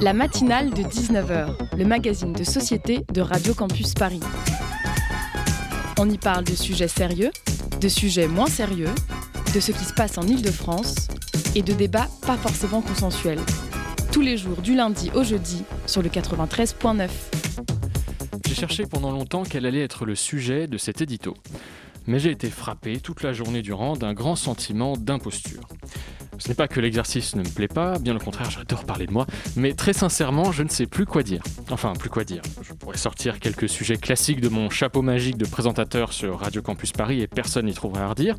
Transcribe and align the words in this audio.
La 0.00 0.12
matinale 0.12 0.70
de 0.70 0.82
19h, 0.82 1.76
le 1.76 1.84
magazine 1.84 2.32
de 2.32 2.42
société 2.42 3.04
de 3.12 3.20
Radio 3.20 3.54
Campus 3.54 3.94
Paris. 3.94 4.20
On 5.98 6.10
y 6.10 6.18
parle 6.18 6.44
de 6.44 6.54
sujets 6.54 6.88
sérieux, 6.88 7.30
de 7.80 7.88
sujets 7.88 8.26
moins 8.26 8.46
sérieux, 8.46 8.90
de 9.54 9.60
ce 9.60 9.70
qui 9.70 9.84
se 9.84 9.92
passe 9.92 10.18
en 10.18 10.22
Ile-de-France 10.22 11.08
et 11.54 11.62
de 11.62 11.72
débats 11.72 12.08
pas 12.26 12.36
forcément 12.36 12.82
consensuels. 12.82 13.40
Tous 14.10 14.20
les 14.20 14.36
jours 14.36 14.60
du 14.62 14.74
lundi 14.74 15.10
au 15.14 15.22
jeudi 15.22 15.62
sur 15.86 16.02
le 16.02 16.08
93.9. 16.08 17.08
J'ai 18.48 18.54
cherché 18.54 18.84
pendant 18.86 19.12
longtemps 19.12 19.44
quel 19.48 19.64
allait 19.64 19.82
être 19.82 20.04
le 20.04 20.14
sujet 20.16 20.66
de 20.66 20.76
cet 20.76 21.00
édito. 21.00 21.34
Mais 22.06 22.18
j'ai 22.18 22.30
été 22.30 22.50
frappé 22.50 22.98
toute 22.98 23.22
la 23.22 23.32
journée 23.32 23.62
durant 23.62 23.96
d'un 23.96 24.12
grand 24.12 24.36
sentiment 24.36 24.96
d'imposture. 24.96 25.68
Ce 26.38 26.48
n'est 26.48 26.54
pas 26.54 26.68
que 26.68 26.80
l'exercice 26.80 27.36
ne 27.36 27.42
me 27.42 27.48
plaît 27.48 27.68
pas, 27.68 27.98
bien 27.98 28.14
au 28.14 28.18
contraire, 28.18 28.50
j'adore 28.50 28.84
parler 28.84 29.06
de 29.06 29.12
moi, 29.12 29.26
mais 29.56 29.74
très 29.74 29.92
sincèrement, 29.92 30.52
je 30.52 30.62
ne 30.62 30.68
sais 30.68 30.86
plus 30.86 31.06
quoi 31.06 31.22
dire. 31.22 31.42
Enfin, 31.70 31.92
plus 31.94 32.10
quoi 32.10 32.24
dire. 32.24 32.42
Je 32.62 32.72
pourrais 32.72 32.96
sortir 32.96 33.38
quelques 33.38 33.68
sujets 33.68 33.96
classiques 33.96 34.40
de 34.40 34.48
mon 34.48 34.70
chapeau 34.70 35.02
magique 35.02 35.36
de 35.36 35.46
présentateur 35.46 36.12
sur 36.12 36.40
Radio 36.40 36.62
Campus 36.62 36.92
Paris 36.92 37.20
et 37.20 37.26
personne 37.26 37.66
n'y 37.66 37.74
trouverait 37.74 38.02
à 38.02 38.08
redire, 38.08 38.36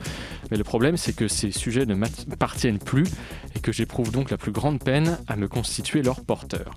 mais 0.52 0.58
le 0.58 0.64
problème 0.64 0.98
c'est 0.98 1.16
que 1.16 1.28
ces 1.28 1.52
sujets 1.52 1.86
ne 1.86 1.96
m'appartiennent 1.96 2.80
plus 2.80 3.08
et 3.56 3.60
que 3.60 3.72
j'éprouve 3.72 4.12
donc 4.12 4.32
la 4.32 4.38
plus 4.38 4.52
grande 4.52 4.84
peine 4.84 5.18
à 5.28 5.36
me 5.36 5.48
constituer 5.48 6.02
leur 6.02 6.22
porteur 6.22 6.76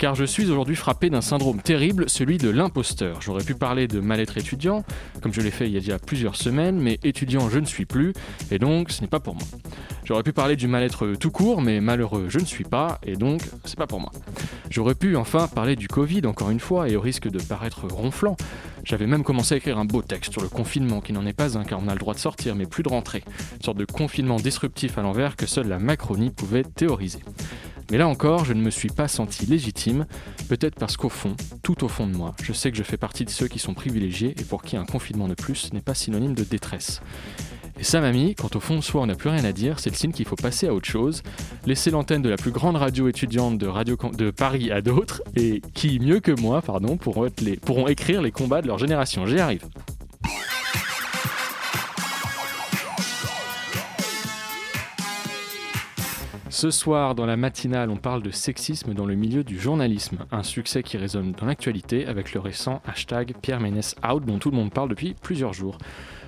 car 0.00 0.14
je 0.14 0.24
suis 0.24 0.50
aujourd'hui 0.50 0.76
frappé 0.76 1.10
d'un 1.10 1.20
syndrome 1.20 1.60
terrible, 1.60 2.08
celui 2.08 2.38
de 2.38 2.48
l'imposteur. 2.48 3.20
J'aurais 3.20 3.44
pu 3.44 3.54
parler 3.54 3.86
de 3.86 4.00
mal-être 4.00 4.38
étudiant, 4.38 4.82
comme 5.20 5.34
je 5.34 5.42
l'ai 5.42 5.50
fait 5.50 5.66
il 5.66 5.72
y 5.72 5.76
a 5.76 5.80
déjà 5.80 5.98
plusieurs 5.98 6.36
semaines, 6.36 6.80
mais 6.80 6.98
étudiant 7.04 7.50
je 7.50 7.58
ne 7.58 7.66
suis 7.66 7.84
plus, 7.84 8.14
et 8.50 8.58
donc 8.58 8.90
ce 8.92 9.02
n'est 9.02 9.08
pas 9.08 9.20
pour 9.20 9.34
moi. 9.34 9.44
J'aurais 10.04 10.22
pu 10.22 10.32
parler 10.32 10.56
du 10.56 10.68
mal-être 10.68 11.06
tout 11.20 11.30
court, 11.30 11.60
mais 11.60 11.82
malheureux 11.82 12.28
je 12.30 12.38
ne 12.38 12.46
suis 12.46 12.64
pas, 12.64 12.98
et 13.02 13.14
donc 13.16 13.42
c'est 13.66 13.76
pas 13.76 13.86
pour 13.86 14.00
moi. 14.00 14.10
J'aurais 14.70 14.94
pu 14.94 15.16
enfin 15.16 15.48
parler 15.48 15.76
du 15.76 15.86
Covid 15.86 16.22
encore 16.24 16.48
une 16.48 16.60
fois, 16.60 16.88
et 16.88 16.96
au 16.96 17.00
risque 17.02 17.28
de 17.28 17.38
paraître 17.38 17.86
ronflant. 17.86 18.38
J'avais 18.84 19.06
même 19.06 19.22
commencé 19.22 19.52
à 19.52 19.58
écrire 19.58 19.78
un 19.78 19.84
beau 19.84 20.00
texte 20.00 20.32
sur 20.32 20.40
le 20.40 20.48
confinement, 20.48 21.02
qui 21.02 21.12
n'en 21.12 21.26
est 21.26 21.34
pas 21.34 21.58
un 21.58 21.64
car 21.64 21.78
on 21.78 21.88
a 21.88 21.92
le 21.92 21.98
droit 21.98 22.14
de 22.14 22.20
sortir, 22.20 22.54
mais 22.54 22.64
plus 22.64 22.82
de 22.82 22.88
rentrer. 22.88 23.22
Une 23.56 23.62
sorte 23.62 23.76
de 23.76 23.84
confinement 23.84 24.36
disruptif 24.36 24.96
à 24.96 25.02
l'envers 25.02 25.36
que 25.36 25.44
seule 25.44 25.68
la 25.68 25.78
Macronie 25.78 26.30
pouvait 26.30 26.64
théoriser. 26.64 27.18
Mais 27.90 27.98
là 27.98 28.06
encore, 28.06 28.44
je 28.44 28.52
ne 28.52 28.62
me 28.62 28.70
suis 28.70 28.88
pas 28.88 29.08
senti 29.08 29.46
légitime, 29.46 30.06
peut-être 30.48 30.76
parce 30.76 30.96
qu'au 30.96 31.08
fond, 31.08 31.34
tout 31.62 31.82
au 31.84 31.88
fond 31.88 32.06
de 32.06 32.14
moi, 32.14 32.34
je 32.42 32.52
sais 32.52 32.70
que 32.70 32.76
je 32.76 32.84
fais 32.84 32.96
partie 32.96 33.24
de 33.24 33.30
ceux 33.30 33.48
qui 33.48 33.58
sont 33.58 33.74
privilégiés 33.74 34.34
et 34.38 34.44
pour 34.44 34.62
qui 34.62 34.76
un 34.76 34.84
confinement 34.84 35.26
de 35.26 35.34
plus 35.34 35.72
n'est 35.72 35.80
pas 35.80 35.94
synonyme 35.94 36.34
de 36.34 36.44
détresse. 36.44 37.00
Et 37.80 37.82
ça, 37.82 38.00
mamie, 38.00 38.34
quand 38.34 38.54
au 38.56 38.60
fond 38.60 38.76
de 38.76 38.82
soi 38.82 39.00
on 39.00 39.06
n'a 39.06 39.14
plus 39.14 39.30
rien 39.30 39.42
à 39.42 39.52
dire, 39.52 39.80
c'est 39.80 39.90
le 39.90 39.96
signe 39.96 40.12
qu'il 40.12 40.26
faut 40.26 40.36
passer 40.36 40.68
à 40.68 40.74
autre 40.74 40.88
chose, 40.88 41.22
laisser 41.66 41.90
l'antenne 41.90 42.22
de 42.22 42.28
la 42.28 42.36
plus 42.36 42.50
grande 42.52 42.76
radio 42.76 43.08
étudiante 43.08 43.58
de, 43.58 44.30
Paris 44.30 44.70
à 44.70 44.82
d'autres, 44.82 45.22
et 45.34 45.62
qui, 45.74 45.98
mieux 45.98 46.20
que 46.20 46.38
moi, 46.38 46.62
pardon, 46.62 46.96
pourront, 46.96 47.28
pourront 47.64 47.88
écrire 47.88 48.22
les 48.22 48.30
combats 48.30 48.62
de 48.62 48.68
leur 48.68 48.78
génération. 48.78 49.26
J'y 49.26 49.40
arrive. 49.40 49.64
Ce 56.60 56.70
soir, 56.70 57.14
dans 57.14 57.24
la 57.24 57.38
matinale, 57.38 57.88
on 57.88 57.96
parle 57.96 58.22
de 58.22 58.30
sexisme 58.30 58.92
dans 58.92 59.06
le 59.06 59.14
milieu 59.14 59.44
du 59.44 59.58
journalisme, 59.58 60.26
un 60.30 60.42
succès 60.42 60.82
qui 60.82 60.98
résonne 60.98 61.32
dans 61.32 61.46
l'actualité 61.46 62.06
avec 62.06 62.34
le 62.34 62.40
récent 62.40 62.82
hashtag 62.86 63.32
Pierre 63.40 63.60
Ménès 63.60 63.96
Out 64.06 64.26
dont 64.26 64.38
tout 64.38 64.50
le 64.50 64.58
monde 64.58 64.70
parle 64.70 64.90
depuis 64.90 65.14
plusieurs 65.22 65.54
jours. 65.54 65.78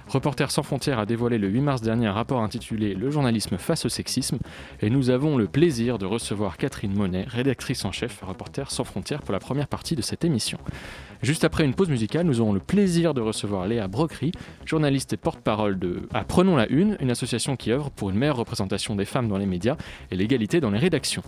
Reporters 0.09 0.51
sans 0.51 0.63
frontières 0.63 0.99
a 0.99 1.05
dévoilé 1.05 1.37
le 1.37 1.49
8 1.49 1.61
mars 1.61 1.83
dernier 1.83 2.07
un 2.07 2.15
rapport 2.15 2.43
intitulé 2.43 2.95
Le 2.95 3.11
journalisme 3.11 3.59
face 3.59 3.85
au 3.85 3.91
sexisme 3.91 4.39
et 4.81 4.89
nous 4.89 5.11
avons 5.11 5.37
le 5.37 5.49
plaisir 5.49 5.99
de 5.99 6.07
recevoir 6.07 6.57
Catherine 6.57 6.95
Monet, 6.95 7.27
rédactrice 7.29 7.85
en 7.85 7.93
chef 7.93 8.23
Reporters 8.23 8.71
sans 8.71 8.85
frontières 8.85 9.21
pour 9.21 9.35
la 9.35 9.39
première 9.39 9.69
partie 9.69 9.97
de 9.97 10.03
cette 10.03 10.25
émission. 10.25 10.57
Juste 11.23 11.45
après 11.45 11.65
une 11.65 11.73
pause 11.73 11.89
musicale, 11.89 12.27
nous 12.27 12.41
aurons 12.41 12.53
le 12.53 12.59
plaisir 12.59 13.15
de 13.15 13.21
recevoir 13.21 13.69
Léa 13.69 13.87
Brochery, 13.87 14.33
journaliste 14.65 15.13
et 15.13 15.17
porte-parole 15.17 15.79
de 15.79 16.09
Apprenons 16.13 16.57
la 16.57 16.69
Une, 16.69 16.97
une 17.01 17.13
association 17.13 17.55
qui 17.55 17.71
œuvre 17.71 17.91
pour 17.91 18.11
une 18.11 18.17
meilleure 18.17 18.37
représentation 18.37 18.97
des 18.97 19.05
femmes 19.05 19.29
dans 19.29 19.39
les 19.39 19.47
médias 19.47 19.77
et 20.11 20.17
l'égalité 20.17 20.61
dans 20.61 20.73
les 20.73 20.81
rédactions. 20.81 21.23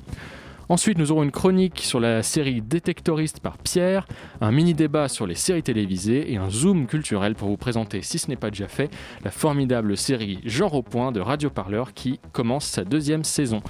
Ensuite, 0.69 0.97
nous 0.97 1.13
aurons 1.13 1.25
une 1.25 1.31
chronique 1.31 1.81
sur 1.81 2.01
la 2.01 2.23
série 2.23 2.63
Détectoriste 2.63 3.41
par 3.41 3.59
Pierre, 3.59 4.07
un 4.41 4.51
mini-débat 4.51 5.09
sur 5.09 5.27
les 5.27 5.35
séries 5.35 5.63
télévisées 5.63 6.33
et 6.33 6.39
un 6.39 6.49
zoom 6.49 6.87
culturel 6.87 7.35
pour 7.35 7.49
vous 7.49 7.59
présenter, 7.59 8.01
si 8.01 8.19
ce 8.19 8.29
n'est 8.29 8.37
pas 8.37 8.51
déjà 8.51 8.69
fait, 8.69 8.91
la 9.25 9.31
formidable 9.31 9.97
série 9.97 10.41
Genre 10.45 10.75
au 10.75 10.83
point 10.83 11.13
de 11.13 11.21
Radio 11.21 11.51
Parleur 11.51 11.93
qui 11.93 12.19
commence 12.33 12.65
sa 12.65 12.85
deuxième 12.85 13.25
saison. 13.25 13.63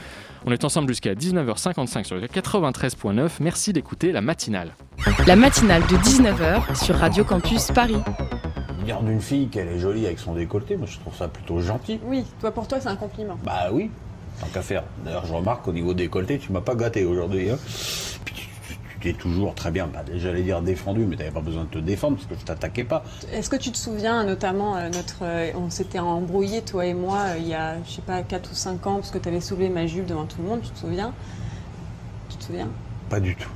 On 0.46 0.52
est 0.52 0.64
ensemble 0.64 0.88
jusqu'à 0.88 1.14
19h55 1.14 2.04
sur 2.04 2.16
le 2.16 2.26
93.9. 2.26 3.30
Merci 3.40 3.72
d'écouter 3.72 4.12
la 4.12 4.20
matinale. 4.20 4.74
La 5.26 5.34
matinale 5.34 5.82
de 5.82 5.96
19h 5.96 6.84
sur 6.84 6.94
Radio 6.94 7.24
Campus 7.24 7.72
Paris. 7.72 7.98
Regarde 8.82 9.08
une 9.08 9.20
fille 9.20 9.48
qu'elle 9.48 9.68
est 9.68 9.78
jolie 9.78 10.04
avec 10.06 10.18
son 10.18 10.34
décolleté, 10.34 10.76
moi 10.76 10.86
je 10.86 10.98
trouve 10.98 11.16
ça 11.16 11.26
plutôt 11.26 11.58
gentil. 11.58 11.98
Oui, 12.04 12.24
toi 12.40 12.52
pour 12.52 12.68
toi 12.68 12.78
c'est 12.80 12.88
un 12.88 12.96
compliment. 12.96 13.38
Bah 13.42 13.70
oui, 13.72 13.90
tant 14.40 14.46
qu'à 14.48 14.62
faire. 14.62 14.84
D'ailleurs, 15.04 15.26
je 15.26 15.32
remarque 15.32 15.66
au 15.68 15.72
niveau 15.72 15.94
décolleté, 15.94 16.38
tu 16.38 16.52
m'as 16.52 16.60
pas 16.60 16.74
gâté 16.74 17.04
aujourd'hui. 17.04 17.50
Hein. 17.50 17.58
Puis 18.24 18.34
tu, 18.34 18.48
t'es 19.00 19.12
toujours 19.12 19.54
très 19.54 19.70
bien, 19.70 19.86
bah, 19.86 20.02
j'allais 20.14 20.42
dire 20.42 20.62
défendu, 20.62 21.00
mais 21.00 21.16
tu 21.16 21.22
n'avais 21.22 21.34
pas 21.34 21.40
besoin 21.40 21.64
de 21.64 21.68
te 21.68 21.78
défendre 21.78 22.16
parce 22.16 22.26
que 22.26 22.34
je 22.38 22.44
t'attaquais 22.44 22.84
pas. 22.84 23.04
Est-ce 23.32 23.50
que 23.50 23.56
tu 23.56 23.70
te 23.70 23.76
souviens 23.76 24.24
notamment, 24.24 24.76
euh, 24.76 24.88
notre, 24.88 25.18
euh, 25.22 25.50
on 25.56 25.70
s'était 25.70 25.98
embrouillé, 25.98 26.62
toi 26.62 26.86
et 26.86 26.94
moi, 26.94 27.18
euh, 27.18 27.38
il 27.38 27.48
y 27.48 27.54
a, 27.54 27.76
je 27.86 27.90
sais 27.92 28.02
pas, 28.02 28.22
4 28.22 28.50
ou 28.50 28.54
5 28.54 28.86
ans, 28.86 28.94
parce 28.96 29.10
que 29.10 29.18
tu 29.18 29.28
avais 29.28 29.40
soulevé 29.40 29.68
ma 29.68 29.86
jupe 29.86 30.06
devant 30.06 30.24
tout 30.24 30.40
le 30.42 30.48
monde, 30.48 30.60
tu 30.62 30.70
te 30.70 30.78
souviens? 30.78 31.12
Tu 32.30 32.36
te 32.36 32.44
souviens? 32.44 32.68
Pas 33.10 33.20
du 33.20 33.36
tout. 33.36 33.50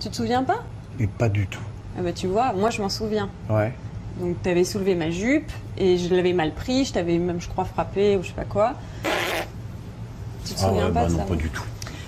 Tu 0.00 0.08
te 0.08 0.16
souviens 0.16 0.42
pas? 0.42 0.64
Et 0.98 1.06
pas 1.06 1.28
du 1.28 1.46
tout. 1.46 1.62
Ah 1.98 2.02
bah 2.02 2.12
tu 2.12 2.26
vois, 2.26 2.52
moi 2.52 2.70
je 2.70 2.80
m'en 2.80 2.88
souviens. 2.88 3.28
Ouais. 3.48 3.72
Donc 4.20 4.36
tu 4.42 4.48
avais 4.48 4.64
soulevé 4.64 4.94
ma 4.94 5.10
jupe 5.10 5.50
et 5.76 5.98
je 5.98 6.14
l'avais 6.14 6.32
mal 6.32 6.52
pris, 6.52 6.84
je 6.84 6.92
t'avais 6.92 7.18
même, 7.18 7.40
je 7.40 7.48
crois, 7.48 7.64
frappé 7.64 8.16
ou 8.16 8.22
je 8.22 8.28
sais 8.28 8.34
pas 8.34 8.44
quoi. 8.44 8.74
Tu 10.46 10.54
te 10.54 10.60
Ah 10.60 10.68
souviens 10.68 10.86
ouais, 10.86 10.92
pas 10.92 11.00
bah 11.02 11.06
de 11.06 11.12
non, 11.12 11.18
ça 11.18 11.24
pas 11.24 11.34
du 11.36 11.48
tout. 11.50 11.62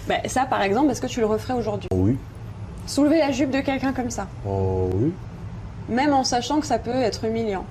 Bah, 0.08 0.14
Ça, 0.26 0.44
par 0.46 0.62
exemple, 0.62 0.90
est-ce 0.90 1.00
que 1.00 1.06
tu 1.06 1.20
le 1.20 1.26
referais 1.26 1.54
aujourd'hui? 1.54 1.88
Oh 1.92 1.96
oui. 1.98 2.16
Soulever 2.86 3.18
la 3.18 3.30
jupe 3.30 3.50
de 3.50 3.60
quelqu'un 3.60 3.92
comme 3.92 4.10
ça, 4.10 4.26
Oh 4.46 4.90
oui. 4.94 5.12
même 5.88 6.12
en 6.12 6.24
sachant 6.24 6.60
que 6.60 6.66
ça 6.66 6.78
peut 6.78 6.90
être 6.90 7.24
humiliant. 7.24 7.64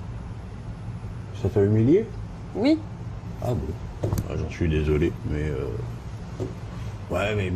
Ça 1.42 1.48
t'a 1.48 1.60
humilié? 1.62 2.06
Oui, 2.54 2.78
Ah 3.42 3.48
bon? 3.52 4.08
Ah, 4.30 4.34
J'en 4.36 4.50
suis 4.50 4.68
désolé, 4.68 5.12
mais. 5.30 5.42
euh, 5.42 5.66
Ouais, 7.10 7.34
mais. 7.34 7.52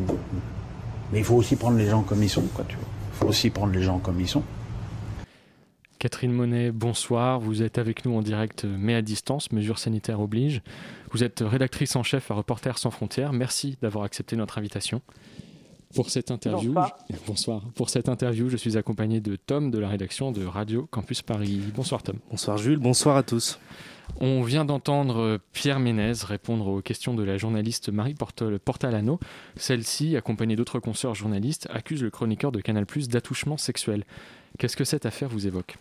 Mais 1.13 1.19
il 1.19 1.25
faut 1.25 1.37
aussi 1.37 1.57
prendre 1.57 1.79
les 1.79 1.87
gens 1.89 2.03
comme 2.03 2.23
ils 2.23 2.29
sont, 2.29 2.43
quoi, 2.53 2.65
tu 2.69 2.77
vois. 2.77 2.85
Il 3.15 3.19
faut 3.19 3.27
aussi 3.29 3.49
prendre 3.51 3.73
les 3.73 3.83
gens 3.83 3.99
comme 3.99 4.21
ils 4.21 4.29
sont. 4.29 4.43
Catherine 5.99 6.33
Monet, 6.33 6.73
bonsoir. 6.73 7.41
Vous 7.41 7.63
êtes 7.63 7.79
avec 7.79 8.05
nous 8.05 8.15
en 8.17 8.21
direct, 8.23 8.65
mais 8.65 8.95
à 8.95 9.01
distance, 9.03 9.51
mesures 9.53 9.79
sanitaires 9.79 10.21
obligent. 10.21 10.61
Vous 11.17 11.25
êtes 11.25 11.41
rédactrice 11.41 11.97
en 11.97 12.03
chef 12.03 12.31
à 12.31 12.35
Reporters 12.35 12.77
sans 12.77 12.91
frontières. 12.91 13.33
Merci 13.33 13.79
d'avoir 13.81 14.05
accepté 14.05 14.37
notre 14.37 14.59
invitation. 14.59 15.01
Pour 15.95 16.11
cette 16.11 16.31
interview, 16.31 16.75
Bonsoir. 16.75 16.99
je- 17.09 17.17
bonsoir. 17.27 17.63
Pour 17.75 17.89
cette 17.89 18.11
interview, 18.11 18.51
je 18.51 18.59
suis 18.59 18.77
accompagné 18.77 19.21
de 19.23 19.35
Tom 19.35 19.71
de 19.71 19.79
la 19.79 19.89
rédaction 19.89 20.31
de 20.31 20.45
Radio 20.45 20.87
Campus 20.91 21.23
Paris. 21.23 21.59
Bonsoir 21.75 22.03
Tom. 22.03 22.17
Bonsoir 22.31 22.59
Jules, 22.59 22.77
bonsoir 22.79 23.17
à 23.17 23.23
tous. 23.23 23.59
On 24.21 24.43
vient 24.43 24.67
d'entendre 24.67 25.41
Pierre 25.55 25.81
Ménez 25.81 26.13
répondre 26.23 26.67
aux 26.67 26.83
questions 26.83 27.15
de 27.15 27.23
la 27.23 27.39
journaliste 27.39 27.89
Marie 27.89 28.13
Portal- 28.13 28.59
Portalano. 28.59 29.19
Celle-ci, 29.57 30.17
accompagnée 30.19 30.55
d'autres 30.57 30.81
consoeurs 30.81 31.15
journalistes, 31.15 31.67
accuse 31.73 32.03
le 32.03 32.11
chroniqueur 32.11 32.53
de 32.53 32.61
Canal+ 32.61 32.85
d'attouchement 33.09 33.57
sexuel. 33.57 34.05
Qu'est-ce 34.59 34.77
que 34.77 34.85
cette 34.85 35.07
affaire 35.07 35.31
vous 35.31 35.47
évoque? 35.47 35.79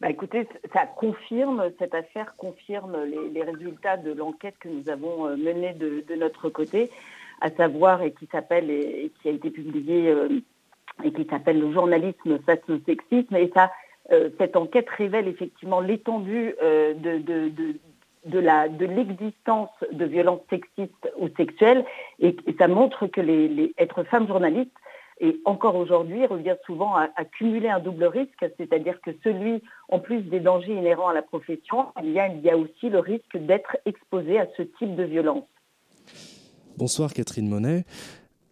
Bah, 0.00 0.08
écoutez, 0.08 0.48
ça 0.72 0.86
confirme, 0.86 1.70
cette 1.78 1.94
affaire 1.94 2.34
confirme 2.38 2.96
les, 3.04 3.42
résultats 3.42 3.98
de 3.98 4.12
l'enquête 4.12 4.54
que 4.58 4.68
nous 4.68 4.88
avons 4.88 5.26
euh, 5.26 5.36
menée 5.36 5.74
de, 5.74 6.02
notre 6.14 6.48
côté, 6.48 6.90
à 7.42 7.50
savoir, 7.50 8.02
et 8.02 8.12
qui 8.12 8.26
s'appelle, 8.32 8.70
et, 8.70 9.12
qui 9.20 9.28
a 9.28 9.32
été 9.32 9.50
publiée, 9.50 10.08
euh, 10.08 10.40
et 11.04 11.12
qui 11.12 11.26
s'appelle 11.26 11.60
le 11.60 11.70
journalisme 11.72 12.38
face 12.46 12.60
au 12.70 12.78
sexisme. 12.86 13.36
Et 13.36 13.50
ça, 13.52 13.70
euh, 14.10 14.30
cette 14.38 14.56
enquête 14.56 14.88
révèle 14.88 15.28
effectivement 15.28 15.80
l'étendue 15.80 16.54
de, 16.62 17.18
de, 17.18 17.52
de, 18.24 18.86
l'existence 18.86 19.70
de 19.92 20.04
violences 20.06 20.40
sexistes 20.48 21.12
ou 21.18 21.28
sexuelles, 21.36 21.84
et, 22.20 22.34
et 22.46 22.54
ça 22.58 22.68
montre 22.68 23.06
que 23.06 23.20
les, 23.20 23.48
les- 23.48 23.74
être 23.76 24.02
femme 24.04 24.26
journaliste, 24.26 24.72
et 25.20 25.38
encore 25.44 25.76
aujourd'hui, 25.76 26.26
revient 26.26 26.56
souvent 26.64 26.96
à, 26.96 27.08
cumuler 27.38 27.68
un 27.68 27.78
double 27.78 28.04
risque, 28.04 28.44
c'est-à-dire 28.56 29.00
que 29.02 29.10
celui, 29.22 29.62
en 29.90 29.98
plus 29.98 30.22
des 30.22 30.40
dangers 30.40 30.72
inhérents 30.72 31.08
à 31.08 31.14
la 31.14 31.22
profession, 31.22 31.86
il 32.02 32.10
y 32.10 32.20
il 32.34 32.40
y 32.42 32.50
a 32.50 32.56
aussi 32.56 32.88
le 32.88 32.98
risque 32.98 33.36
d'être 33.36 33.76
exposé 33.84 34.38
à 34.38 34.46
ce 34.56 34.62
type 34.62 34.96
de 34.96 35.04
violence. 35.04 35.44
Bonsoir 36.78 37.12
Catherine 37.12 37.48
Monet. 37.48 37.84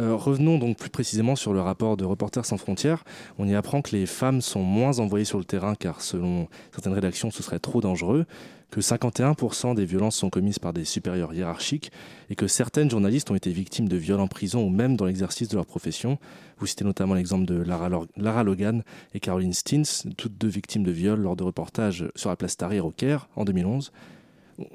Euh, 0.00 0.14
revenons 0.14 0.58
donc 0.58 0.76
plus 0.78 0.90
précisément 0.90 1.34
sur 1.34 1.52
le 1.52 1.60
rapport 1.60 1.96
de 1.96 2.04
Reporters 2.04 2.46
sans 2.46 2.56
frontières. 2.56 3.02
On 3.36 3.48
y 3.48 3.56
apprend 3.56 3.82
que 3.82 3.96
les 3.96 4.06
femmes 4.06 4.40
sont 4.40 4.62
moins 4.62 5.00
envoyées 5.00 5.24
sur 5.24 5.38
le 5.38 5.44
terrain 5.44 5.74
car 5.74 6.02
selon 6.02 6.46
certaines 6.70 6.92
rédactions 6.92 7.32
ce 7.32 7.42
serait 7.42 7.58
trop 7.58 7.80
dangereux. 7.80 8.24
que 8.70 8.80
51% 8.80 9.74
des 9.74 9.86
violences 9.86 10.14
sont 10.14 10.30
commises 10.30 10.60
par 10.60 10.72
des 10.72 10.84
supérieurs 10.84 11.32
hiérarchiques 11.34 11.90
et 12.30 12.36
que 12.36 12.46
certaines 12.46 12.90
journalistes 12.90 13.28
ont 13.30 13.34
été 13.34 13.50
victimes 13.50 13.88
de 13.88 13.96
viols 13.96 14.20
en 14.20 14.28
prison 14.28 14.62
ou 14.62 14.68
même 14.68 14.94
dans 14.94 15.06
l'exercice 15.06 15.48
de 15.48 15.56
leur 15.56 15.66
profession. 15.66 16.18
Vous 16.58 16.66
citez 16.66 16.84
notamment 16.84 17.14
l'exemple 17.14 17.46
de 17.46 17.56
Lara, 17.56 18.44
Logan 18.44 18.84
et 19.14 19.20
Caroline 19.20 19.54
Stins, 19.54 20.04
toutes 20.16 20.38
deux 20.38 20.48
victimes 20.48 20.84
de 20.84 20.92
viols 20.92 21.20
lors 21.20 21.34
de 21.34 21.42
reportages 21.42 22.04
sur 22.14 22.28
la 22.28 22.36
place 22.36 22.56
Tahrir 22.56 22.86
au 22.86 22.92
Caire 22.92 23.28
en 23.34 23.44
2011. 23.44 23.90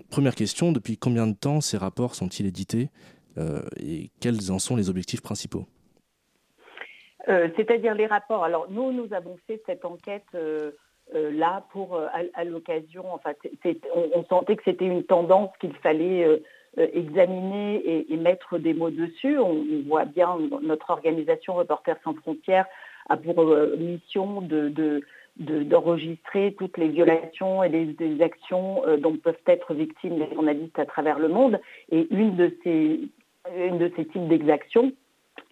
Première 0.09 0.35
question, 0.35 0.71
depuis 0.71 0.97
combien 0.97 1.27
de 1.27 1.33
temps 1.33 1.61
ces 1.61 1.77
rapports 1.77 2.15
sont-ils 2.15 2.47
édités? 2.47 2.89
Et 3.79 4.09
quels 4.19 4.51
en 4.51 4.59
sont 4.59 4.75
les 4.75 4.89
objectifs 4.89 5.21
principaux? 5.21 5.65
Euh, 7.29 7.47
C'est-à-dire 7.55 7.95
les 7.95 8.05
rapports. 8.05 8.43
Alors 8.43 8.67
nous, 8.69 8.91
nous 8.91 9.13
avons 9.13 9.37
fait 9.47 9.61
cette 9.65 9.85
enquête 9.85 10.25
euh, 10.35 10.71
là 11.13 11.65
pour 11.71 11.99
à, 12.33 12.43
l'occasion. 12.43 13.05
Enfin, 13.13 13.33
on, 13.93 14.23
sentait 14.25 14.55
que 14.55 14.63
c'était 14.65 14.85
une 14.85 15.03
tendance 15.03 15.51
qu'il 15.59 15.73
fallait 15.75 16.41
examiner 16.77 18.05
et, 18.11 18.17
mettre 18.17 18.57
des 18.57 18.73
mots 18.73 18.89
dessus. 18.89 19.37
On, 19.37 19.63
voit 19.87 20.05
bien 20.05 20.37
notre 20.61 20.89
organisation 20.89 21.55
Reporters 21.55 21.97
sans 22.03 22.13
frontières 22.13 22.65
a 23.09 23.17
pour 23.17 23.45
mission 23.77 24.41
de 24.41 24.69
d'enregistrer 25.37 26.55
toutes 26.57 26.77
les 26.77 26.89
violations 26.89 27.63
et 27.63 27.69
les, 27.69 28.21
actions 28.21 28.85
euh, 28.87 28.97
dont 28.97 29.17
peuvent 29.17 29.35
être 29.47 29.73
victimes 29.73 30.19
les 30.19 30.31
journalistes 30.31 30.77
à 30.77 30.85
travers 30.85 31.17
le 31.17 31.27
monde. 31.27 31.59
Et 31.91 32.07
une 32.11 32.35
de 32.35 32.55
ces, 32.63 32.99
une 33.55 33.77
de 33.77 33.91
ces 33.95 34.05
types 34.05 34.27
d'exactions, 34.27 34.91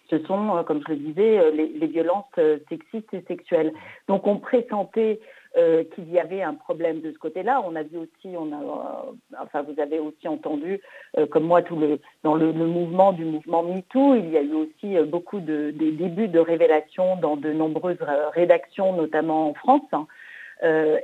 ce 0.10 0.20
sont, 0.26 0.58
euh, 0.58 0.64
comme 0.64 0.82
je 0.86 0.94
le 0.94 0.98
disais, 0.98 1.40
euh, 1.40 1.52
les, 1.52 1.88
violences 1.88 2.26
sexistes 2.70 3.14
et 3.14 3.24
sexuelles. 3.28 3.74
Donc 4.08 4.28
on 4.28 4.38
pressentait 4.38 5.20
euh, 5.58 5.84
qu'il 5.94 6.10
y 6.10 6.18
avait 6.18 6.42
un 6.42 6.54
problème 6.54 7.02
de 7.02 7.12
ce 7.12 7.18
côté-là. 7.18 7.62
On 7.66 7.76
a 7.76 7.84
vu 7.84 7.98
aussi, 7.98 8.38
on 8.38 8.54
a, 8.54 8.56
euh, 8.56 9.12
enfin 9.38 9.64
vous 9.64 9.78
avez 9.82 10.00
aussi 10.00 10.26
entendu, 10.30 10.80
euh, 11.18 11.28
comme 11.28 11.44
moi, 11.44 11.62
tout 11.62 11.76
le, 11.76 12.00
dans 12.24 12.36
le, 12.36 12.54
mouvement 12.54 13.12
du 13.12 13.26
mouvement 13.26 13.62
MeToo, 13.62 14.16
il 14.16 14.30
y 14.30 14.38
a 14.38 14.42
eu 14.42 14.54
aussi 14.54 14.96
beaucoup 15.10 15.42
de, 15.42 15.72
des 15.72 15.92
débuts 15.92 16.30
de 16.30 16.40
révélations 16.40 17.18
dans 17.18 17.36
de 17.36 17.52
nombreuses 17.52 18.02
rédactions, 18.34 18.94
notamment 18.94 19.50
en 19.50 19.54
France. 19.54 19.82
Hein. 19.92 20.08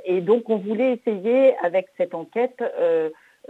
et 0.06 0.22
donc 0.22 0.48
on 0.48 0.56
voulait 0.56 0.94
essayer 0.94 1.54
avec 1.58 1.88
cette 1.98 2.14
enquête 2.14 2.62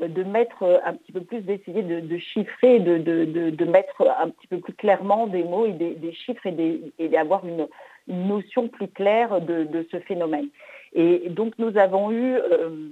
de 0.01 0.23
mettre 0.23 0.81
un 0.85 0.95
petit 0.95 1.13
peu 1.13 1.21
plus, 1.21 1.41
d'essayer 1.41 1.83
de, 1.83 2.19
chiffrer, 2.19 2.79
de, 2.79 2.99
de, 2.99 3.65
mettre 3.65 4.09
un 4.21 4.31
petit 4.31 4.47
peu 4.47 4.59
plus 4.59 4.75
clairement 4.75 5.27
des 5.27 5.43
mots 5.43 5.67
et 5.67 5.73
des, 5.73 6.13
chiffres 6.13 6.47
et 6.47 7.09
d'avoir 7.09 7.45
une, 7.47 7.67
une, 8.07 8.29
notion 8.29 8.69
plus 8.69 8.89
claire 8.89 9.41
de, 9.41 9.87
ce 9.91 9.99
phénomène. 10.01 10.49
Et 10.95 11.29
donc 11.29 11.55
nous 11.59 11.77
avons 11.77 12.11
eu, 12.13 12.37
euh, 12.37 12.89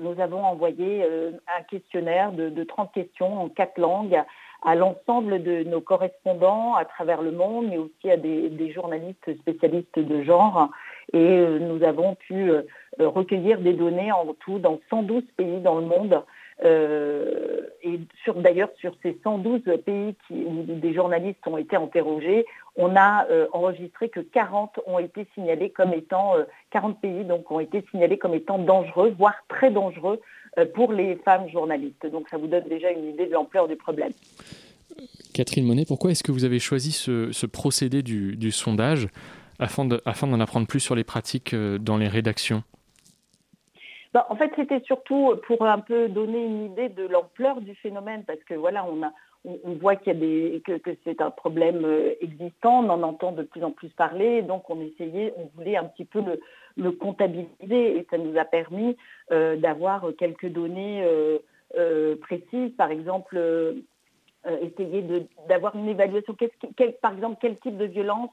nous 0.00 0.20
avons 0.20 0.44
envoyé 0.44 1.02
euh, 1.04 1.32
un 1.58 1.62
questionnaire 1.62 2.32
de, 2.32 2.64
30 2.64 2.92
questions 2.92 3.40
en 3.40 3.48
quatre 3.48 3.78
langues 3.78 4.22
à 4.62 4.74
l'ensemble 4.74 5.42
de 5.42 5.62
nos 5.64 5.80
correspondants 5.80 6.74
à 6.74 6.84
travers 6.84 7.20
le 7.20 7.32
monde, 7.32 7.66
mais 7.68 7.76
aussi 7.76 8.10
à 8.10 8.16
des, 8.16 8.72
journalistes 8.72 9.36
spécialistes 9.40 9.98
de 9.98 10.22
genre. 10.22 10.70
Et 11.12 11.18
euh, 11.18 11.58
nous 11.58 11.82
avons 11.84 12.14
pu 12.14 12.50
recueillir 12.98 13.60
des 13.60 13.72
données 13.72 14.12
en 14.12 14.34
tout 14.40 14.58
dans 14.58 14.80
112 14.90 15.22
pays 15.36 15.60
dans 15.60 15.78
le 15.78 15.86
monde 15.86 16.22
euh, 16.62 17.62
et 17.82 17.98
sur 18.22 18.36
d'ailleurs 18.36 18.70
sur 18.78 18.94
ces 19.02 19.18
112 19.24 19.62
pays 19.84 20.14
où 20.30 20.62
des 20.62 20.94
journalistes 20.94 21.44
ont 21.46 21.58
été 21.58 21.74
interrogés, 21.74 22.46
on 22.76 22.94
a 22.94 23.26
euh, 23.28 23.48
enregistré 23.52 24.08
que 24.08 24.20
40 24.20 24.78
ont 24.86 25.00
été 25.00 25.26
signalés 25.34 25.70
comme 25.70 25.92
étant 25.92 26.34
40 26.70 26.92
euh, 26.92 27.00
pays 27.00 27.24
donc 27.24 27.50
ont 27.50 27.58
été 27.58 27.84
signalés 27.90 28.18
comme 28.18 28.34
étant 28.34 28.58
dangereux, 28.58 29.14
voire 29.18 29.34
très 29.48 29.70
dangereux 29.70 30.20
pour 30.74 30.92
les 30.92 31.16
femmes 31.16 31.48
journalistes. 31.48 32.06
Donc 32.06 32.28
ça 32.28 32.36
vous 32.36 32.46
donne 32.46 32.68
déjà 32.68 32.92
une 32.92 33.08
idée 33.08 33.26
de 33.26 33.32
l'ampleur 33.32 33.66
du 33.66 33.74
problème. 33.74 34.12
Catherine 35.34 35.66
Monet, 35.66 35.84
pourquoi 35.84 36.12
est-ce 36.12 36.22
que 36.22 36.30
vous 36.30 36.44
avez 36.44 36.60
choisi 36.60 36.92
ce, 36.92 37.46
procédé 37.46 38.04
du, 38.04 38.52
sondage 38.52 39.08
afin 39.58 39.84
d'en 39.84 40.40
apprendre 40.40 40.68
plus 40.68 40.78
sur 40.78 40.94
les 40.94 41.02
pratiques 41.02 41.56
dans 41.56 41.96
les 41.96 42.06
rédactions? 42.06 42.62
Bah, 44.14 44.26
en 44.30 44.36
fait, 44.36 44.52
c'était 44.54 44.80
surtout 44.82 45.34
pour 45.44 45.66
un 45.66 45.80
peu 45.80 46.08
donner 46.08 46.44
une 46.44 46.66
idée 46.66 46.88
de 46.88 47.04
l'ampleur 47.04 47.60
du 47.60 47.74
phénomène, 47.74 48.22
parce 48.24 48.38
que 48.44 48.54
voilà, 48.54 48.86
on, 48.86 49.02
a, 49.02 49.12
on, 49.44 49.74
voit 49.74 49.96
y 50.06 50.10
a 50.10 50.14
des, 50.14 50.62
que, 50.64 50.78
c'est 51.02 51.20
un 51.20 51.32
problème 51.32 51.84
euh, 51.84 52.14
existant, 52.20 52.84
on 52.84 52.90
en 52.90 53.02
entend 53.02 53.32
de 53.32 53.42
plus 53.42 53.64
en 53.64 53.72
plus 53.72 53.88
parler, 53.88 54.42
donc 54.42 54.70
on 54.70 54.80
essayait, 54.80 55.34
on 55.36 55.50
voulait 55.56 55.76
un 55.76 55.84
petit 55.84 56.04
peu 56.04 56.22
le, 56.76 56.92
comptabiliser, 56.92 57.98
et 57.98 58.06
ça 58.08 58.16
nous 58.16 58.38
a 58.38 58.44
permis 58.44 58.96
euh, 59.32 59.56
d'avoir 59.56 60.06
quelques 60.16 60.48
données 60.48 61.02
euh, 61.04 62.16
précises, 62.20 62.72
par 62.78 62.92
exemple. 62.92 63.36
essayer 64.62 65.26
d'avoir 65.48 65.74
une 65.74 65.88
évaluation, 65.88 66.36
par 67.02 67.14
exemple, 67.14 67.38
quel 67.40 67.58
type 67.58 67.76
de 67.76 67.86
violence 67.86 68.30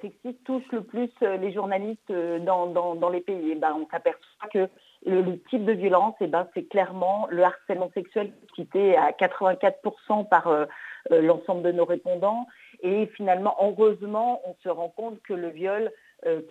sexistes 0.00 0.44
touche 0.44 0.64
le 0.70 0.82
plus 0.82 1.10
euh, 1.22 1.36
les 1.36 1.52
journalistes 1.52 2.10
euh, 2.10 2.38
dans, 2.38 3.10
les 3.10 3.20
pays. 3.20 3.52
Et 3.52 3.54
ben, 3.54 3.76
on 3.76 3.88
s'aperçoit 3.90 4.48
que 4.52 4.68
le, 5.04 5.38
type 5.50 5.64
de 5.64 5.72
violence, 5.72 6.14
et 6.20 6.26
ben, 6.28 6.46
c'est 6.54 6.68
clairement 6.68 7.26
le 7.30 7.42
harcèlement 7.42 7.90
sexuel 7.94 8.32
était 8.58 8.94
à 8.96 9.10
84% 9.10 10.28
par 10.28 10.66
l'ensemble 11.10 11.62
de 11.62 11.72
nos 11.72 11.84
répondants. 11.84 12.46
Et 12.82 13.06
finalement, 13.16 13.56
heureusement, 13.60 14.40
on 14.46 14.54
se 14.62 14.68
rend 14.68 14.90
compte 14.90 15.20
que 15.22 15.34
le 15.34 15.48
viol, 15.48 15.90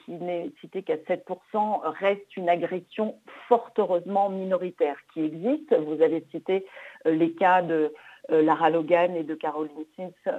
qui 0.03 0.11
n'est 0.11 0.51
cité 0.59 0.83
qu'à 0.83 0.97
7%, 0.97 1.81
reste 1.99 2.35
une 2.35 2.49
agression 2.49 3.15
fort 3.47 3.71
heureusement 3.77 4.29
minoritaire 4.29 4.97
qui 5.13 5.23
existe. 5.23 5.73
Vous 5.73 6.01
avez 6.01 6.25
cité 6.31 6.65
les 7.05 7.31
cas 7.31 7.61
de 7.61 7.93
Lara 8.27 8.69
Logan 8.69 9.15
et 9.15 9.23
de 9.23 9.35
Caroline 9.35 9.85
Sims 9.95 10.33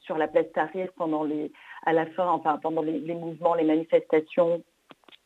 sur 0.00 0.16
la 0.16 0.28
place 0.28 0.50
Tahrir 0.54 0.88
pendant 0.96 1.24
les, 1.24 1.52
à 1.84 1.92
la 1.92 2.06
fin, 2.06 2.28
enfin 2.28 2.58
pendant 2.62 2.82
les, 2.82 3.14
mouvements, 3.14 3.54
les 3.54 3.64
manifestations 3.64 4.62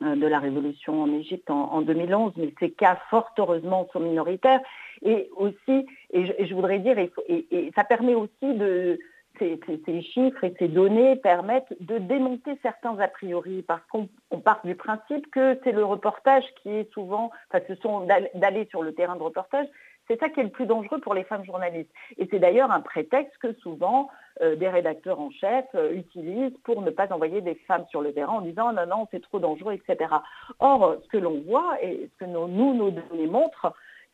euh, 0.02 0.16
de 0.16 0.26
la 0.26 0.38
révolution 0.38 1.02
en 1.02 1.12
Égypte 1.12 1.50
en, 1.50 1.82
2011, 1.82 2.32
mais 2.36 2.54
ces 2.58 2.70
cas 2.70 2.98
fort 3.10 3.32
heureusement 3.38 3.88
sont 3.92 4.00
minoritaires. 4.00 4.60
Et 5.02 5.28
aussi, 5.36 5.86
et 6.12 6.46
je, 6.46 6.54
voudrais 6.54 6.78
dire, 6.78 6.98
et, 6.98 7.72
ça 7.74 7.84
permet 7.84 8.14
aussi 8.14 8.30
de, 8.42 8.98
ces, 9.38 10.02
chiffres 10.02 10.44
et 10.44 10.54
ces 10.58 10.68
données 10.68 11.16
permettent 11.16 11.74
de 11.80 11.98
démonter 11.98 12.58
certains 12.62 12.98
a 12.98 13.08
priori, 13.08 13.62
parce 13.62 13.82
qu'on 13.90 14.08
part 14.40 14.60
du 14.64 14.74
principe 14.74 15.30
que 15.30 15.58
c'est 15.64 15.72
le 15.72 15.84
reportage 15.84 16.44
qui 16.62 16.70
est 16.70 16.92
souvent, 16.92 17.30
enfin 17.50 17.64
ce 17.68 17.74
sont 17.76 18.06
d'aller 18.34 18.66
sur 18.70 18.82
le 18.82 18.94
terrain 18.94 19.16
de 19.16 19.22
reportage, 19.22 19.66
c'est 20.08 20.20
ça 20.20 20.28
qui 20.28 20.40
est 20.40 20.44
le 20.44 20.50
plus 20.50 20.66
dangereux 20.66 21.00
pour 21.00 21.14
les 21.14 21.24
femmes 21.24 21.44
journalistes. 21.44 21.90
Et 22.18 22.28
c'est 22.30 22.38
d'ailleurs 22.38 22.70
un 22.70 22.80
prétexte 22.80 23.36
que 23.38 23.52
souvent 23.54 24.10
euh, 24.42 24.56
des 24.56 24.68
rédacteurs 24.68 25.20
en 25.20 25.30
chef 25.30 25.64
euh, 25.74 25.94
utilisent 25.94 26.56
pour 26.64 26.82
ne 26.82 26.90
pas 26.90 27.12
envoyer 27.12 27.40
des 27.40 27.54
femmes 27.66 27.86
sur 27.88 28.02
le 28.02 28.12
terrain 28.12 28.34
en 28.34 28.40
disant 28.42 28.72
non, 28.72 28.86
non, 28.86 29.08
c'est 29.10 29.22
trop 29.22 29.38
dangereux, 29.38 29.72
etc. 29.72 30.10
Or, 30.58 30.96
ce 31.02 31.08
que 31.08 31.16
l'on 31.16 31.40
voit 31.40 31.82
et 31.82 32.10
ce 32.12 32.24
que 32.24 32.30
nous, 32.30 32.74
nos 32.74 32.90
données 32.90 33.26
montrent, 33.26 33.72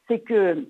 c'est 0.09 0.21
que 0.21 0.67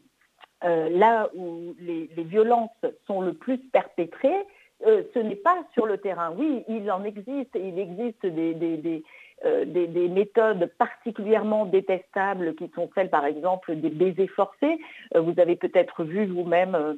euh, 0.64 0.88
là 0.90 1.28
où 1.34 1.74
les, 1.80 2.08
violences 2.16 2.70
sont 3.06 3.20
le 3.20 3.34
plus 3.34 3.58
perpétrées, 3.58 4.46
ce 4.82 5.18
n'est 5.18 5.36
pas 5.36 5.58
sur 5.74 5.84
le 5.84 5.98
terrain. 5.98 6.32
Oui, 6.34 6.64
il 6.66 6.90
en 6.90 7.04
existe, 7.04 7.50
il 7.54 7.78
existe 7.78 8.24
des, 8.24 9.02
euh, 9.46 9.64
des, 9.64 10.08
méthodes 10.08 10.70
particulièrement 10.78 11.64
détestables 11.64 12.54
qui 12.56 12.70
sont 12.74 12.90
celles, 12.94 13.08
par 13.08 13.24
exemple, 13.24 13.74
des 13.74 13.88
baisers 13.88 14.28
forcés. 14.28 14.78
Euh, 15.14 15.20
vous 15.20 15.34
avez 15.38 15.56
peut-être 15.56 16.04
vu 16.04 16.26
vous-même 16.26 16.74
euh, 16.74 16.94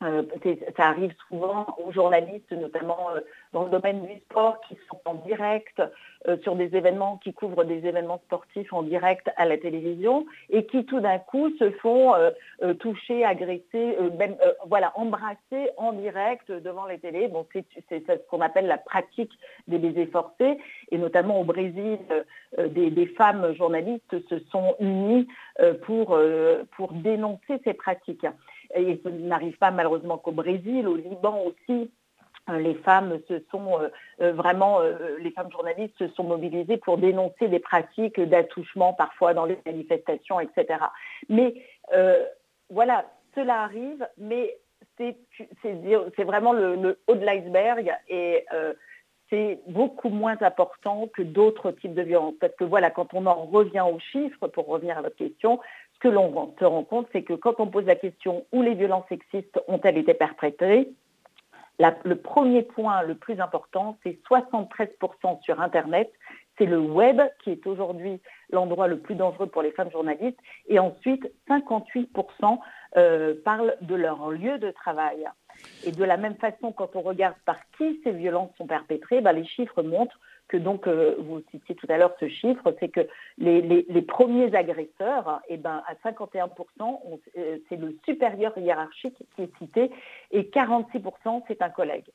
ça 0.00 0.88
arrive 0.88 1.12
souvent 1.28 1.66
aux 1.84 1.92
journalistes, 1.92 2.50
notamment 2.52 3.10
euh, 3.14 3.20
dans 3.52 3.64
le 3.64 3.70
domaine 3.70 4.06
du 4.06 4.18
sport, 4.20 4.58
qui 4.66 4.76
sont 4.88 5.00
en 5.04 5.14
direct 5.14 5.82
euh, 6.26 6.38
sur 6.42 6.56
des 6.56 6.74
événements, 6.74 7.18
qui 7.22 7.34
couvrent 7.34 7.64
des 7.64 7.86
événements 7.86 8.20
sportifs 8.24 8.72
en 8.72 8.82
direct 8.82 9.30
à 9.36 9.44
la 9.44 9.58
télévision 9.58 10.24
et 10.48 10.64
qui 10.64 10.86
tout 10.86 11.00
d'un 11.00 11.18
coup 11.18 11.50
se 11.58 11.70
font 11.70 12.14
toucher, 12.78 13.24
agresser, 13.24 13.96
même 14.18 14.36
voilà, 14.66 14.92
embrasser 14.96 15.70
en 15.76 15.92
direct 15.92 16.50
devant 16.50 16.86
les 16.86 16.98
télés. 16.98 17.28
Bon, 17.28 17.46
c'est 17.52 18.06
ce 18.06 18.28
qu'on 18.28 18.40
appelle 18.40 18.66
la 18.66 18.78
pratique 18.78 19.32
des 19.68 19.78
baisers 19.78 20.08
forcés 20.10 20.58
et 20.90 20.98
notamment 20.98 21.40
au 21.40 21.44
Brésil, 21.44 21.98
des, 22.58 23.06
femmes 23.06 23.54
journalistes 23.54 24.28
se 24.28 24.38
sont 24.50 24.74
unies 24.80 25.26
pour 25.82 26.18
dénoncer 26.92 27.60
ces 27.64 27.74
pratiques 27.74 28.26
et 28.74 29.00
ça 29.02 29.10
n'arrive 29.10 29.56
pas 29.58 29.70
malheureusement 29.70 30.18
qu'au 30.18 30.32
Brésil, 30.32 30.86
au 30.86 30.96
Liban 30.96 31.42
aussi. 31.44 31.90
Euh, 32.48 32.58
les 32.58 32.74
femmes 32.74 33.18
se 33.28 33.42
sont 33.50 33.80
euh, 33.80 33.88
euh, 34.20 34.32
vraiment, 34.32 34.80
les 35.18 35.30
femmes 35.30 35.50
journalistes 35.50 35.96
se 35.98 36.08
sont 36.08 36.24
mobilisées 36.24 36.78
pour 36.78 36.98
dénoncer 36.98 37.48
des 37.48 37.58
pratiques 37.58 38.20
d'attouchement 38.20 38.92
parfois 38.92 39.34
dans 39.34 39.44
les 39.44 39.58
manifestations, 39.66 40.40
etc. 40.40 40.78
Mais 41.28 41.54
voilà, 42.70 43.04
cela 43.34 43.62
arrive, 43.62 44.06
mais 44.16 44.56
c'est 44.96 46.24
vraiment 46.24 46.52
le, 46.52 46.98
haut 47.06 47.14
de 47.14 47.24
l'iceberg 47.24 47.92
et 48.08 48.44
c'est 49.28 49.60
beaucoup 49.68 50.08
moins 50.08 50.36
important 50.40 51.08
que 51.08 51.22
d'autres 51.22 51.70
types 51.72 51.94
de 51.94 52.02
violences. 52.02 52.34
Parce 52.40 52.54
que 52.54 52.64
voilà, 52.64 52.90
quand 52.90 53.14
on 53.14 53.26
en 53.26 53.44
revient 53.46 53.84
aux 53.88 53.98
chiffres, 53.98 54.48
pour 54.48 54.66
revenir 54.66 54.98
à 54.98 55.02
votre 55.02 55.16
question, 55.16 55.60
ce 55.89 55.89
que 56.00 56.08
l'on 56.08 56.54
se 56.58 56.64
rend 56.64 56.84
compte, 56.84 57.06
c'est 57.12 57.22
que 57.22 57.34
quand 57.34 57.60
on 57.60 57.66
pose 57.66 57.84
la 57.84 57.94
question 57.94 58.46
où 58.52 58.62
les 58.62 58.74
violences 58.74 59.06
sexistes 59.08 59.60
ont-elles 59.68 59.98
été 59.98 60.14
perpétrées, 60.14 60.88
le 62.04 62.14
premier 62.14 62.62
point 62.62 63.02
le 63.02 63.14
plus 63.14 63.40
important, 63.40 63.98
c'est 64.02 64.18
73% 64.28 65.42
sur 65.42 65.60
Internet. 65.60 66.12
C'est 66.58 66.66
le 66.66 66.78
web 66.78 67.20
qui 67.42 67.50
est 67.50 67.66
aujourd'hui 67.66 68.20
l'endroit 68.50 68.86
le 68.86 68.98
plus 68.98 69.14
dangereux 69.14 69.46
pour 69.46 69.62
les 69.62 69.70
femmes 69.70 69.90
journalistes. 69.90 70.38
Et 70.68 70.78
ensuite, 70.78 71.30
58% 71.48 72.58
euh, 72.96 73.34
parlent 73.44 73.76
de 73.80 73.94
leur 73.94 74.30
lieu 74.30 74.58
de 74.58 74.70
travail. 74.70 75.26
Et 75.84 75.92
de 75.92 76.04
la 76.04 76.16
même 76.16 76.36
façon, 76.36 76.72
quand 76.72 76.96
on 76.96 77.00
regarde 77.00 77.36
par 77.46 77.58
qui 77.78 78.00
ces 78.04 78.12
violences 78.12 78.50
sont 78.58 78.66
perpétrées, 78.66 79.20
ben, 79.20 79.32
les 79.32 79.46
chiffres 79.46 79.82
montrent 79.82 80.18
que 80.50 80.56
donc, 80.56 80.88
euh, 80.88 81.14
vous 81.20 81.40
citiez 81.52 81.76
tout 81.76 81.86
à 81.88 81.96
l'heure 81.96 82.12
ce 82.18 82.28
chiffre, 82.28 82.74
c'est 82.80 82.88
que 82.88 83.06
les, 83.38 84.02
premiers 84.02 84.52
agresseurs, 84.54 85.40
eh 85.48 85.56
ben, 85.56 85.82
à 85.86 85.94
51%, 86.10 86.48
euh, 87.38 87.58
c'est 87.68 87.76
le 87.76 87.96
supérieur 88.04 88.52
hiérarchique 88.58 89.16
qui 89.36 89.42
est 89.42 89.50
cité, 89.58 89.90
et 90.32 90.42
46%, 90.42 91.42
c'est 91.46 91.62
un 91.62 91.70
collègue. 91.70 92.06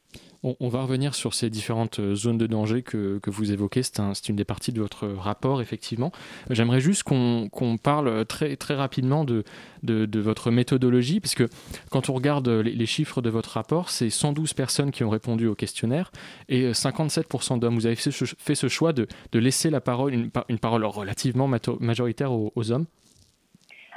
On, 0.44 0.68
va 0.68 0.82
revenir 0.82 1.16
sur 1.16 1.34
ces 1.34 1.50
différentes 1.50 2.00
euh, 2.00 2.14
zones 2.14 2.38
de 2.38 2.46
danger 2.46 2.84
que, 2.84 3.20
vous 3.26 3.54
évoquez, 3.54 3.84
c'est 3.84 4.30
une 4.30 4.36
des 4.36 4.44
parties 4.44 4.74
de 4.74 4.82
votre 4.82 5.08
rapport, 5.08 5.62
effectivement. 5.62 6.12
J'aimerais 6.50 6.82
juste 6.82 7.04
qu'on 7.04 7.78
parle 7.82 8.26
très, 8.26 8.58
très 8.58 8.76
rapidement 8.76 9.24
de, 9.24 9.44
de, 9.84 10.20
votre 10.20 10.52
méthodologie, 10.52 11.22
puisque 11.22 11.46
quand 11.90 12.10
on 12.10 12.14
regarde 12.14 12.50
les, 12.50 12.72
les 12.72 12.86
chiffres 12.86 13.22
de 13.22 13.30
votre 13.30 13.52
rapport, 13.52 13.90
c'est 13.90 14.10
112 14.10 14.54
personnes 14.54 14.92
qui 14.92 15.06
ont 15.06 15.10
répondu 15.10 15.48
au 15.48 15.56
questionnaire 15.56 16.12
et 16.50 16.72
57% 16.72 17.60
d'hommes. 17.60 17.76
Vous 17.76 17.86
avez 17.86 17.96
fait 17.96 18.12
ce 18.12 18.25
fait 18.26 18.56
ce 18.56 18.68
choix 18.68 18.94
de, 18.94 19.08
laisser 19.34 19.70
la 19.70 19.82
parole, 19.82 20.14
une, 20.14 20.60
parole 20.60 20.86
relativement 20.86 21.48
majoritaire 21.48 22.32
aux, 22.32 22.72
hommes? 22.72 22.86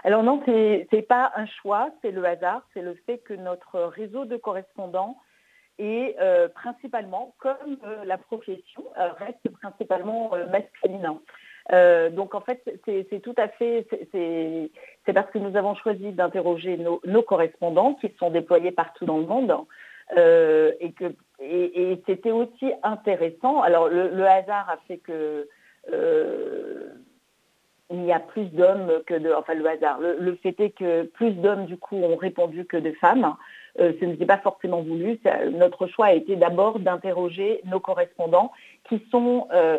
Alors 0.05 0.23
non, 0.23 0.41
ce 0.47 0.95
n'est 0.95 1.03
pas 1.03 1.33
un 1.37 1.47
choix, 1.47 1.91
c'est 2.03 2.11
le 2.11 2.25
hasard, 2.25 2.63
c'est 2.75 2.83
le 2.83 2.95
fait 3.07 3.19
que 3.19 3.35
notre 3.35 3.81
réseau 3.81 4.25
de 4.25 4.37
correspondants 4.37 5.17
est 5.79 6.17
euh, 6.21 6.49
principalement, 6.49 7.35
comme 7.39 7.79
euh, 7.85 8.05
la 8.05 8.19
profession, 8.19 8.85
euh, 8.99 9.11
reste 9.19 9.49
principalement 9.61 10.33
masculin. 10.51 11.21
donc 12.13 12.35
en 12.35 12.41
fait, 12.41 12.63
c'est 12.85 13.21
tout 13.23 13.35
à 13.37 13.49
fait, 13.49 13.87
c'est 14.13 15.13
parce 15.13 15.31
que 15.31 15.39
nous 15.39 15.57
avons 15.57 15.75
choisi 15.75 16.13
d'interroger 16.13 16.77
nos, 16.77 17.01
nos, 17.05 17.23
correspondants 17.23 17.95
qui 17.95 18.13
sont 18.19 18.31
déployés 18.31 18.73
partout 18.73 19.05
dans 19.05 19.19
le 19.19 19.27
monde 19.27 19.55
et 20.17 20.93
que 20.93 21.15
et, 21.41 22.03
c'était 22.07 22.31
aussi 22.31 22.73
intéressant. 22.83 23.63
Alors 23.63 23.89
le, 23.89 24.25
hasard 24.25 24.69
a 24.69 24.79
fait 24.89 24.99
que 24.99 25.49
euh, 25.93 26.89
il 27.91 28.05
y 28.05 28.13
a 28.13 28.21
plus 28.21 28.47
d'hommes 28.47 29.03
que 29.07 29.15
de. 29.15 29.33
Enfin 29.33 29.55
le 29.55 29.67
hasard. 29.67 30.01
Le, 30.01 30.35
fait 30.37 30.59
est 30.61 30.71
que 30.71 31.05
plus 31.05 31.33
d'hommes 31.33 31.67
du 31.67 31.77
coup 31.77 31.97
ont 31.97 32.17
répondu 32.17 32.65
que 32.65 32.77
de 32.77 32.93
femmes. 32.93 33.35
Euh, 33.79 33.93
ce 34.01 34.05
n'était 34.05 34.27
pas 34.27 34.39
forcément 34.39 34.83
voulu. 34.83 35.21
notre 35.53 35.87
choix 35.87 36.07
a 36.07 36.13
été 36.13 36.37
d'abord 36.37 36.81
d'interroger 36.81 37.61
nos 37.65 37.79
correspondants 37.79 38.51
qui 38.89 39.07
sont 39.11 39.47
euh, 39.53 39.79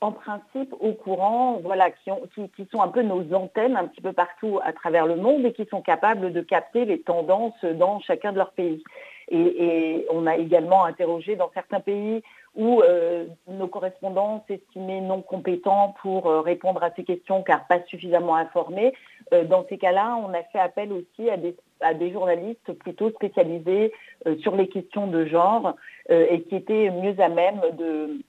en 0.00 0.12
principe 0.12 0.74
au 0.80 0.92
courant, 0.92 1.60
voilà, 1.62 1.90
qui, 1.90 2.10
qui, 2.56 2.66
sont 2.72 2.80
un 2.80 2.88
peu 2.88 3.02
nos 3.02 3.34
antennes 3.34 3.76
un 3.76 3.86
petit 3.86 4.00
peu 4.00 4.12
partout 4.12 4.58
à 4.64 4.72
travers 4.72 5.06
le 5.06 5.16
monde 5.16 5.44
et 5.44 5.52
qui 5.52 5.66
sont 5.66 5.82
capables 5.82 6.32
de 6.32 6.40
capter 6.40 6.86
les 6.86 7.02
tendances 7.02 7.62
dans 7.64 8.00
chacun 8.00 8.32
de 8.32 8.38
leurs 8.38 8.52
pays. 8.52 8.82
Et, 9.30 10.06
on 10.10 10.26
a 10.26 10.36
également 10.36 10.84
interrogé 10.84 11.36
dans 11.36 11.50
certains 11.54 11.80
pays 11.80 12.22
où 12.56 12.80
euh, 12.82 13.26
nos 13.46 13.68
correspondants 13.68 14.44
s'estimaient 14.48 15.00
non 15.00 15.22
compétents 15.22 15.94
pour 16.02 16.26
euh, 16.26 16.40
répondre 16.40 16.82
à 16.82 16.90
ces 16.96 17.04
questions 17.04 17.42
car 17.42 17.66
pas 17.68 17.80
suffisamment 17.86 18.34
informés. 18.34 18.92
Euh, 19.32 19.44
dans 19.44 19.64
ces 19.68 19.78
cas-là, 19.78 20.16
on 20.16 20.34
a 20.34 20.42
fait 20.44 20.58
appel 20.58 20.92
aussi 20.92 21.30
à 21.30 21.94
des 21.94 22.10
journalistes 22.10 22.72
plutôt 22.72 23.10
spécialisés 23.10 23.92
sur 24.40 24.56
les 24.56 24.68
questions 24.68 25.06
de 25.06 25.24
genre 25.26 25.76
et 26.10 26.42
qui 26.42 26.56
étaient 26.56 26.90
mieux 26.90 27.14
à 27.20 27.28
même 27.28 27.60
de 27.78 28.20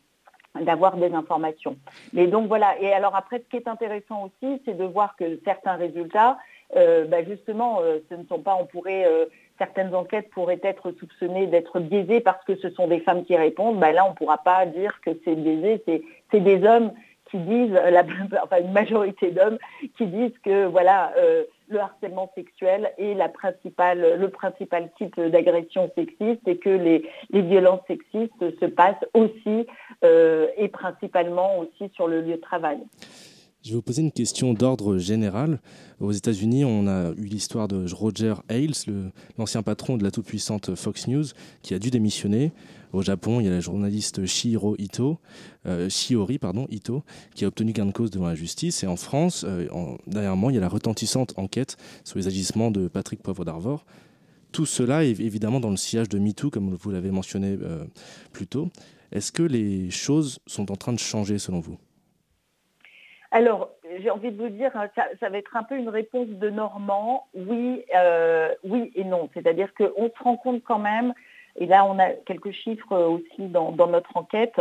d'avoir 0.60 0.98
des 0.98 1.14
informations. 1.14 1.78
Mais 2.14 2.28
donc 2.28 2.48
voilà, 2.48 2.80
et 2.80 2.92
alors 2.92 3.16
après, 3.16 3.40
ce 3.40 3.50
qui 3.50 3.58
est 3.58 3.68
intéressant 3.68 4.26
aussi, 4.26 4.62
c'est 4.66 4.78
de 4.78 4.84
voir 4.84 5.16
que 5.16 5.40
certains 5.46 5.76
résultats, 5.76 6.38
bah, 6.74 7.24
justement, 7.28 7.80
ce 8.10 8.16
ne 8.16 8.26
sont 8.26 8.40
pas, 8.40 8.58
on 8.60 8.66
pourrait 8.66 9.06
certaines 9.62 9.94
enquêtes 9.94 10.32
pourraient 10.32 10.60
être 10.64 10.92
soupçonnées 10.94 11.46
d'être 11.46 11.80
biaisées 11.80 12.20
parce 12.20 12.44
que 12.46 12.56
ce 12.56 12.72
sont 12.72 12.88
des 12.88 13.00
femmes 13.00 13.24
qui 13.24 13.36
répondent, 13.36 13.80
ben 13.80 13.92
là 13.92 14.06
on 14.08 14.10
ne 14.10 14.16
pourra 14.16 14.40
pas 14.40 14.66
dire 14.66 15.00
que 15.06 15.12
c'est 15.24 15.36
biaisé, 15.36 15.84
c'est 16.32 16.40
des 16.40 16.64
hommes 16.66 16.92
qui 17.30 17.38
disent, 17.38 17.80
enfin 18.44 18.58
une 18.60 18.72
majorité 18.72 19.30
d'hommes 19.30 19.60
qui 19.98 20.08
disent 20.08 20.38
que 20.44 20.66
voilà 20.66 21.14
euh, 21.18 21.44
le 21.72 21.80
harcèlement 21.80 22.32
sexuel 22.36 22.92
est 22.98 23.14
la 23.14 23.30
principale, 23.30 24.20
le 24.20 24.30
principal 24.30 24.92
type 24.98 25.20
d'agression 25.20 25.90
sexiste 25.96 26.48
et 26.48 26.58
que 26.58 26.70
les, 26.70 27.04
violences 27.32 27.82
sexistes 27.88 28.60
se 28.60 28.66
passent 28.66 29.04
aussi 29.14 29.66
euh, 30.04 30.48
et 30.58 30.68
principalement 30.68 31.60
aussi 31.60 31.92
sur 31.96 32.08
le 32.08 32.22
lieu 32.22 32.36
de 32.36 32.42
travail. 32.42 32.80
Je 33.64 33.70
vais 33.70 33.76
vous 33.76 33.84
poser 33.84 34.02
une 34.02 34.12
question 34.12 34.54
d'ordre 34.54 34.98
général. 34.98 35.60
Aux 36.00 36.12
États-Unis, 36.12 36.66
on 36.66 36.88
a 36.88 37.12
eu 37.12 37.26
l'histoire 37.26 37.68
de 37.68 37.86
Roger 37.94 38.34
Ailes, 38.50 38.74
l'ancien 39.38 39.62
patron 39.62 39.98
de 39.98 40.04
la 40.04 40.10
toute-puissante 40.10 40.74
Fox 40.74 41.08
News, 41.08 41.26
qui 41.62 41.76
a 41.76 41.80
dû 41.80 41.92
démissionner. 41.92 42.52
Au 42.94 43.02
Japon, 43.02 43.40
il 43.40 43.46
y 43.46 43.50
a 43.50 43.52
la 43.52 43.62
journaliste 43.62 44.26
Shihiro 44.26 44.76
Ito, 44.78 45.18
euh, 45.66 45.88
Shiori 45.88 46.40
pardon, 46.40 46.68
Ito, 46.70 47.04
qui 47.36 47.46
a 47.46 47.48
obtenu 47.48 47.72
gain 47.72 47.86
de 47.86 47.92
cause 47.92 48.12
devant 48.12 48.28
la 48.28 48.36
justice. 48.36 48.84
Et 48.84 48.88
en 48.88 48.98
France, 48.98 49.46
euh, 49.48 49.68
dernièrement, 50.08 50.50
il 50.50 50.56
y 50.56 50.58
a 50.58 50.62
la 50.62 50.68
retentissante 50.68 51.34
enquête 51.38 51.78
sur 52.04 52.18
les 52.18 52.28
agissements 52.28 52.70
de 52.70 52.90
Patrick 52.90 53.24
Poivre 53.24 53.46
d'Arvor. 53.46 53.86
Tout 54.52 54.66
cela 54.66 55.06
évidemment 55.06 55.62
dans 55.62 55.70
le 55.70 55.78
sillage 55.78 56.10
de 56.10 56.20
MeToo, 56.20 56.50
comme 56.50 56.74
vous 56.74 56.92
l'avez 56.92 57.12
mentionné 57.12 57.58
euh, 57.62 57.86
plus 58.34 58.48
tôt. 58.48 58.68
Est-ce 59.14 59.32
que 59.32 59.44
les 59.44 59.90
choses 59.90 60.40
sont 60.46 60.70
en 60.72 60.76
train 60.76 60.92
de 60.92 61.00
changer 61.00 61.38
selon 61.38 61.62
vous? 61.62 61.78
Alors, 63.34 63.70
j'ai 64.02 64.10
envie 64.10 64.32
de 64.32 64.38
vous 64.38 64.50
dire, 64.50 64.72
hein, 64.76 64.90
ça, 65.22 65.30
va 65.30 65.38
être 65.38 65.56
un 65.56 65.64
peu 65.64 65.78
une 65.78 65.88
réponse 65.88 66.28
de 66.28 66.50
Normand, 66.50 67.28
oui, 67.34 67.86
oui 68.66 68.92
et 68.96 69.06
non. 69.06 69.30
C'est-à-dire 69.34 69.74
qu'on 69.74 70.10
se 70.10 70.24
rend 70.24 70.36
compte 70.36 70.64
quand 70.66 70.80
même, 70.80 71.14
et 71.58 71.66
là 71.66 71.86
on 71.86 72.00
a 72.00 72.10
quelques 72.10 72.52
chiffres 72.52 72.96
aussi 72.96 73.48
dans, 73.48 73.72
notre 73.88 74.16
enquête, 74.16 74.60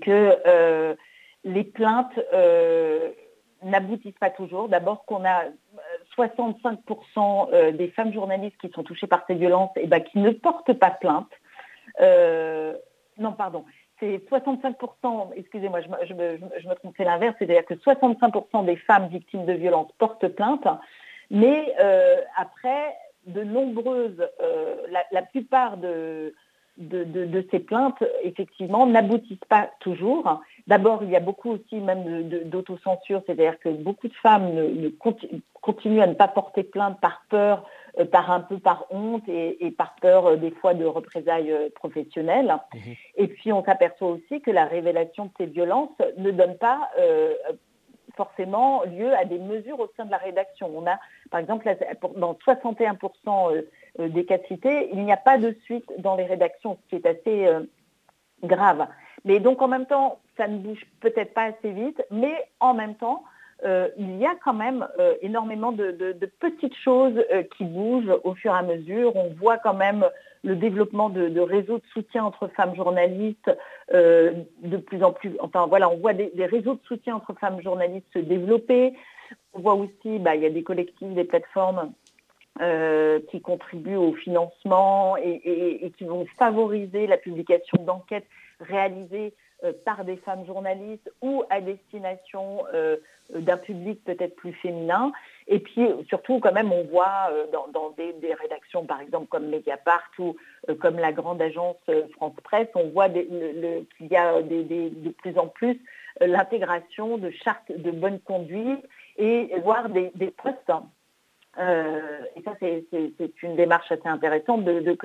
que 0.00 0.38
euh, 0.46 0.94
les 1.44 1.64
plaintes 1.64 2.18
euh, 2.32 3.10
n'aboutissent 3.62 4.18
pas 4.18 4.30
toujours. 4.30 4.68
D'abord 4.68 5.04
qu'on 5.04 5.24
a 5.24 5.44
65% 6.16 7.76
des 7.76 7.88
femmes 7.88 8.12
journalistes 8.12 8.56
qui 8.60 8.70
sont 8.70 8.82
touchées 8.82 9.06
par 9.06 9.24
ces 9.26 9.34
violences 9.34 9.70
et 9.76 9.88
eh 9.90 10.04
qui 10.04 10.18
ne 10.18 10.30
portent 10.30 10.72
pas 10.74 10.90
plainte. 10.90 11.30
non, 13.18 13.32
pardon 13.32 13.64
c'est 14.00 14.16
65%, 14.30 15.32
excusez-moi, 15.36 15.80
je, 15.82 16.14
me, 16.14 16.74
trompe, 16.74 16.94
c'est 16.96 17.04
l'inverse, 17.04 17.36
c'est-à-dire 17.38 17.64
que 17.66 17.74
65% 17.74 18.64
des 18.64 18.76
femmes 18.76 19.08
victimes 19.08 19.44
de 19.44 19.52
violences 19.52 19.92
portent 19.98 20.26
plainte, 20.28 20.66
mais 21.30 21.72
euh, 21.78 22.16
après, 22.36 22.96
de 23.26 23.42
nombreuses, 23.42 24.26
euh, 24.42 24.76
la, 25.12 25.22
plupart 25.22 25.76
de, 25.76 26.34
de, 26.78 27.44
ces 27.50 27.60
plaintes, 27.60 28.02
effectivement, 28.22 28.86
n'aboutissent 28.86 29.38
pas 29.48 29.70
toujours. 29.80 30.42
D'abord, 30.66 31.02
il 31.02 31.10
y 31.10 31.16
a 31.16 31.20
beaucoup 31.20 31.50
aussi 31.50 31.76
même 31.76 32.28
d'autocensure, 32.48 33.22
c'est-à-dire 33.26 33.58
que 33.58 33.68
beaucoup 33.68 34.08
de 34.08 34.14
femmes 34.14 34.54
ne, 34.54 34.88
continuent 35.60 36.00
à 36.00 36.06
ne 36.06 36.14
pas 36.14 36.28
porter 36.28 36.62
plainte 36.62 37.00
par 37.00 37.22
peur 37.28 37.64
euh, 37.98 38.04
par 38.04 38.30
un 38.30 38.40
peu 38.40 38.58
par 38.58 38.86
honte 38.90 39.28
et, 39.28 39.70
par 39.76 39.96
peur 40.00 40.26
euh, 40.26 40.36
des 40.36 40.50
fois 40.50 40.74
de 40.74 40.84
représailles 40.84 41.50
euh, 41.50 41.68
professionnelles. 41.74 42.56
Mhm. 42.74 42.94
Et 43.16 43.26
puis 43.26 43.52
on 43.52 43.64
s'aperçoit 43.64 44.08
aussi 44.08 44.40
que 44.40 44.50
la 44.50 44.64
révélation 44.64 45.26
de 45.26 45.30
ces 45.38 45.46
violences 45.46 45.90
ne 46.16 46.30
donne 46.30 46.56
pas 46.56 46.90
forcément 48.20 48.82
lieu 48.84 49.14
à 49.16 49.24
des 49.24 49.38
mesures 49.38 49.80
au 49.80 49.88
sein 49.96 50.04
de 50.04 50.10
la 50.10 50.18
rédaction. 50.18 50.70
On 50.74 50.86
a, 50.86 50.98
par 51.30 51.40
exemple, 51.40 51.64
dans 52.16 52.34
61% 52.34 53.64
des 53.98 54.24
cas 54.26 54.36
cités, 54.46 54.90
il 54.92 55.02
n'y 55.06 55.12
a 55.12 55.16
pas 55.16 55.38
de 55.38 55.56
suite 55.64 55.90
dans 55.96 56.16
les 56.16 56.26
rédactions, 56.26 56.76
ce 56.82 56.88
qui 56.90 56.96
est 56.96 57.06
assez 57.06 57.48
grave. 58.44 58.86
Mais 59.24 59.40
donc 59.40 59.62
en 59.62 59.68
même 59.68 59.86
temps, 59.86 60.18
ça 60.36 60.48
ne 60.48 60.58
bouge 60.58 60.84
peut-être 61.00 61.32
pas 61.32 61.44
assez 61.44 61.70
vite, 61.70 62.02
mais 62.10 62.34
en 62.60 62.74
même 62.74 62.94
temps, 62.94 63.24
euh, 63.64 63.88
il 63.98 64.16
y 64.16 64.26
a 64.26 64.34
quand 64.42 64.54
même 64.54 64.86
euh, 64.98 65.14
énormément 65.20 65.72
de, 65.72 65.92
petites 66.40 66.76
choses 66.76 67.22
euh, 67.30 67.42
qui 67.56 67.64
bougent 67.64 68.12
au 68.24 68.34
fur 68.34 68.54
et 68.54 68.58
à 68.58 68.62
mesure. 68.62 69.14
On 69.16 69.34
voit 69.34 69.58
quand 69.58 69.74
même 69.74 70.06
le 70.42 70.56
développement 70.56 71.10
de, 71.10 71.40
réseaux 71.40 71.78
de 71.78 71.86
soutien 71.92 72.24
entre 72.24 72.48
femmes 72.48 72.74
journalistes 72.74 73.50
de 73.92 74.76
plus 74.78 75.04
en 75.04 75.12
plus. 75.12 75.36
Enfin 75.40 75.66
voilà, 75.66 75.90
on 75.90 75.98
voit 75.98 76.14
des, 76.14 76.46
réseaux 76.46 76.74
de 76.74 76.80
soutien 76.84 77.16
entre 77.16 77.34
femmes 77.34 77.60
journalistes 77.60 78.06
se 78.14 78.20
développer. 78.20 78.94
On 79.52 79.60
voit 79.60 79.74
aussi, 79.74 80.18
bah, 80.18 80.36
il 80.36 80.42
y 80.42 80.46
a 80.46 80.50
des 80.50 80.62
collectifs, 80.62 81.12
des 81.12 81.24
plateformes 81.24 81.92
qui 83.30 83.40
contribuent 83.42 83.96
au 83.96 84.14
financement 84.14 85.16
et, 85.18 85.92
qui 85.98 86.04
vont 86.04 86.26
favoriser 86.38 87.06
la 87.06 87.18
publication 87.18 87.82
d'enquêtes 87.84 88.26
réalisées 88.60 89.34
par 89.84 90.04
des 90.04 90.16
femmes 90.16 90.46
journalistes 90.46 91.10
ou 91.20 91.44
à 91.50 91.60
destination 91.60 92.64
d'un 93.34 93.56
public 93.56 94.02
peut-être 94.04 94.36
plus 94.36 94.52
féminin. 94.54 95.12
Et 95.46 95.58
puis 95.58 95.88
surtout, 96.08 96.40
quand 96.40 96.52
même, 96.52 96.72
on 96.72 96.84
voit 96.84 97.28
euh, 97.30 97.46
dans, 97.72 97.90
des, 97.90 98.34
rédactions, 98.34 98.84
par 98.84 99.00
exemple, 99.00 99.26
comme 99.26 99.48
Mediapart 99.48 100.10
ou 100.18 100.36
euh, 100.68 100.74
comme 100.74 100.96
la 100.98 101.12
grande 101.12 101.40
agence 101.42 101.76
euh, 101.88 102.06
France 102.12 102.34
Presse, 102.42 102.68
on 102.74 102.88
voit 102.88 103.08
qu'il 103.08 103.86
y 104.10 104.16
a 104.16 104.42
de 104.42 105.10
plus 105.10 105.38
en 105.38 105.46
plus 105.48 105.80
l'intégration 106.20 107.18
de 107.18 107.30
chartes 107.30 107.70
de 107.70 107.90
bonne 107.90 108.20
conduite 108.20 108.84
et 109.16 109.52
voire 109.62 109.88
des, 109.88 110.10
postes. 110.42 110.70
et 111.58 112.42
ça, 112.42 112.52
c'est 112.60 113.42
une 113.42 113.56
démarche 113.56 113.90
assez 113.90 114.08
intéressante 114.08 114.64
de, 114.64 114.98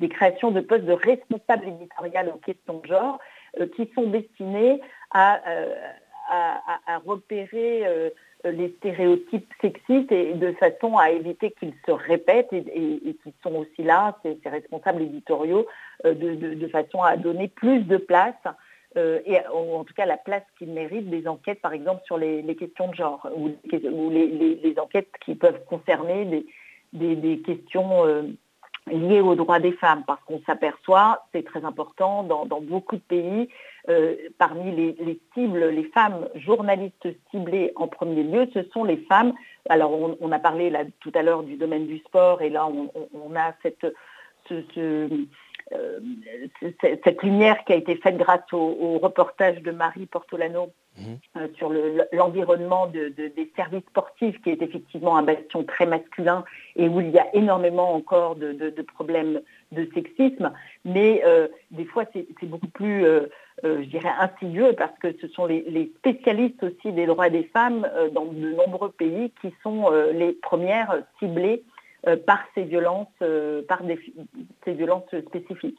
des 0.00 0.08
créations 0.08 0.50
de 0.50 0.60
postes 0.60 0.84
de 0.84 0.92
responsables 0.92 1.68
éditorial 1.68 2.28
aux 2.28 2.38
questions 2.38 2.78
de 2.78 2.86
genre 2.86 3.18
qui 3.74 3.90
sont 3.94 4.08
destinés 4.08 4.80
à 5.10 5.40
à, 6.28 6.98
repérer 7.04 7.86
euh, 7.86 8.10
les 8.44 8.74
stéréotypes 8.78 9.52
sexistes 9.60 10.12
et 10.12 10.34
de 10.34 10.52
façon 10.52 10.96
à 10.96 11.10
éviter 11.10 11.52
qu'ils 11.52 11.74
se 11.86 11.92
répètent 11.92 12.52
et, 12.52 12.64
qu'ils 13.22 13.32
sont 13.42 13.54
aussi 13.54 13.82
là, 13.82 14.16
ces, 14.22 14.38
responsables 14.48 15.02
éditoriaux, 15.02 15.66
euh, 16.04 16.14
de, 16.14 16.68
façon 16.68 17.02
à 17.02 17.16
donner 17.16 17.48
plus 17.48 17.80
de 17.80 17.96
place, 17.96 18.34
euh, 18.96 19.20
et 19.26 19.38
en, 19.48 19.84
tout 19.84 19.94
cas 19.94 20.06
la 20.06 20.16
place 20.16 20.42
qu'ils 20.58 20.72
méritent 20.72 21.10
des 21.10 21.26
enquêtes, 21.26 21.60
par 21.60 21.72
exemple, 21.72 22.02
sur 22.04 22.18
les, 22.18 22.42
questions 22.56 22.88
de 22.88 22.94
genre, 22.94 23.28
ou, 23.34 23.50
les, 24.10 24.74
enquêtes 24.78 25.10
qui 25.24 25.34
peuvent 25.34 25.64
concerner 25.66 26.44
des, 26.92 27.38
questions 27.40 28.04
liées 28.92 29.20
aux 29.20 29.34
droits 29.34 29.60
des 29.60 29.72
femmes, 29.72 30.02
parce 30.06 30.22
qu'on 30.24 30.40
s'aperçoit, 30.46 31.26
c'est 31.32 31.44
très 31.44 31.64
important, 31.64 32.22
dans, 32.22 32.60
beaucoup 32.60 32.96
de 32.96 33.00
pays, 33.00 33.48
euh, 33.88 34.16
parmi 34.38 34.74
les, 34.74 35.20
cibles, 35.34 35.68
les 35.68 35.84
femmes 35.84 36.28
journalistes 36.34 37.08
ciblées 37.30 37.72
en 37.76 37.88
premier 37.88 38.22
lieu, 38.22 38.48
ce 38.52 38.62
sont 38.72 38.84
les 38.84 38.98
femmes. 39.08 39.32
Alors 39.68 39.92
on, 40.20 40.32
a 40.32 40.38
parlé 40.38 40.72
tout 41.00 41.12
à 41.14 41.22
l'heure 41.22 41.42
du 41.42 41.56
domaine 41.56 41.86
du 41.86 41.98
sport, 41.98 42.42
et 42.42 42.50
là 42.50 42.66
on, 42.66 43.36
a 43.36 43.54
cette, 43.62 43.86
ce, 44.48 45.08
euh, 45.72 45.98
cette 46.80 47.22
lumière 47.22 47.62
qui 47.64 47.72
a 47.72 47.76
été 47.76 47.96
faite 47.96 48.16
grâce 48.16 48.52
au, 48.52 48.98
reportage 48.98 49.60
de 49.60 49.70
Marie 49.70 50.06
Portolano 50.06 50.70
mhm. 50.98 51.18
euh, 51.36 51.48
sur 51.56 51.70
l'environnement 52.12 52.86
des 52.86 53.52
services 53.54 53.84
sportifs, 53.88 54.40
qui 54.42 54.50
est 54.50 54.62
effectivement 54.62 55.16
un 55.16 55.22
bastion 55.22 55.64
très 55.64 55.86
masculin 55.86 56.44
et 56.76 56.88
où 56.88 57.00
il 57.00 57.10
y 57.10 57.18
a 57.18 57.26
énormément 57.34 57.94
encore 57.94 58.36
de, 58.36 58.82
problèmes 58.94 59.40
de 59.72 59.88
sexisme. 59.92 60.52
Mais 60.84 61.22
euh, 61.26 61.48
des 61.70 61.84
fois, 61.84 62.04
c'est 62.14 62.46
beaucoup 62.46 62.68
plus, 62.68 63.04
je 63.62 63.84
dirais, 63.84 64.12
insidieux 64.18 64.72
parce 64.72 64.96
que 65.00 65.14
ce 65.20 65.28
sont 65.28 65.44
les, 65.44 65.64
les, 65.68 65.92
spécialistes 65.98 66.62
aussi 66.62 66.92
des 66.92 67.06
droits 67.06 67.28
des 67.28 67.44
femmes 67.44 67.86
dans 68.12 68.24
de 68.24 68.52
nombreux 68.52 68.90
pays 68.90 69.32
qui 69.42 69.52
sont 69.62 69.90
les 70.12 70.32
premières 70.32 71.02
ciblées 71.18 71.62
par 72.26 72.40
ces 72.54 72.64
violences, 72.64 73.08
euh, 73.22 73.62
par 73.66 73.82
ces 74.64 74.72
violences 74.72 75.08
spécifiques. 75.26 75.78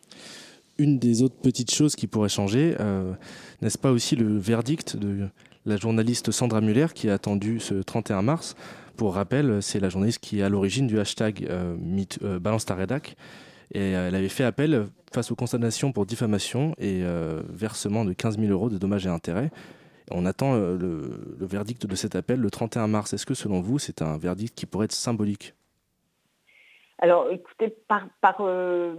Une 0.77 0.99
des 0.99 1.23
autres 1.23 1.39
petites 1.41 1.73
choses 1.73 1.95
qui 1.95 2.07
pourrait 2.07 2.29
changer, 2.29 2.75
euh, 2.79 3.13
n'est-ce 3.61 3.77
pas 3.77 3.91
aussi 3.91 4.15
le 4.15 4.37
verdict 4.37 4.95
de 4.95 5.27
la 5.65 5.77
journaliste 5.77 6.31
Sandra 6.31 6.61
Muller 6.61 6.87
qui 6.93 7.09
a 7.09 7.13
attendu 7.13 7.59
ce 7.59 7.75
31 7.75 8.21
mars? 8.21 8.55
Pour 8.95 9.15
rappel, 9.15 9.61
c'est 9.61 9.79
la 9.79 9.89
journaliste 9.89 10.19
qui 10.21 10.39
est 10.39 10.43
à 10.43 10.49
l'origine 10.49 10.87
du 10.87 10.99
hashtag 10.99 11.47
Balance 12.41 12.65
ta 12.65 12.75
rédac. 12.75 13.15
Et 13.73 13.91
elle 13.91 14.15
avait 14.15 14.29
fait 14.29 14.43
appel 14.43 14.87
face 15.13 15.31
aux 15.31 15.35
constatations 15.35 15.93
pour 15.93 16.05
diffamation 16.05 16.75
et 16.77 17.01
versement 17.49 18.03
de 18.03 18.11
15 18.11 18.37
000 18.39 18.51
euros 18.51 18.69
de 18.69 18.77
dommages 18.77 19.05
et 19.05 19.09
intérêts. 19.09 19.51
On 20.11 20.25
attend 20.25 20.55
le, 20.57 21.17
verdict 21.39 21.85
de 21.85 21.95
cet 21.95 22.15
appel 22.15 22.41
le 22.41 22.51
31 22.51 22.87
mars. 22.87 23.13
Est-ce 23.13 23.25
que 23.25 23.33
selon 23.33 23.61
vous, 23.61 23.79
c'est 23.79 24.01
un 24.01 24.17
verdict 24.17 24.53
qui 24.57 24.65
pourrait 24.65 24.85
être 24.85 24.91
symbolique? 24.91 25.53
Alors, 27.01 27.31
écoutez, 27.31 27.73
par, 27.87 28.41
euh, 28.41 28.95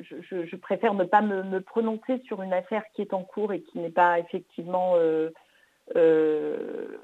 je, 0.00 0.56
préfère 0.56 0.94
ne 0.94 1.04
pas 1.04 1.22
me, 1.22 1.60
prononcer 1.60 2.20
sur 2.26 2.42
une 2.42 2.52
affaire 2.52 2.84
qui 2.94 3.02
est 3.02 3.14
en 3.14 3.22
cours 3.22 3.52
et 3.52 3.62
qui 3.62 3.78
n'est 3.78 3.90
pas 3.90 4.18
effectivement 4.18 4.92
euh, 4.96 5.30
euh, 5.96 6.98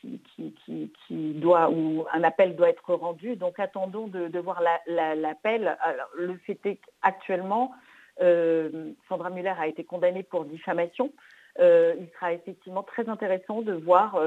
qui, 0.00 1.34
doit 1.34 1.70
ou 1.70 2.06
un 2.12 2.24
appel 2.24 2.56
doit 2.56 2.70
être 2.70 2.94
rendu. 2.94 3.36
Donc, 3.36 3.60
attendons 3.60 4.06
de, 4.06 4.38
voir 4.38 4.62
l'appel. 4.86 5.76
le 6.14 6.36
fait 6.38 6.58
est 6.64 6.80
qu'actuellement, 7.02 7.72
Sandra 8.18 9.30
Muller 9.30 9.54
a 9.58 9.66
été 9.66 9.84
condamnée 9.84 10.22
pour 10.22 10.46
diffamation. 10.46 11.12
il 11.58 12.08
sera 12.14 12.32
effectivement 12.32 12.82
très 12.82 13.08
intéressant 13.08 13.60
de 13.62 13.72
voir 13.72 14.18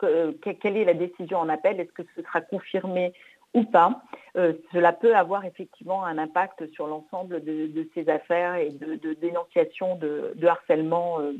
quelle 0.00 0.76
est 0.76 0.84
la 0.84 0.94
décision 0.94 1.38
en 1.38 1.48
appel. 1.48 1.80
Est-ce 1.80 1.92
que 1.92 2.02
ce 2.14 2.22
sera 2.22 2.40
confirmé 2.40 3.12
ou 3.54 3.64
pas, 3.64 4.02
euh, 4.36 4.52
cela 4.72 4.92
peut 4.92 5.16
avoir 5.16 5.44
effectivement 5.44 6.04
un 6.04 6.18
impact 6.18 6.70
sur 6.72 6.86
l'ensemble 6.86 7.42
de, 7.42 7.88
ces 7.94 8.08
affaires 8.08 8.56
et 8.56 8.70
de, 8.70 9.14
dénonciation 9.14 9.96
de, 9.96 10.46
harcèlement 10.46 11.20
euh, 11.20 11.32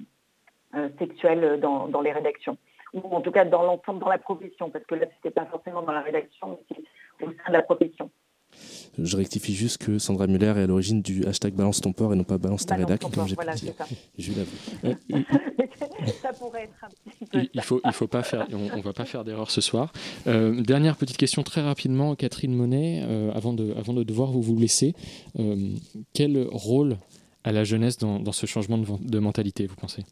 euh, 0.75 0.89
sexuel 0.99 1.61
dans, 1.61 2.01
les 2.01 2.13
rédactions, 2.13 2.57
ou 2.95 3.01
en 3.15 3.21
tout 3.21 3.33
cas 3.33 3.45
dans 3.45 3.63
l'ensemble, 3.63 4.01
dans 4.01 4.09
la 4.09 4.19
profession, 4.19 4.71
parce 4.71 4.85
que 4.87 4.95
là, 4.95 5.07
ce 5.07 5.15
n'était 5.17 5.31
pas 5.31 5.47
forcément 5.47 5.83
dans 5.83 5.93
la 5.93 6.01
rédaction, 6.01 6.59
mais 7.21 7.27
au 7.27 7.31
sein 7.31 7.49
de 7.49 7.53
la 7.53 7.63
profession. 7.63 8.11
Je 8.99 9.17
rectifie 9.17 9.55
juste 9.55 9.79
que 9.79 9.99
Sandra 9.99 10.27
Muller 10.27 10.55
est 10.57 10.63
à 10.63 10.67
l'origine 10.67 11.03
du 11.03 11.27
hashtag 11.27 11.55
Balance 11.55 11.81
ton 11.81 11.93
port 11.93 12.13
et 12.13 12.17
non 12.17 12.25
pas 12.25 12.39
Balance 12.39 12.65
ta 12.65 12.77
rédac, 12.77 13.01
comme 13.01 13.29
j'ai 13.29 13.35
voilà, 13.35 13.53
pu 13.55 13.61
dire. 13.61 13.75
Je 14.19 14.33
ça 16.23 16.33
pourrait 16.33 16.65
être 16.65 16.85
un 16.85 16.89
petit 16.89 17.27
peu. 17.27 17.49
Il 17.53 17.63
faut, 17.63 17.81
il 17.85 17.93
faut 17.93 18.07
pas 18.07 18.23
faire, 18.23 18.47
on, 18.53 18.77
ne 18.77 18.83
va 18.83 18.93
pas 18.93 19.05
faire 19.05 19.25
d'erreur 19.25 19.51
ce 19.51 19.61
soir. 19.61 19.93
Euh, 20.27 20.61
dernière 20.63 20.97
petite 20.97 21.17
question 21.17 21.43
très 21.43 21.61
rapidement, 21.61 22.15
Catherine 22.15 22.55
Monet, 22.55 23.03
euh, 23.05 23.33
avant, 23.33 23.53
de, 23.53 23.75
avant 23.77 23.93
de 23.93 24.03
devoir 24.03 24.31
vous, 24.31 24.43
vous 24.43 24.59
laisser. 24.59 24.95
Euh, 25.39 25.75
quel 26.13 26.47
rôle 26.51 26.97
a 27.45 27.53
la 27.53 27.65
jeunesse 27.65 27.99
dans, 27.99 28.19
dans 28.19 28.33
ce 28.33 28.47
changement 28.47 28.79
de, 28.79 28.87
de 29.01 29.19
mentalité, 29.19 29.67
vous 29.67 29.77
pensez? 29.77 30.05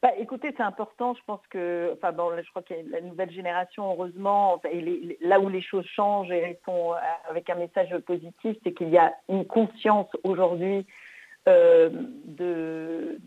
Bah, 0.00 0.10
écoutez, 0.16 0.54
c'est 0.56 0.62
important. 0.62 1.14
Je 1.14 1.22
pense 1.26 1.40
que, 1.50 1.92
enfin 1.94 2.12
bon, 2.12 2.30
je 2.40 2.48
crois 2.50 2.62
que 2.62 2.74
la 2.88 3.00
nouvelle 3.00 3.32
génération, 3.32 3.90
heureusement, 3.90 4.60
là 5.20 5.40
où 5.40 5.48
les 5.48 5.60
choses 5.60 5.86
changent 5.86 6.30
et 6.30 6.56
sont 6.64 6.92
euh, 6.92 6.98
avec 7.28 7.50
un 7.50 7.56
message 7.56 7.96
positif, 8.06 8.56
c'est 8.62 8.72
qu'il 8.72 8.90
y 8.90 8.98
a 8.98 9.12
une 9.28 9.44
conscience 9.44 10.06
aujourd'hui 10.22 10.86
euh, 11.48 11.90
de, 12.26 13.18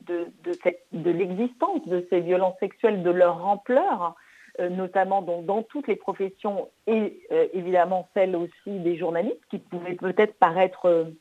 l'existence 0.94 1.86
de 1.88 2.08
ces 2.10 2.22
violences 2.22 2.58
sexuelles, 2.60 3.04
de 3.04 3.12
leur 3.12 3.46
ampleur, 3.46 4.16
euh, 4.62 4.70
notamment 4.70 5.22
dans, 5.22 5.64
toutes 5.64 5.90
les 5.90 5.98
professions 5.98 6.70
et 6.88 7.22
évidemment 7.54 8.08
celles 8.14 8.36
aussi 8.38 8.80
des 8.80 8.96
journalistes 8.96 9.44
qui 9.50 9.60
pouvaient 9.60 9.96
peut-être 9.96 10.36
paraître 10.36 11.12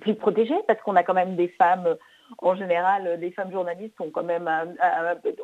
plus 0.00 0.14
protégées 0.14 0.58
parce 0.66 0.80
qu'on 0.80 0.96
a 0.96 1.02
quand 1.02 1.14
même 1.14 1.36
des 1.36 1.48
femmes 1.48 1.96
en 2.38 2.54
général, 2.54 3.18
les 3.20 3.30
femmes 3.30 3.50
journalistes 3.50 4.00
ont 4.00 4.10
quand 4.10 4.22
même, 4.22 4.48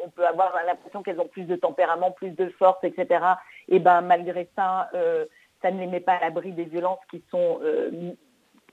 on 0.04 0.10
peut 0.10 0.26
avoir 0.26 0.52
l'impression 0.66 1.02
qu'elles 1.02 1.20
ont 1.20 1.28
plus 1.28 1.44
de 1.44 1.56
tempérament, 1.56 2.10
plus 2.10 2.30
de 2.30 2.48
force, 2.50 2.82
etc. 2.82 3.24
Et 3.68 3.78
ben 3.78 4.00
malgré 4.02 4.48
ça, 4.56 4.90
euh, 4.94 5.24
ça 5.62 5.70
ne 5.70 5.80
les 5.80 5.86
met 5.86 6.00
pas 6.00 6.14
à 6.14 6.20
l'abri 6.20 6.52
des 6.52 6.64
violences 6.64 7.00
qui 7.10 7.22
sont 7.30 7.58
euh, 7.62 8.12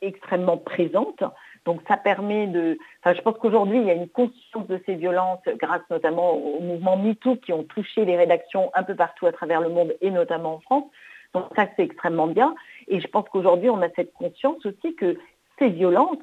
extrêmement 0.01 0.57
présentes. 0.57 1.23
Donc 1.65 1.81
ça 1.87 1.97
permet 1.97 2.47
de. 2.47 2.77
Enfin, 2.99 3.15
je 3.15 3.21
pense 3.21 3.37
qu'aujourd'hui, 3.37 3.77
il 3.77 3.85
y 3.85 3.91
a 3.91 3.93
une 3.93 4.09
conscience 4.09 4.67
de 4.67 4.81
ces 4.85 4.95
violences 4.95 5.43
grâce 5.57 5.83
notamment 5.89 6.31
au 6.33 6.59
mouvement 6.59 6.97
MeToo 6.97 7.37
qui 7.37 7.53
ont 7.53 7.63
touché 7.63 8.03
les 8.03 8.17
rédactions 8.17 8.71
un 8.73 8.83
peu 8.83 8.95
partout 8.95 9.27
à 9.27 9.31
travers 9.31 9.61
le 9.61 9.69
monde 9.69 9.95
et 10.01 10.11
notamment 10.11 10.55
en 10.55 10.59
France. 10.59 10.85
Donc 11.33 11.45
ça, 11.55 11.67
c'est 11.75 11.83
extrêmement 11.83 12.27
bien. 12.27 12.55
Et 12.87 12.99
je 12.99 13.07
pense 13.07 13.29
qu'aujourd'hui, 13.29 13.69
on 13.69 13.81
a 13.81 13.89
cette 13.95 14.13
conscience 14.13 14.65
aussi 14.65 14.95
que 14.95 15.17
ces 15.59 15.69
violences 15.69 16.17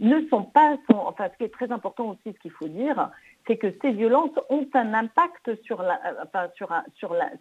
ne 0.00 0.26
sont 0.28 0.42
pas, 0.42 0.76
enfin 0.88 1.28
ce 1.32 1.36
qui 1.36 1.44
est 1.44 1.52
très 1.52 1.70
important 1.70 2.10
aussi, 2.10 2.34
ce 2.34 2.40
qu'il 2.40 2.50
faut 2.50 2.68
dire, 2.68 3.10
c'est 3.46 3.56
que 3.56 3.74
ces 3.82 3.92
violences 3.92 4.38
ont 4.48 4.66
un 4.74 4.94
impact 4.94 5.50
sur 5.64 5.82
la, 5.82 6.00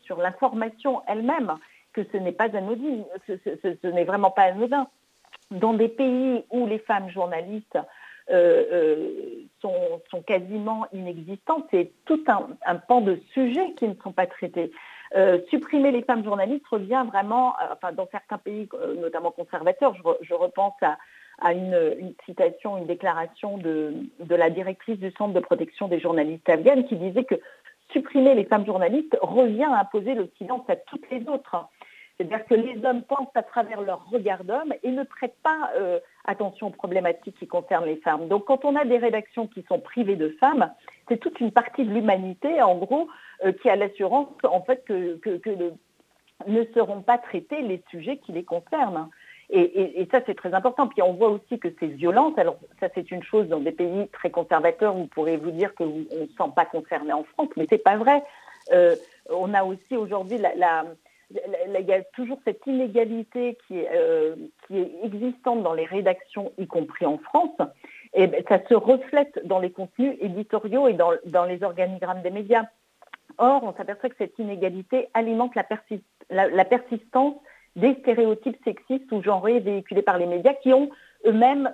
sur 0.04 0.17
l'information 0.17 1.02
elle-même, 1.08 1.56
que 1.93 2.02
ce 2.12 2.17
n'est 2.17 2.32
pas 2.32 2.56
anodin, 2.56 3.04
ce, 3.28 3.88
n'est 3.88 4.04
vraiment 4.04 4.32
pas 4.32 4.43
anodin. 4.43 4.88
Dans 5.52 5.74
des 5.74 5.88
pays 5.88 6.43
où 6.52 6.67
les 6.67 6.80
femmes 6.80 7.10
journalistes 7.10 7.78
euh, 8.30 8.65
euh, 8.72 9.10
sont, 9.62 10.02
sont, 10.12 10.22
quasiment 10.22 10.86
inexistantes, 10.93 11.65
c'est 11.72 11.91
tout 12.06 12.24
un, 12.28 12.76
pan 12.76 13.02
de 13.02 13.19
sujets 13.34 13.74
qui 13.74 13.88
ne 13.88 13.95
sont 14.04 14.12
pas 14.12 14.28
traités. 14.28 14.72
Euh, 15.15 15.39
supprimer 15.50 15.89
les 15.91 16.04
femmes 16.04 16.24
journalistes 16.24 16.67
revient 16.67 17.04
vraiment, 17.08 17.56
enfin, 17.72 17.91
dans 17.91 18.08
certains 18.12 18.38
pays, 18.38 18.69
notamment 18.98 19.32
conservateurs, 19.32 19.95
je 20.22 20.34
repense 20.36 20.76
à, 20.84 20.98
à 21.41 21.54
une, 21.54 22.13
citation, 22.25 22.78
une 22.78 22.86
déclaration 22.86 23.58
de, 23.58 23.93
la 24.30 24.49
directrice 24.49 24.99
du 24.99 25.12
Centre 25.17 25.34
de 25.34 25.39
protection 25.39 25.88
des 25.88 25.99
journalistes 25.99 26.47
afghanes 26.49 26.86
qui 26.86 26.95
disait 26.95 27.23
que 27.23 27.36
supprimer 27.91 28.36
les 28.36 28.45
femmes 28.45 28.65
journalistes 28.65 29.17
revient 29.21 29.63
à 29.63 29.80
imposer 29.80 30.13
le 30.13 30.30
silence 30.38 30.69
à 30.69 30.75
toutes 30.75 31.10
les 31.10 31.28
autres. 31.28 31.67
C'est-à-dire 32.19 32.45
que 32.45 32.56
les 32.56 32.84
hommes 32.86 33.04
pensent 33.04 33.36
à 33.36 33.43
travers 33.43 33.82
leur 33.82 34.10
regard 34.10 34.43
d'homme 34.43 34.73
et 34.84 34.91
ne 34.91 35.04
prêtent 35.04 35.41
pas 35.41 35.71
euh, 35.78 35.99
attention 36.25 36.67
aux 36.67 36.71
problématiques 36.71 37.38
qui 37.39 37.47
concernent 37.47 37.86
les 37.86 37.95
femmes. 37.95 38.28
Donc 38.28 38.45
quand 38.45 38.65
on 38.65 38.75
a 38.75 38.84
des 38.84 38.97
rédactions 38.97 39.47
qui 39.47 39.63
sont 39.69 39.80
privées 39.80 40.17
de 40.17 40.30
femmes, 40.39 40.69
c'est 41.08 41.17
toute 41.17 41.39
une 41.39 41.52
partie 41.52 41.86
de 41.86 41.93
l'humanité, 41.93 42.62
en 42.62 42.75
gros, 42.75 43.08
euh, 43.45 43.54
qui 43.54 43.69
a 43.69 43.78
l'assurance 43.78 44.28
en 44.43 44.62
fait 44.62 44.84
que, 44.86 45.17
ne 46.47 46.63
seront 46.73 47.02
pas 47.02 47.17
traités 47.17 47.62
les 47.62 47.82
sujets 47.89 48.17
qui 48.17 48.34
les 48.34 48.43
concernent. 48.43 49.10
Et, 49.51 50.07
ça, 50.12 50.19
c'est 50.27 50.35
très 50.35 50.53
important. 50.53 50.88
Puis 50.88 51.01
on 51.01 51.13
voit 51.13 51.29
aussi 51.29 51.57
que 51.57 51.69
ces 51.79 51.88
violences, 51.88 52.38
alors 52.38 52.57
ça 52.79 52.88
c'est 52.93 53.09
une 53.09 53.23
chose 53.23 53.47
dans 53.47 53.59
des 53.59 53.71
pays 53.71 54.07
très 54.09 54.29
conservateurs, 54.29 54.93
vous 54.93 55.07
pourrez 55.07 55.38
vous 55.38 55.49
dire 55.49 55.73
qu'on 55.73 55.88
ne 55.88 56.03
se 56.03 56.33
sent 56.38 56.51
pas 56.55 56.65
concerné 56.65 57.13
en 57.13 57.23
France, 57.23 57.49
mais 57.57 57.65
c'est 57.67 57.83
pas 57.83 57.97
vrai. 57.97 58.23
Euh, 58.71 58.95
on 59.31 59.53
a 59.55 59.63
aussi 59.63 59.97
aujourd'hui 59.97 60.39
y 60.39 61.93
a 61.93 62.03
toujours 62.13 62.39
cette 62.45 62.65
inégalité 62.67 63.57
qui 63.67 63.79
est, 63.79 63.89
euh, 63.93 64.35
qui 64.67 64.77
est, 64.77 64.91
existante 65.03 65.63
dans 65.63 65.73
les 65.73 65.85
rédactions, 65.85 66.51
y 66.57 66.67
compris 66.67 67.05
en 67.05 67.17
France, 67.17 67.57
et 68.13 68.27
ben, 68.27 68.43
ça 68.47 68.59
se 68.67 68.73
reflète 68.73 69.39
dans 69.45 69.59
les 69.59 69.71
contenus 69.71 70.15
éditoriaux 70.21 70.88
et 70.88 70.93
dans, 70.93 71.45
les 71.45 71.63
organigrammes 71.63 72.21
des 72.21 72.31
médias. 72.31 72.65
Or, 73.38 73.63
on 73.63 73.73
s'aperçoit 73.73 74.09
que 74.09 74.15
cette 74.17 74.38
inégalité 74.39 75.07
alimente 75.13 75.53
la, 75.55 76.65
persistance 76.65 77.35
des 77.75 77.95
stéréotypes 77.95 78.58
sexistes 78.63 79.12
ou 79.12 79.21
genrés 79.21 79.60
véhiculés 79.60 80.01
par 80.01 80.17
les 80.17 80.25
médias 80.25 80.53
qui 80.55 80.73
ont 80.73 80.89
eux-mêmes 81.25 81.69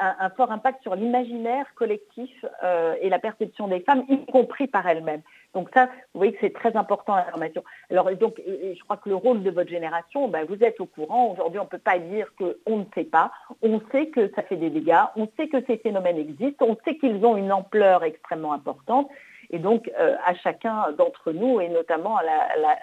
euh, 0.00 0.08
un, 0.20 0.30
fort 0.30 0.50
impact 0.50 0.82
sur 0.82 0.94
l'imaginaire 0.94 1.66
collectif 1.74 2.30
euh, 2.64 2.94
et 3.02 3.10
la 3.10 3.18
perception 3.18 3.68
des 3.68 3.80
femmes, 3.80 4.04
y 4.08 4.24
compris 4.24 4.66
par 4.66 4.88
elles-mêmes. 4.88 5.20
Donc 5.52 5.68
ça, 5.74 5.86
vous 5.86 6.18
voyez 6.18 6.32
que 6.32 6.38
c'est 6.40 6.54
très 6.54 6.74
important 6.76 7.14
l'information. 7.14 7.62
Alors 7.90 8.10
donc, 8.16 8.40
je 8.46 8.82
crois 8.84 8.96
que 8.96 9.10
le 9.10 9.16
rôle 9.16 9.42
de 9.42 9.50
votre 9.50 9.68
génération, 9.68 10.28
ben, 10.28 10.46
vous 10.48 10.64
êtes 10.64 10.80
au 10.80 10.86
courant. 10.86 11.32
Aujourd'hui, 11.32 11.60
on 11.60 11.64
ne 11.64 11.68
peut 11.68 11.76
pas 11.76 11.98
dire 11.98 12.32
qu'on 12.38 12.78
ne 12.78 12.84
sait 12.94 13.04
pas. 13.04 13.32
On 13.60 13.82
sait 13.92 14.06
que 14.06 14.32
ça 14.34 14.42
fait 14.42 14.56
des 14.56 14.70
dégâts. 14.70 15.02
On 15.14 15.28
sait 15.36 15.48
que 15.48 15.62
ces 15.66 15.76
phénomènes 15.76 16.16
existent. 16.16 16.64
On 16.66 16.78
sait 16.86 16.96
qu'ils 16.96 17.26
ont 17.26 17.36
une 17.36 17.52
ampleur 17.52 18.02
extrêmement 18.02 18.54
importante. 18.54 19.10
Et 19.50 19.58
donc, 19.58 19.90
euh, 20.00 20.16
à 20.24 20.34
chacun 20.36 20.92
d'entre 20.92 21.32
nous, 21.32 21.60
et 21.60 21.68
notamment 21.68 22.16
à 22.16 22.22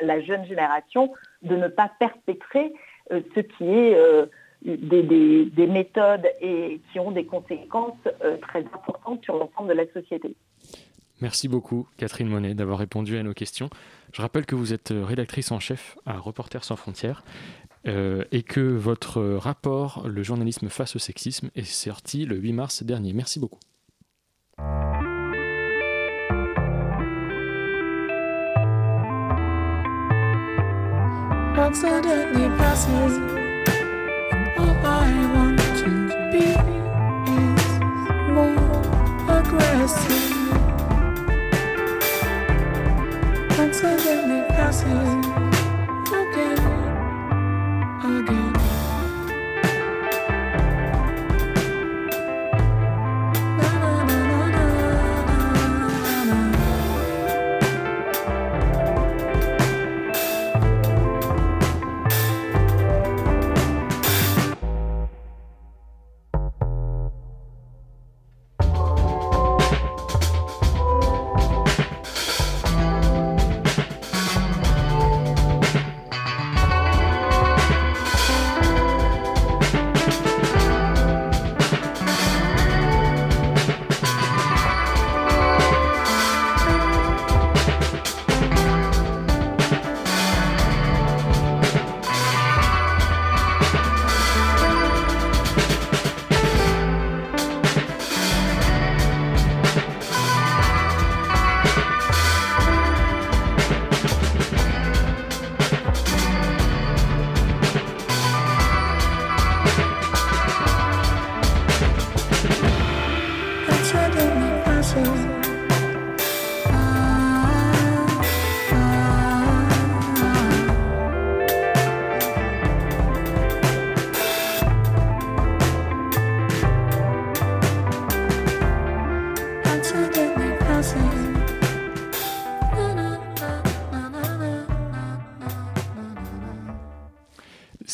la, 0.02 0.22
jeune 0.22 0.46
génération, 0.46 1.12
de 1.42 1.56
ne 1.56 1.68
pas 1.68 1.90
perpétrer 1.98 2.72
euh, 3.12 3.22
ce 3.34 3.40
qui 3.40 3.68
est 3.68 3.98
des, 4.62 5.68
méthodes 5.68 6.28
et 6.42 6.82
qui 6.92 7.00
ont 7.00 7.12
des 7.12 7.26
conséquences 7.26 7.98
euh, 8.24 8.38
très 8.38 8.66
importantes 8.66 9.24
sur 9.24 9.38
l'ensemble 9.38 9.70
de 9.70 9.74
la 9.74 9.92
société. 9.92 10.36
Merci 11.22 11.48
beaucoup, 11.48 11.88
Catherine 11.98 12.30
Monet, 12.30 12.54
d'avoir 12.54 12.80
répondu 12.80 13.18
à 13.18 13.24
nos 13.24 13.34
questions. 13.34 13.70
Je 14.14 14.22
rappelle 14.22 14.46
que 14.46 14.56
vous 14.56 14.74
êtes 14.74 14.94
rédactrice 14.96 15.52
en 15.52 15.60
chef 15.60 15.98
à 16.06 16.18
Reporters 16.18 16.64
sans 16.64 16.78
frontières 16.78 17.24
euh, 17.88 18.24
et 18.32 18.44
que 18.44 18.62
votre 18.62 19.22
rapport, 19.22 20.08
Le 20.08 20.24
journalisme 20.24 20.70
face 20.70 20.96
au 20.96 21.00
sexisme, 21.00 21.50
est 21.56 21.64
sorti 21.64 22.26
le 22.26 22.38
8 22.38 22.54
mars 22.54 22.84
dernier. 22.84 23.14
Merci 23.14 23.40
beaucoup. 23.40 23.60
Aggressive. 39.90 40.50
Accidentally 44.60 45.39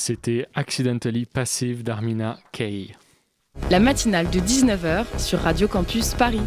C'était 0.07 0.45
Accidentally 0.53 1.25
Passive 1.25 1.81
d'Armina 1.81 2.37
Kay. 2.51 2.95
La 3.71 3.79
matinale 3.79 4.29
de 4.29 4.39
19h 4.39 5.03
sur 5.17 5.39
Radio 5.39 5.67
Campus 5.67 6.13
Paris. 6.13 6.43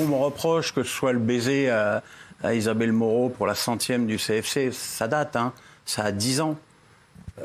On 0.00 0.06
me 0.06 0.14
reproche 0.14 0.72
que 0.72 0.82
ce 0.82 0.88
soit 0.88 1.12
le 1.12 1.18
baiser 1.18 1.68
à, 1.68 2.02
Isabelle 2.50 2.92
Moreau 2.92 3.28
pour 3.28 3.46
la 3.46 3.54
centième 3.54 4.06
du 4.06 4.16
CFC, 4.16 4.70
ça 4.72 5.08
date, 5.08 5.36
hein. 5.36 5.52
ça 5.84 6.04
a 6.04 6.10
10 6.10 6.40
ans. 6.40 6.56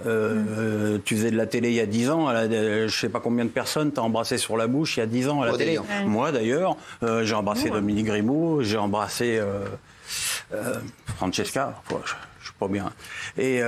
Euh, 0.05 0.97
tu 1.03 1.17
faisais 1.17 1.31
de 1.31 1.35
la 1.35 1.47
télé 1.47 1.67
il 1.67 1.75
y 1.75 1.81
a 1.81 1.85
10 1.85 2.09
ans, 2.09 2.29
je 2.29 2.87
sais 2.87 3.09
pas 3.09 3.19
combien 3.19 3.43
de 3.43 3.49
personnes 3.49 3.91
t'as 3.91 4.03
embrassé 4.03 4.37
sur 4.37 4.55
la 4.55 4.67
bouche 4.67 4.95
il 4.95 5.01
y 5.01 5.03
a 5.03 5.07
10 5.07 5.27
ans 5.27 5.41
à 5.41 5.47
la 5.47 5.57
télé. 5.57 5.79
Moi 6.05 6.31
d'ailleurs, 6.31 6.77
euh, 7.03 7.25
j'ai 7.25 7.35
embrassé 7.35 7.69
Dominique 7.69 8.05
Grimaud, 8.05 8.63
j'ai 8.63 8.77
embrassé 8.77 9.37
euh, 9.37 10.79
Francesca, 11.17 11.81
je, 11.89 11.95
je 12.39 12.45
suis 12.45 12.55
pas 12.57 12.69
bien. 12.69 12.93
Et 13.37 13.61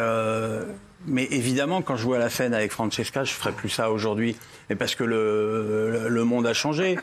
mais 1.07 1.25
évidemment, 1.31 1.81
quand 1.81 1.95
je 1.95 2.03
joue 2.03 2.13
à 2.13 2.19
la 2.19 2.29
scène 2.29 2.53
avec 2.53 2.71
Francesca, 2.71 3.23
je 3.23 3.33
ferais 3.33 3.51
plus 3.51 3.69
ça 3.69 3.91
aujourd'hui. 3.91 4.35
Mais 4.69 4.75
parce 4.75 4.95
que 4.95 5.03
le, 5.03 6.23
monde 6.23 6.47
a 6.47 6.53
changé. 6.53 6.97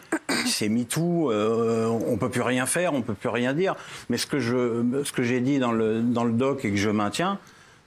C'est 0.47 0.69
MeToo, 0.69 1.31
euh, 1.31 1.87
on 1.87 2.17
peut 2.17 2.29
plus 2.29 2.43
rien 2.43 2.67
faire, 2.67 2.95
on 2.95 3.03
peut 3.03 3.15
plus 3.15 3.29
rien 3.29 3.55
dire. 3.55 3.77
Mais 4.09 4.17
ce 4.17 4.27
que 4.27 5.23
j'ai 5.23 5.41
dit 5.41 5.59
dans 5.59 5.73
le, 5.73 6.01
dans 6.01 6.25
le 6.25 6.33
doc 6.33 6.65
et 6.65 6.71
que 6.71 6.77
je 6.77 6.91
maintiens, 6.91 7.39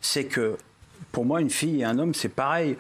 c'est 0.01 0.25
que 0.25 0.57
pour 1.11 1.25
moi, 1.25 1.41
une 1.41 1.49
fille 1.49 1.81
et 1.81 1.83
un 1.83 1.99
homme, 1.99 2.13
c'est 2.13 2.29
pareil. 2.29 2.77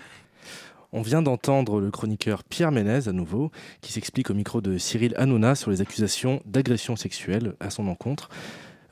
On 0.91 1.01
vient 1.01 1.21
d'entendre 1.21 1.81
le 1.81 1.91
chroniqueur 1.91 2.43
Pierre 2.43 2.71
Ménez 2.71 3.07
à 3.07 3.11
nouveau, 3.11 3.51
qui 3.81 3.91
s'explique 3.91 4.29
au 4.29 4.33
micro 4.33 4.61
de 4.61 4.77
Cyril 4.77 5.13
Hanouna 5.17 5.55
sur 5.55 5.71
les 5.71 5.81
accusations 5.81 6.41
d'agression 6.45 6.95
sexuelle 6.95 7.55
à 7.59 7.69
son 7.69 7.87
encontre. 7.87 8.29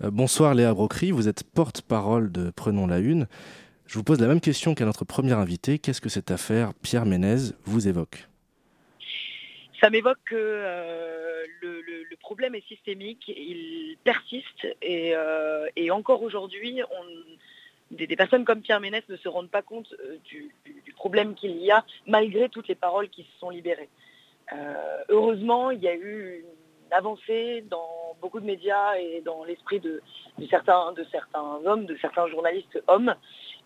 Euh, 0.04 0.12
bonsoir 0.12 0.54
Léa 0.54 0.74
Brocry, 0.74 1.12
vous 1.12 1.28
êtes 1.28 1.44
porte-parole 1.44 2.32
de 2.32 2.52
Prenons 2.56 2.88
la 2.88 3.00
Une. 3.00 3.28
Je 3.88 3.96
vous 3.96 4.04
pose 4.04 4.20
la 4.20 4.28
même 4.28 4.42
question 4.42 4.76
qu'à 4.76 4.86
notre 4.86 5.06
premier 5.06 5.34
invité. 5.34 5.80
Qu'est-ce 5.80 6.02
que 6.02 6.10
cette 6.10 6.32
affaire, 6.32 6.74
Pierre 6.82 7.06
Ménez, 7.06 7.52
vous 7.66 7.88
évoque? 7.88 8.28
Ça 9.84 9.90
m'évoque 9.90 10.20
que 10.26 10.36
euh, 10.36 11.44
le, 11.62 12.16
problème 12.22 12.56
est 12.56 12.66
systémique, 12.68 13.28
il 13.28 13.98
persiste 14.06 14.66
et, 14.82 15.14
euh, 15.14 15.68
encore 15.92 16.24
aujourd'hui, 16.24 16.80
des, 17.92 18.16
personnes 18.16 18.46
comme 18.46 18.62
Pierre 18.62 18.80
Ménès 18.80 19.04
ne 19.10 19.18
se 19.18 19.28
rendent 19.28 19.50
pas 19.50 19.62
compte 19.62 19.94
euh, 20.00 20.16
du, 20.24 20.50
problème 20.96 21.36
qu'il 21.36 21.58
y 21.58 21.70
a 21.70 21.84
malgré 22.08 22.48
toutes 22.48 22.70
les 22.70 22.76
paroles 22.76 23.10
qui 23.10 23.24
se 23.24 23.40
sont 23.40 23.50
libérées. 23.50 23.90
heureusement, 25.10 25.70
il 25.72 25.82
y 25.82 25.90
a 25.90 25.96
eu 25.96 26.46
une 26.88 26.94
avancée 26.94 27.66
dans 27.70 28.16
beaucoup 28.22 28.40
de 28.40 28.46
médias 28.46 28.96
et 28.96 29.22
dans 29.26 29.44
l'esprit 29.44 29.82
de, 29.82 30.02
certains, 30.50 30.94
de 30.94 31.06
certains 31.12 31.60
hommes, 31.66 31.86
de 31.86 31.98
certains 31.98 32.28
journalistes 32.28 32.82
hommes. 32.88 33.14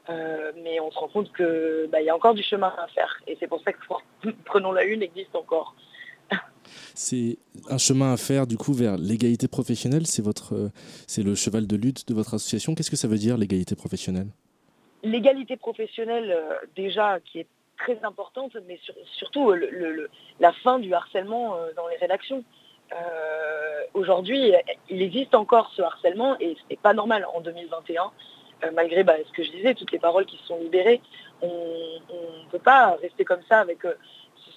Mais 0.09 0.79
on 0.79 0.91
se 0.91 0.97
rend 0.97 1.07
compte 1.07 1.35
qu'il 1.35 1.89
bah, 1.91 2.01
y 2.01 2.09
a 2.09 2.15
encore 2.15 2.33
du 2.33 2.43
chemin 2.43 2.73
à 2.77 2.87
faire. 2.87 3.21
Et 3.27 3.37
c'est 3.39 3.47
pour 3.47 3.61
ça 3.61 3.73
que 3.73 3.79
Prenons 4.45 4.71
la 4.71 4.83
Une 4.83 5.01
existe 5.01 5.35
encore. 5.35 5.75
C'est 6.95 7.37
un 7.69 7.77
chemin 7.77 8.13
à 8.13 8.17
faire 8.17 8.47
du 8.47 8.57
coup 8.57 8.73
vers 8.73 8.97
l'égalité 8.97 9.47
professionnelle. 9.47 10.05
C'est 10.05 10.21
votre, 10.21 10.69
c'est 11.07 11.23
le 11.23 11.35
cheval 11.35 11.65
de 11.67 11.75
lutte 11.75 12.07
de 12.07 12.13
votre 12.13 12.33
association. 12.33 12.75
Qu'est-ce 12.75 12.91
que 12.91 12.97
ça 12.97 13.07
veut 13.07 13.17
dire 13.17 13.37
l'égalité 13.37 13.75
professionnelle? 13.75 14.27
L'égalité 15.03 15.55
professionnelle, 15.55 16.31
euh, 16.31 16.55
déjà, 16.75 17.19
qui 17.21 17.39
est 17.39 17.47
très 17.77 18.03
importante, 18.03 18.57
mais 18.67 18.79
surtout 19.17 19.53
la 20.39 20.51
fin 20.63 20.79
du 20.79 20.93
harcèlement 20.93 21.55
euh, 21.55 21.71
dans 21.75 21.87
les 21.87 21.97
rédactions. 21.97 22.43
Euh, 22.93 23.83
aujourd'hui, 23.93 24.53
il 24.89 25.01
existe 25.01 25.35
encore 25.35 25.71
ce 25.75 25.81
harcèlement 25.81 26.37
et 26.39 26.55
ce 26.55 26.69
n'est 26.69 26.77
pas 26.77 26.93
normal 26.93 27.25
en 27.33 27.41
2021. 27.41 28.11
Malgré 28.73 29.03
bah, 29.03 29.15
ce 29.25 29.31
que 29.31 29.43
je 29.43 29.51
disais, 29.51 29.73
toutes 29.73 29.91
les 29.91 29.99
paroles 29.99 30.25
qui 30.25 30.37
se 30.37 30.45
sont 30.45 30.59
libérées, 30.59 31.01
on 31.41 31.47
ne 31.47 32.49
peut 32.51 32.59
pas 32.59 32.97
rester 33.01 33.23
comme 33.23 33.41
ça 33.47 33.59
avec 33.59 33.79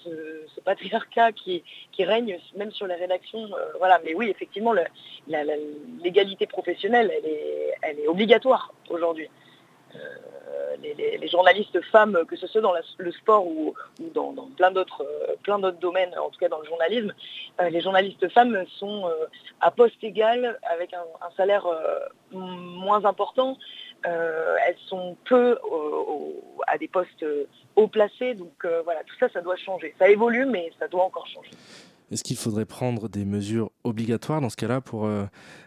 ce, 0.04 0.60
patriarcat 0.64 1.32
qui, 1.32 1.62
règne 1.98 2.38
même 2.56 2.72
sur 2.72 2.86
les 2.86 2.94
rédactions. 2.94 3.44
Euh, 3.44 3.72
voilà. 3.78 4.00
Mais 4.04 4.14
oui, 4.14 4.28
effectivement, 4.30 4.74
l'égalité 5.26 6.46
professionnelle, 6.46 7.12
elle 7.82 7.98
est, 7.98 8.08
obligatoire 8.08 8.72
aujourd'hui. 8.88 9.28
Euh, 9.94 9.98
les, 10.82 11.28
journalistes 11.28 11.80
femmes, 11.92 12.24
que 12.26 12.36
ce 12.36 12.46
soit 12.46 12.60
dans 12.60 12.72
le 12.98 13.12
sport 13.12 13.46
ou, 13.46 13.74
dans, 14.14 14.32
plein 14.56 14.70
d'autres 14.70 15.04
domaines, 15.80 16.12
en 16.18 16.30
tout 16.30 16.38
cas 16.38 16.48
dans 16.48 16.58
le 16.58 16.66
journalisme, 16.66 17.12
euh, 17.60 17.68
les 17.68 17.80
journalistes 17.80 18.28
femmes 18.30 18.64
sont 18.78 19.10
à 19.60 19.70
poste 19.70 20.02
égal 20.02 20.58
avec 20.62 20.94
un, 20.94 21.04
salaire 21.36 21.66
moins 22.32 23.04
important. 23.04 23.58
Elles 24.04 24.76
sont 24.86 25.16
peu 25.24 25.58
à 26.66 26.78
des 26.78 26.88
postes 26.88 27.24
haut 27.76 27.88
placés. 27.88 28.34
Donc 28.34 28.66
voilà, 28.84 29.02
tout 29.04 29.16
ça, 29.18 29.28
ça 29.30 29.40
doit 29.40 29.56
changer. 29.56 29.94
Ça 29.98 30.08
évolue, 30.08 30.46
mais 30.46 30.72
ça 30.78 30.88
doit 30.88 31.04
encore 31.04 31.26
changer. 31.26 31.50
Est-ce 32.10 32.24
qu'il 32.24 32.36
faudrait 32.36 32.66
prendre 32.66 33.08
des 33.08 33.24
mesures 33.24 33.70
obligatoires 33.84 34.40
dans 34.40 34.48
ce 34.48 34.56
cas-là 34.56 34.80
pour 34.80 35.08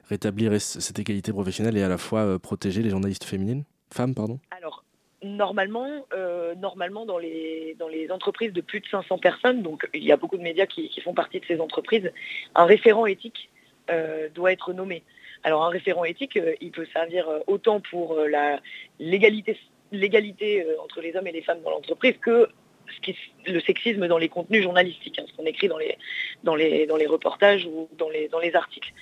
rétablir 0.09 0.59
cette 0.59 0.99
égalité 0.99 1.31
professionnelle 1.31 1.77
et 1.77 1.83
à 1.83 1.89
la 1.89 1.97
fois 1.97 2.39
protéger 2.39 2.81
les 2.81 2.89
journalistes 2.89 3.23
féminines? 3.23 3.63
Femmes, 3.91 4.15
pardon? 4.15 4.39
Alors, 4.51 4.83
normalement, 5.23 6.05
euh, 6.13 6.55
normalement 6.55 7.05
dans, 7.05 7.17
les, 7.17 7.75
dans 7.79 7.87
les 7.87 8.11
entreprises 8.11 8.53
de 8.53 8.61
plus 8.61 8.81
de 8.81 8.87
500 8.87 9.17
personnes, 9.17 9.61
donc 9.61 9.87
il 9.93 10.03
y 10.03 10.11
a 10.11 10.17
beaucoup 10.17 10.37
de 10.37 10.43
médias 10.43 10.65
qui, 10.65 10.89
font 11.01 11.13
partie 11.13 11.39
de 11.39 11.45
ces 11.45 11.59
entreprises, 11.59 12.11
un 12.55 12.65
référent 12.65 13.05
éthique 13.05 13.49
euh, 13.89 14.29
doit 14.33 14.51
être 14.51 14.73
nommé. 14.73 15.03
Alors 15.43 15.63
un 15.63 15.69
référent 15.69 16.05
éthique, 16.05 16.37
euh, 16.37 16.53
il 16.61 16.71
peut 16.71 16.87
servir 16.93 17.27
autant 17.47 17.79
pour 17.79 18.15
la 18.15 18.59
l'égalité, 18.99 19.57
l'égalité 19.91 20.65
entre 20.83 21.01
les 21.01 21.15
hommes 21.15 21.27
et 21.27 21.31
les 21.31 21.41
femmes 21.41 21.61
dans 21.61 21.71
l'entreprise 21.71 22.15
que 22.21 22.49
ce 22.95 23.01
qui, 23.01 23.17
le 23.47 23.61
sexisme 23.61 24.07
dans 24.07 24.17
les 24.17 24.29
contenus 24.29 24.63
journalistiques, 24.63 25.19
hein, 25.19 25.25
ce 25.27 25.33
qu'on 25.35 25.45
écrit 25.45 25.67
dans 25.67 25.77
les, 25.77 25.97
dans, 26.43 26.55
les, 26.55 26.85
dans 26.85 26.97
les 26.97 27.07
reportages 27.07 27.65
ou 27.65 27.87
dans 27.97 28.09
les, 28.09 28.27
dans 28.27 28.39
les 28.39 28.55
articles 28.55 28.93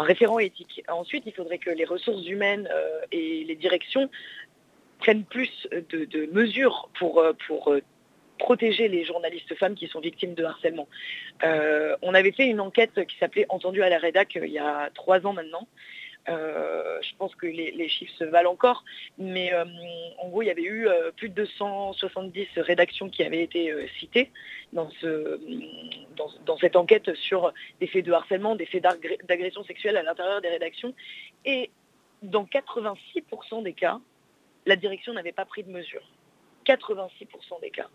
un 0.00 0.04
référent 0.04 0.38
éthique. 0.38 0.82
Ensuite, 0.88 1.24
il 1.26 1.32
faudrait 1.32 1.58
que 1.58 1.70
les 1.70 1.84
ressources 1.84 2.26
humaines 2.26 2.68
euh, 2.72 3.00
et 3.12 3.44
les 3.44 3.54
directions 3.54 4.08
prennent 4.98 5.24
plus 5.24 5.68
de, 5.70 6.26
mesures 6.32 6.88
pour, 6.98 7.18
euh, 7.18 7.32
pour 7.46 7.68
euh, 7.68 7.80
protéger 8.40 8.88
les 8.88 9.04
journalistes 9.04 9.54
femmes 9.54 9.76
qui 9.76 9.86
sont 9.86 10.00
victimes 10.00 10.34
de 10.34 10.44
harcèlement. 10.44 10.88
on 11.42 12.14
avait 12.14 12.32
fait 12.32 12.46
une 12.46 12.60
enquête 12.60 13.06
qui 13.06 13.16
s'appelait 13.18 13.46
Entendu 13.48 13.82
à 13.82 13.88
la 13.88 13.98
rédac 13.98 14.34
il 14.34 14.50
y 14.50 14.58
a 14.58 14.90
trois 14.94 15.26
ans 15.26 15.32
maintenant, 15.32 15.66
euh, 16.28 16.98
je 17.02 17.16
pense 17.16 17.34
que 17.34 17.46
les, 17.46 17.88
chiffres 17.88 18.12
se 18.18 18.24
valent 18.24 18.52
encore, 18.52 18.84
mais 19.18 19.52
euh, 19.52 19.64
en 20.18 20.28
gros, 20.28 20.42
il 20.42 20.46
y 20.46 20.50
avait 20.50 20.62
eu 20.62 20.86
euh, 20.86 21.10
plus 21.12 21.28
de 21.28 21.34
270 21.34 22.46
rédactions 22.58 23.08
qui 23.08 23.22
avaient 23.22 23.42
été 23.42 23.74
citées 23.98 24.30
dans, 24.72 24.88
dans, 26.44 26.58
cette 26.58 26.76
enquête 26.76 27.14
sur 27.14 27.52
des 27.80 27.86
faits 27.86 28.04
de 28.04 28.12
harcèlement, 28.12 28.54
des 28.54 28.66
faits 28.66 28.84
d'agression 29.28 29.64
sexuelle 29.64 29.96
à 29.96 30.02
l'intérieur 30.02 30.40
des 30.40 30.50
rédactions. 30.50 30.94
Et 31.44 31.70
dans 32.22 32.44
86% 32.44 33.62
des 33.62 33.72
cas, 33.72 33.98
la 34.66 34.76
direction 34.76 35.14
n'avait 35.14 35.32
pas 35.32 35.46
pris 35.46 35.64
de 35.64 35.70
mesures. 35.70 36.06
86% 36.66 37.60
des 37.62 37.70
cas. 37.70 37.88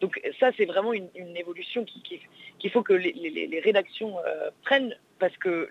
Donc 0.00 0.20
ça, 0.38 0.50
c'est 0.56 0.64
vraiment 0.64 0.92
une, 0.92 1.36
évolution 1.36 1.84
qu'il 1.84 2.70
faut 2.70 2.82
que 2.82 2.94
les, 2.94 3.60
rédactions 3.62 4.16
prennent 4.62 4.96
parce 5.18 5.36
que 5.36 5.68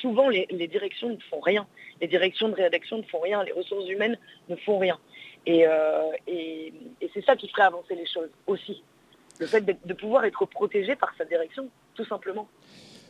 souvent 0.00 0.28
les, 0.28 0.68
directions 0.68 1.10
ne 1.10 1.20
font 1.30 1.40
rien. 1.40 1.66
Les 2.00 2.08
directions 2.08 2.48
de 2.48 2.54
rédaction 2.54 2.98
ne 2.98 3.02
font 3.02 3.20
rien, 3.20 3.42
les 3.44 3.52
ressources 3.52 3.88
humaines 3.88 4.18
ne 4.48 4.56
font 4.56 4.78
rien. 4.78 4.98
Et, 5.46 5.66
euh, 5.66 6.10
c'est 7.12 7.24
ça 7.24 7.36
qui 7.36 7.48
ferait 7.48 7.62
avancer 7.62 7.94
les 7.94 8.06
choses 8.06 8.30
aussi. 8.46 8.82
Le 9.40 9.46
fait 9.46 9.62
de 9.62 9.94
pouvoir 9.94 10.24
être 10.24 10.44
protégé 10.46 10.94
par 10.94 11.14
sa 11.16 11.24
direction, 11.24 11.68
tout 11.94 12.04
simplement. 12.04 12.48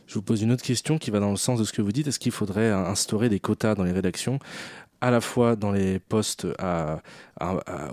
Je 0.07 0.15
vous 0.15 0.21
pose 0.21 0.41
une 0.43 0.51
autre 0.51 0.63
question 0.63 0.97
qui 0.97 1.09
va 1.09 1.19
dans 1.19 1.31
le 1.31 1.37
sens 1.37 1.59
de 1.59 1.63
ce 1.63 1.73
que 1.73 1.81
vous 1.81 1.91
dites. 1.91 2.07
Est-ce 2.07 2.19
qu'il 2.19 2.31
faudrait 2.31 2.69
instaurer 2.69 3.27
des 3.29 3.39
quotas 3.39 3.73
dans 3.73 3.83
les 3.83 3.91
rédactions, 3.91 4.39
à 5.01 5.11
la 5.11 5.21
fois 5.21 5.55
dans 5.55 5.71
les 5.71 5.99
postes 5.99 6.47
à, 6.59 6.99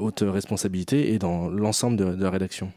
haute 0.00 0.20
responsabilité 0.20 1.12
et 1.12 1.18
dans 1.18 1.48
l'ensemble 1.48 1.96
de, 1.96 2.22
la 2.22 2.30
rédaction 2.30 2.72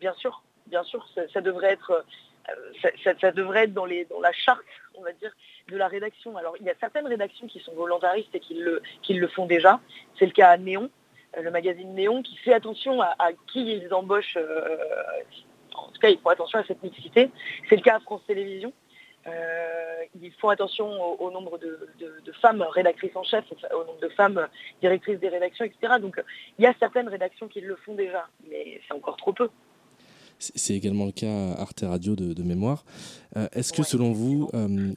Bien 0.00 0.14
sûr, 0.14 0.42
bien 0.66 0.82
sûr, 0.84 1.06
ça, 1.32 1.40
devrait 1.40 1.72
être, 1.72 2.04
euh, 2.48 3.12
ça, 3.20 3.32
devrait 3.32 3.64
être 3.64 3.74
dans, 3.74 3.84
les, 3.84 4.04
dans 4.06 4.20
la 4.20 4.32
charte 4.32 4.60
on 4.98 5.02
va 5.02 5.12
dire, 5.12 5.32
de 5.68 5.76
la 5.76 5.88
rédaction. 5.88 6.36
Alors, 6.36 6.56
il 6.60 6.66
y 6.66 6.70
a 6.70 6.74
certaines 6.80 7.06
rédactions 7.06 7.46
qui 7.46 7.60
sont 7.60 7.74
volontaristes 7.74 8.34
et 8.34 8.40
qui 8.40 8.54
le, 8.54 8.82
qui 9.02 9.14
le 9.14 9.28
font 9.28 9.46
déjà. 9.46 9.80
C'est 10.18 10.26
le 10.26 10.32
cas 10.32 10.50
à 10.50 10.56
Néon, 10.56 10.90
euh, 11.36 11.42
le 11.42 11.50
magazine 11.50 11.94
Néon, 11.94 12.22
qui 12.22 12.36
fait 12.36 12.52
attention 12.52 13.00
à, 13.00 13.16
qui 13.46 13.76
ils 13.76 13.92
embauchent. 13.92 14.36
Euh, 14.36 14.76
en 15.74 15.88
tout 15.88 16.00
cas, 16.00 16.08
ils 16.08 16.18
font 16.18 16.28
attention 16.28 16.58
à 16.58 16.64
cette 16.64 16.82
mixité. 16.82 17.30
C'est 17.68 17.76
le 17.76 17.82
cas 17.82 17.96
à 17.96 18.00
France 18.00 18.22
Télévisions. 18.26 18.72
Euh, 19.26 20.04
ils 20.20 20.32
font 20.32 20.48
attention 20.48 20.86
au, 21.20 21.30
nombre 21.30 21.58
de, 21.58 21.78
femmes 22.40 22.62
rédactrices 22.62 23.14
en 23.14 23.22
chef, 23.22 23.44
au 23.72 23.84
nombre 23.84 24.00
de 24.00 24.08
femmes 24.08 24.48
directrices 24.80 25.20
des 25.20 25.28
rédactions, 25.28 25.64
etc. 25.64 25.94
Donc 26.00 26.22
il 26.58 26.64
y 26.64 26.66
a 26.66 26.74
certaines 26.80 27.08
rédactions 27.08 27.48
qui 27.48 27.60
le 27.60 27.76
font 27.76 27.94
déjà, 27.94 28.26
mais 28.50 28.80
c'est 28.86 28.94
encore 28.94 29.16
trop 29.16 29.32
peu. 29.32 29.48
C'est 30.38 30.74
également 30.74 31.06
le 31.06 31.12
cas 31.12 31.52
à 31.52 31.60
Arte 31.60 31.84
Radio 31.86 32.16
de, 32.16 32.42
mémoire. 32.42 32.84
Euh, 33.36 33.46
est-ce 33.52 33.72
que 33.72 33.84
selon 33.84 34.10
vous, 34.10 34.50
euh, 34.54 34.92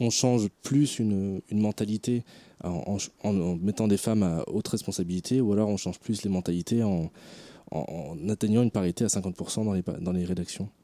on 0.00 0.10
change 0.10 0.48
plus 0.62 0.98
une, 0.98 1.40
mentalité 1.50 2.24
en, 2.62 2.98
mettant 3.58 3.88
des 3.88 3.96
femmes 3.96 4.22
à 4.22 4.44
haute 4.48 4.68
responsabilité 4.68 5.40
ou 5.40 5.54
alors 5.54 5.70
on 5.70 5.78
change 5.78 5.98
plus 5.98 6.22
les 6.24 6.30
mentalités 6.30 6.82
en, 6.82 7.10
atteignant 8.28 8.62
une 8.62 8.70
parité 8.70 9.04
à 9.04 9.08
50% 9.08 9.64
dans 9.64 9.72
les, 9.72 9.82
dans 9.82 10.12
les 10.12 10.26
rédactions? 10.26 10.68
euh, 10.68 10.81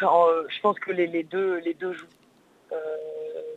Je 0.00 0.60
pense 0.60 0.78
que 0.78 0.92
les, 0.92 1.22
deux, 1.22 1.56
les 1.58 1.74
deux 1.74 1.92
jouent. 1.92 2.06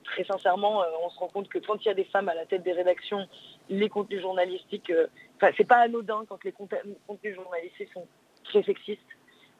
très 0.03 0.23
sincèrement, 0.23 0.83
on 1.03 1.09
se 1.09 1.19
rend 1.19 1.27
compte 1.27 1.49
que 1.49 1.59
quand 1.59 1.83
il 1.83 1.87
y 1.87 1.91
a 1.91 1.93
des 1.93 2.05
femmes 2.05 2.29
à 2.29 2.35
la 2.35 2.45
tête 2.45 2.63
des 2.63 2.73
rédactions, 2.73 3.27
les 3.69 3.89
contenus 3.89 4.21
journalistiques, 4.21 4.91
c'est 5.57 5.67
pas 5.67 5.77
anodin 5.77 6.23
quand 6.27 6.43
les 6.43 6.51
contenus 6.51 7.35
journalistiques 7.35 7.91
sont 7.93 8.07
très 8.43 8.63
sexiste. 8.63 9.01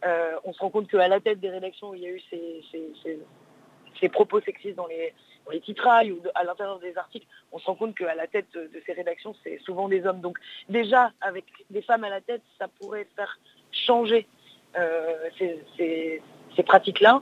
Euh, 0.06 0.36
on 0.44 0.54
se 0.54 0.60
rend 0.60 0.70
compte 0.70 0.90
qu'à 0.90 1.08
la 1.08 1.20
tête 1.20 1.40
des 1.40 1.50
rédactions 1.50 1.94
il 1.94 2.02
y 2.02 2.08
a 2.08 2.10
eu 2.10 2.22
ces, 4.00 4.10
propos 4.10 4.42
sexistes 4.42 4.76
dans 4.76 4.88
les, 4.88 5.14
titrailles 5.62 6.12
ou 6.12 6.22
à 6.34 6.44
l'intérieur 6.44 6.80
des 6.80 6.98
articles, 6.98 7.28
on 7.52 7.60
se 7.60 7.66
rend 7.66 7.76
compte 7.76 7.96
qu'à 7.96 8.16
la 8.16 8.26
tête 8.26 8.52
de 8.54 8.82
ces 8.86 8.94
rédactions, 8.94 9.36
c'est 9.44 9.60
souvent 9.60 9.90
des 9.90 10.06
hommes. 10.06 10.22
Donc 10.22 10.40
déjà, 10.70 11.12
avec 11.22 11.46
des 11.70 11.82
femmes 11.82 12.04
à 12.04 12.10
la 12.10 12.22
tête, 12.22 12.42
ça 12.58 12.68
pourrait 12.68 13.08
faire 13.16 13.38
changer 13.72 14.28
euh, 14.78 15.30
ces, 16.56 16.64
pratiques-là. 16.64 17.22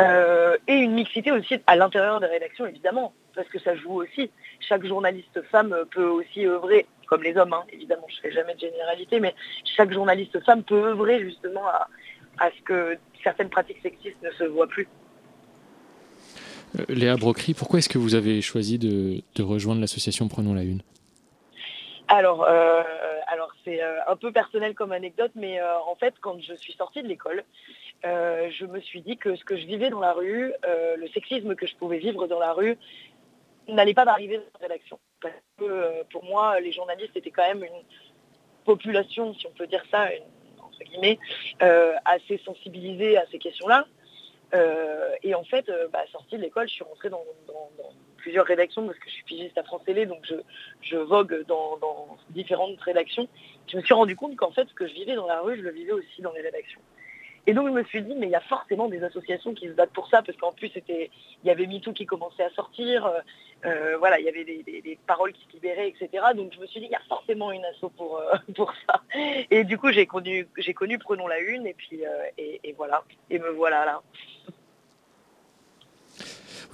Euh, 0.00 0.56
et 0.66 0.74
une 0.74 0.92
mixité 0.92 1.32
aussi 1.32 1.56
à 1.66 1.76
l'intérieur 1.76 2.20
des 2.20 2.26
rédactions, 2.26 2.66
évidemment, 2.66 3.12
parce 3.34 3.48
que 3.48 3.58
ça 3.58 3.74
joue 3.74 4.02
aussi. 4.02 4.30
Chaque 4.60 4.84
journaliste 4.86 5.42
femme 5.50 5.74
peut 5.90 6.06
aussi 6.06 6.46
œuvrer 6.46 6.86
comme 7.08 7.22
les 7.22 7.36
hommes, 7.36 7.52
hein. 7.52 7.64
évidemment, 7.72 8.06
je 8.08 8.16
ne 8.16 8.20
fais 8.20 8.32
jamais 8.32 8.54
de 8.54 8.60
généralité, 8.60 9.18
mais 9.18 9.34
chaque 9.76 9.92
journaliste 9.92 10.38
femme 10.44 10.62
peut 10.62 10.88
œuvrer 10.88 11.20
justement 11.20 11.66
à, 11.66 12.50
ce 12.56 12.62
que 12.62 12.98
certaines 13.24 13.48
pratiques 13.48 13.78
sexistes 13.82 14.22
ne 14.22 14.30
se 14.30 14.44
voient 14.44 14.68
plus. 14.68 14.86
Euh, 16.78 16.84
Léa 16.88 17.16
Brocry, 17.16 17.54
pourquoi 17.54 17.78
est-ce 17.78 17.88
que 17.88 17.98
vous 17.98 18.14
avez 18.14 18.42
choisi 18.42 18.78
de, 18.78 19.22
rejoindre 19.42 19.80
l'association 19.80 20.28
Prenons 20.28 20.54
la 20.54 20.62
Une? 20.62 20.82
Alors, 22.08 22.44
euh, 22.44 22.82
alors 22.82 23.07
c'est 23.64 23.82
euh, 23.82 23.98
un 24.06 24.16
peu 24.16 24.32
personnel 24.32 24.74
comme 24.74 24.92
anecdote, 24.92 25.32
mais 25.34 25.60
en 25.62 25.94
fait, 25.96 26.14
quand 26.20 26.40
je 26.40 26.54
suis 26.54 26.72
sortie 26.72 27.02
de 27.02 27.08
l'école, 27.08 27.44
je 28.02 28.66
me 28.66 28.80
suis 28.80 29.02
dit 29.02 29.16
que 29.16 29.36
ce 29.36 29.44
que 29.44 29.56
je 29.56 29.66
vivais 29.66 29.90
dans 29.90 30.00
la 30.00 30.12
rue, 30.12 30.52
le 30.64 31.08
sexisme 31.08 31.54
que 31.54 31.66
je 31.66 31.76
pouvais 31.76 31.98
vivre 31.98 32.26
dans 32.26 32.38
la 32.38 32.52
rue, 32.52 32.78
n'allait 33.68 33.94
pas 33.94 34.04
m'arriver 34.04 34.38
dans 34.38 34.44
la 34.60 34.68
rédaction. 34.68 34.98
Parce 35.20 35.34
que 35.58 35.64
euh, 35.64 36.04
pour 36.10 36.24
moi, 36.24 36.60
les 36.60 36.72
journalistes 36.72 37.16
étaient 37.16 37.30
quand 37.30 37.46
même 37.46 37.64
une 37.64 37.82
population, 38.64 39.34
si 39.34 39.46
on 39.46 39.52
peut 39.52 39.66
dire 39.66 39.84
ça, 39.90 40.08
entre 40.58 40.78
guillemets, 40.84 41.18
euh, 41.62 41.94
assez 42.04 42.38
sensibilisée 42.38 43.16
à 43.16 43.26
ces 43.30 43.38
questions-là. 43.38 43.86
et 45.22 45.34
en 45.34 45.44
fait, 45.44 45.70
bah, 45.92 46.04
sortie 46.10 46.36
de 46.36 46.42
l'école, 46.42 46.68
je 46.68 46.74
suis 46.74 46.84
rentrée 46.84 47.10
dans, 47.10 47.24
plusieurs 48.28 48.44
rédactions 48.44 48.86
parce 48.86 48.98
que 48.98 49.08
je 49.08 49.14
suis 49.14 49.24
pigiste 49.24 49.56
à 49.56 49.62
France 49.62 49.80
Télé, 49.86 50.04
donc 50.04 50.30
je, 50.82 50.96
vogue 50.96 51.46
dans, 51.48 51.78
différentes 52.28 52.78
rédactions. 52.82 53.26
Je 53.66 53.78
me 53.78 53.82
suis 53.82 53.94
rendu 53.94 54.16
compte 54.16 54.36
qu'en 54.36 54.50
fait, 54.50 54.68
ce 54.68 54.74
que 54.74 54.86
je 54.86 54.92
vivais 54.92 55.14
dans 55.14 55.26
la 55.26 55.40
rue, 55.40 55.56
je 55.56 55.62
le 55.62 55.70
vivais 55.70 55.92
aussi 55.92 56.20
dans 56.20 56.32
les 56.32 56.42
rédactions. 56.42 56.80
Et 57.46 57.54
donc 57.54 57.68
je 57.68 57.72
me 57.72 57.82
suis 57.84 58.02
dit, 58.02 58.14
mais 58.14 58.26
il 58.26 58.30
y 58.32 58.34
a 58.34 58.42
forcément 58.42 58.86
des 58.88 59.02
associations 59.02 59.54
qui 59.54 59.66
se 59.68 59.72
battent 59.72 59.94
pour 59.94 60.08
ça, 60.10 60.20
parce 60.20 60.36
qu'en 60.36 60.52
plus 60.52 60.70
il 60.76 61.08
y 61.42 61.50
avait 61.50 61.66
MeToo 61.66 61.94
qui 61.94 62.04
commençait 62.04 62.42
à 62.42 62.50
sortir, 62.50 63.06
euh, 63.06 63.20
euh, 63.64 63.96
voilà, 63.96 64.20
il 64.20 64.26
y 64.26 64.28
avait 64.28 64.44
des, 64.44 64.98
paroles 65.06 65.32
qui 65.32 65.46
se 65.46 65.52
libéraient, 65.54 65.88
etc. 65.88 66.26
Donc 66.36 66.52
je 66.52 66.60
me 66.60 66.66
suis 66.66 66.80
dit, 66.80 66.86
il 66.86 66.92
y 66.92 66.96
a 66.96 67.00
forcément 67.08 67.50
une 67.50 67.64
asso 67.64 67.88
pour, 67.96 68.18
euh, 68.18 68.34
pour 68.54 68.74
ça. 68.86 69.00
Et 69.50 69.64
du 69.64 69.78
coup 69.78 69.90
j'ai 69.90 70.04
connu, 70.04 70.46
j'ai 70.58 70.74
connu 70.74 70.98
Prenons 70.98 71.28
la 71.28 71.38
Une, 71.38 71.66
et 71.66 71.72
puis 71.72 72.02
et 72.36 72.74
voilà, 72.76 73.02
et 73.30 73.38
me 73.38 73.48
voilà 73.48 73.86
là. 73.86 74.02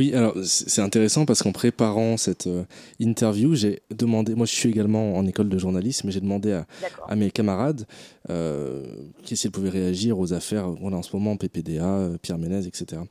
Oui, 0.01 0.13
alors 0.13 0.35
c'est 0.43 0.83
intéressant 0.83 1.25
parce 1.25 1.43
qu'en 1.43 1.53
préparant 1.53 2.17
cette 2.17 2.49
euh, 2.49 2.65
interview, 2.99 3.55
j'ai 3.55 3.81
demandé, 3.91 4.35
moi 4.35 4.45
je 4.45 4.53
suis 4.53 4.69
également 4.69 5.17
en 5.17 5.25
école 5.25 5.49
de 5.49 5.57
journalisme, 5.57 6.09
mais 6.09 6.13
j'ai 6.13 6.21
demandé 6.21 6.61
à, 7.09 7.15
mes 7.15 7.31
camarades 7.31 7.87
euh, 8.29 8.83
s'ils 9.23 9.53
pouvaient 9.53 9.71
réagir 9.71 10.19
aux 10.19 10.33
affaires 10.33 10.65
qu'on 10.81 10.93
a 10.93 10.97
en 10.97 11.03
ce 11.03 11.15
moment, 11.15 11.37
PPDA, 11.37 11.85
euh, 11.85 12.19
Pierre 12.21 12.39
Ménez, 12.39 12.67
etc. 12.67 13.03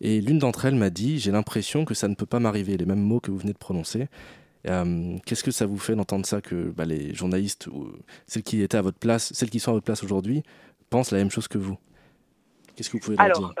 Et 0.00 0.20
l'une 0.20 0.38
d'entre 0.38 0.64
elles 0.64 0.74
m'a 0.74 0.90
dit, 0.90 1.20
j'ai 1.20 1.30
l'impression 1.30 1.84
que 1.84 1.94
ça 1.94 2.08
ne 2.08 2.16
peut 2.16 2.26
pas 2.26 2.40
m'arriver, 2.40 2.76
les 2.76 2.86
mêmes 2.86 3.02
mots 3.02 3.20
que 3.20 3.30
vous 3.30 3.38
venez 3.38 3.52
de 3.52 3.58
prononcer. 3.58 4.08
Qu'est-ce 4.64 5.44
que 5.44 5.50
ça 5.50 5.66
vous 5.66 5.78
fait 5.78 5.94
d'entendre 5.94 6.24
ça 6.24 6.40
que 6.40 6.70
bah, 6.70 6.86
les 6.86 7.14
journalistes, 7.14 7.66
ou 7.66 7.92
celles 8.26 8.42
qui 8.42 8.62
étaient 8.62 8.78
à 8.78 8.82
votre 8.82 8.98
place, 8.98 9.32
celles 9.34 9.50
qui 9.50 9.60
sont 9.60 9.70
à 9.70 9.74
votre 9.74 9.84
place 9.84 10.02
aujourd'hui, 10.02 10.42
pensent 10.88 11.12
la 11.12 11.18
même 11.18 11.30
chose 11.30 11.48
que 11.48 11.58
vous? 11.58 11.76
Qu'est-ce 12.74 12.88
que 12.88 12.96
vous 12.96 13.02
pouvez 13.02 13.16
leur 13.16 13.26
Alors, 13.26 13.40
dire? 13.40 13.54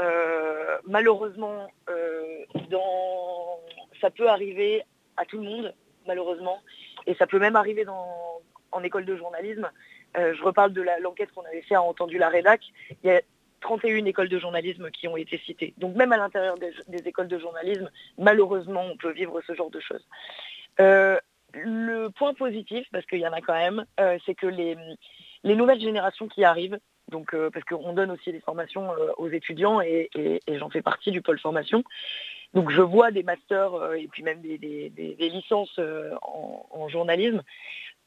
malheureusement, 0.86 1.68
ça 4.00 4.10
peut 4.10 4.28
arriver 4.28 4.82
à 5.16 5.24
tout 5.24 5.38
le 5.38 5.44
monde, 5.44 5.74
malheureusement, 6.06 6.60
et 7.06 7.14
ça 7.14 7.26
peut 7.26 7.38
même 7.38 7.56
arriver 7.56 7.84
en 7.88 8.82
école 8.82 9.04
de 9.04 9.16
journalisme. 9.16 9.70
Euh, 10.16 10.34
je 10.34 10.42
reparle 10.42 10.72
de 10.72 10.84
l'enquête 11.00 11.32
qu'on 11.32 11.44
avait 11.44 11.62
fait 11.62 11.74
à 11.74 11.82
Entendu 11.82 12.18
la 12.18 12.28
Rédac. 12.28 12.60
Il 13.02 13.08
y 13.08 13.10
a 13.10 13.20
31 13.60 14.04
écoles 14.04 14.28
de 14.28 14.38
journalisme 14.38 14.90
qui 14.90 15.08
ont 15.08 15.16
été 15.16 15.38
citées. 15.38 15.74
Donc 15.78 15.96
même 15.96 16.12
à 16.12 16.16
l'intérieur 16.16 16.56
des, 16.58 16.72
écoles 17.06 17.28
de 17.28 17.38
journalisme, 17.38 17.90
malheureusement, 18.18 18.82
on 18.82 18.96
peut 18.96 19.12
vivre 19.12 19.40
ce 19.46 19.54
genre 19.54 19.70
de 19.70 19.80
choses. 19.80 20.06
Euh, 20.80 21.18
le 21.52 22.08
point 22.08 22.34
positif, 22.34 22.86
parce 22.92 23.06
qu'il 23.06 23.20
y 23.20 23.26
en 23.26 23.32
a 23.32 23.40
quand 23.40 23.54
même, 23.54 23.86
euh, 24.00 24.18
c'est 24.26 24.34
que 24.34 24.46
les, 24.46 24.76
nouvelles 25.44 25.80
générations 25.80 26.28
qui 26.28 26.44
arrivent, 26.44 26.78
donc, 27.10 27.36
parce 27.52 27.64
qu'on 27.64 27.92
donne 27.92 28.10
aussi 28.10 28.32
des 28.32 28.40
formations 28.40 28.90
aux 29.18 29.28
étudiants 29.28 29.80
et, 29.80 30.10
j'en 30.48 30.70
fais 30.70 30.82
partie 30.82 31.10
du 31.10 31.22
pôle 31.22 31.38
formation, 31.38 31.84
donc 32.54 32.70
je 32.70 32.80
vois 32.80 33.10
des 33.10 33.24
masters 33.24 33.74
euh, 33.74 33.94
et 33.94 34.06
puis 34.06 34.22
même 34.22 34.40
des, 34.40 35.16
licences 35.18 35.76
euh, 35.78 36.14
en, 36.22 36.88
journalisme. 36.88 37.42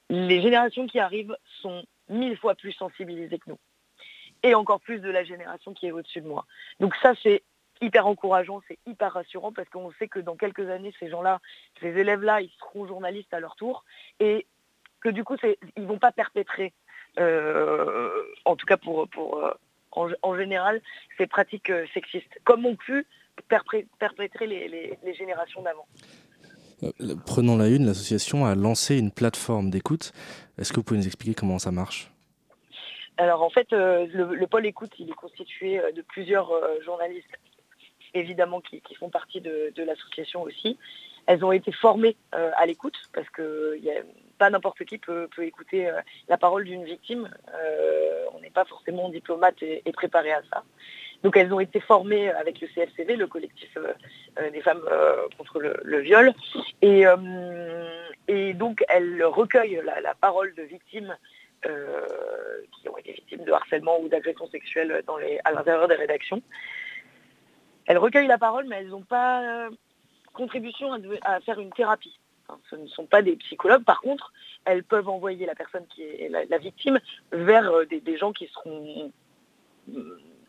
Les 0.09 0.41
générations 0.41 0.87
qui 0.87 0.99
arrivent 0.99 1.35
sont 1.61 1.83
mille 2.07 2.37
fois 2.37 2.55
plus 2.55 2.71
sensibilisées 2.71 3.39
que 3.39 3.49
nous. 3.49 3.59
Et 4.43 4.55
encore 4.55 4.79
plus 4.79 4.99
de 4.99 5.09
la 5.09 5.25
génération 5.25 5.73
qui 5.73 5.87
est 5.87 5.91
au-dessus 5.91 6.21
de 6.21 6.27
moi. 6.27 6.45
Donc 6.79 6.95
ça, 7.01 7.13
c'est 7.21 7.43
hyper 7.81 8.07
encourageant, 8.07 8.61
c'est 8.67 8.79
hyper 8.85 9.11
rassurant 9.13 9.51
parce 9.51 9.67
qu'on 9.69 9.91
sait 9.99 10.07
que 10.07 10.19
dans 10.19 10.37
quelques 10.37 10.69
années, 10.69 10.93
ces 10.99 11.09
gens-là, 11.09 11.41
ces 11.81 11.89
élèves-là, 11.89 12.41
ils 12.41 12.51
seront 12.59 12.87
journalistes 12.87 13.33
à 13.33 13.41
leur 13.41 13.55
tour 13.57 13.83
et 14.21 14.47
que 15.01 15.09
du 15.09 15.25
coup, 15.25 15.35
ils 15.43 15.83
ne 15.83 15.87
vont 15.87 15.99
pas 15.99 16.13
perpétrer, 16.13 16.67
euh, 16.67 16.71
en 17.17 18.55
tout 18.55 18.65
cas 18.65 18.77
pour, 18.77 19.07
pour 19.09 19.41
en, 20.21 20.37
général, 20.37 20.81
ces 21.17 21.27
pratiques 21.27 21.71
sexistes, 21.93 22.39
comme 22.43 22.65
ont 22.65 22.75
pu 22.75 23.05
perpétrer 23.99 24.47
les, 24.47 25.13
générations 25.13 25.61
d'avant. 25.61 25.87
Euh, 26.83 27.15
prenons 27.25 27.57
la 27.57 27.67
une, 27.67 27.85
l'association 27.85 28.45
a 28.45 28.55
lancé 28.55 28.97
une 28.97 29.11
plateforme 29.11 29.69
d'écoute. 29.69 30.11
Est-ce 30.57 30.71
que 30.71 30.77
vous 30.77 30.83
pouvez 30.83 30.99
nous 30.99 31.07
expliquer 31.07 31.33
comment 31.33 31.59
ça 31.59 31.71
marche? 31.71 32.11
Alors 33.17 33.41
en 33.41 33.49
fait, 33.49 33.73
euh, 33.73 34.05
le, 34.11 34.45
pôle 34.47 34.65
écoute, 34.67 34.91
il 34.99 35.09
est 35.09 35.15
constitué 35.15 35.79
euh, 35.79 35.91
de 35.91 36.03
plusieurs 36.03 36.51
journalistes, 36.83 37.39
évidemment, 38.13 38.61
qui, 38.61 38.81
font 38.95 39.09
partie 39.09 39.41
de, 39.41 39.73
l'association 39.77 40.43
aussi. 40.43 40.77
Elles 41.25 41.43
ont 41.43 41.51
été 41.51 41.71
formées 41.71 42.15
à 42.31 42.65
l'écoute 42.65 42.95
parce 43.13 43.29
que 43.29 43.77
pas 44.37 44.49
n'importe 44.49 44.83
qui 44.85 44.97
peut, 44.97 45.27
écouter 45.39 45.91
la 46.27 46.37
parole 46.37 46.63
d'une 46.63 46.83
victime. 46.83 47.29
on 48.33 48.39
n'est 48.39 48.49
pas 48.49 48.65
forcément 48.65 49.09
diplomate 49.09 49.61
et 49.61 49.91
préparé 49.91 50.31
à 50.31 50.41
ça. 50.51 50.63
Donc 51.23 51.35
elles 51.35 51.53
ont 51.53 51.59
été 51.59 51.79
formées 51.79 52.29
avec 52.29 52.61
le 52.61 52.67
CFCV, 52.67 53.15
le 53.15 53.27
collectif 53.27 53.69
euh, 53.77 53.93
euh, 54.39 54.49
des 54.51 54.61
femmes 54.61 54.83
euh, 54.91 55.27
contre 55.37 55.59
le, 55.59 55.99
viol. 55.99 56.33
Et, 56.81 57.05
donc 58.53 58.83
elles 58.89 59.23
recueillent 59.23 59.81
la, 59.83 60.13
parole 60.15 60.53
de 60.55 60.63
victimes 60.63 61.15
qui 61.63 62.89
ont 62.89 62.97
été 62.97 63.13
victimes 63.13 63.43
de 63.43 63.51
harcèlement 63.51 63.99
ou 63.99 64.09
d'agression 64.09 64.47
sexuelle 64.49 65.03
à 65.43 65.51
l'intérieur 65.51 65.87
des 65.87 65.95
rédactions. 65.95 66.41
Elles 67.87 67.97
recueillent 67.97 68.27
la 68.27 68.37
parole, 68.37 68.65
mais 68.67 68.77
elles 68.77 68.89
n'ont 68.89 69.01
pas 69.01 69.69
contribution 70.33 70.91
à, 71.23 71.39
faire 71.39 71.59
une 71.59 71.71
thérapie. 71.71 72.19
Ce 72.69 72.75
ne 72.75 72.87
sont 72.87 73.05
pas 73.05 73.21
des 73.21 73.35
psychologues. 73.37 73.83
Par 73.83 74.01
contre, 74.01 74.33
elles 74.65 74.83
peuvent 74.83 75.09
envoyer 75.09 75.45
la 75.45 75.55
personne 75.55 75.85
qui 75.87 76.03
est 76.03 76.29
la, 76.29 76.57
victime 76.57 76.99
vers 77.31 77.71
des, 77.87 78.17
gens 78.17 78.33
qui 78.33 78.47
seront 78.47 79.11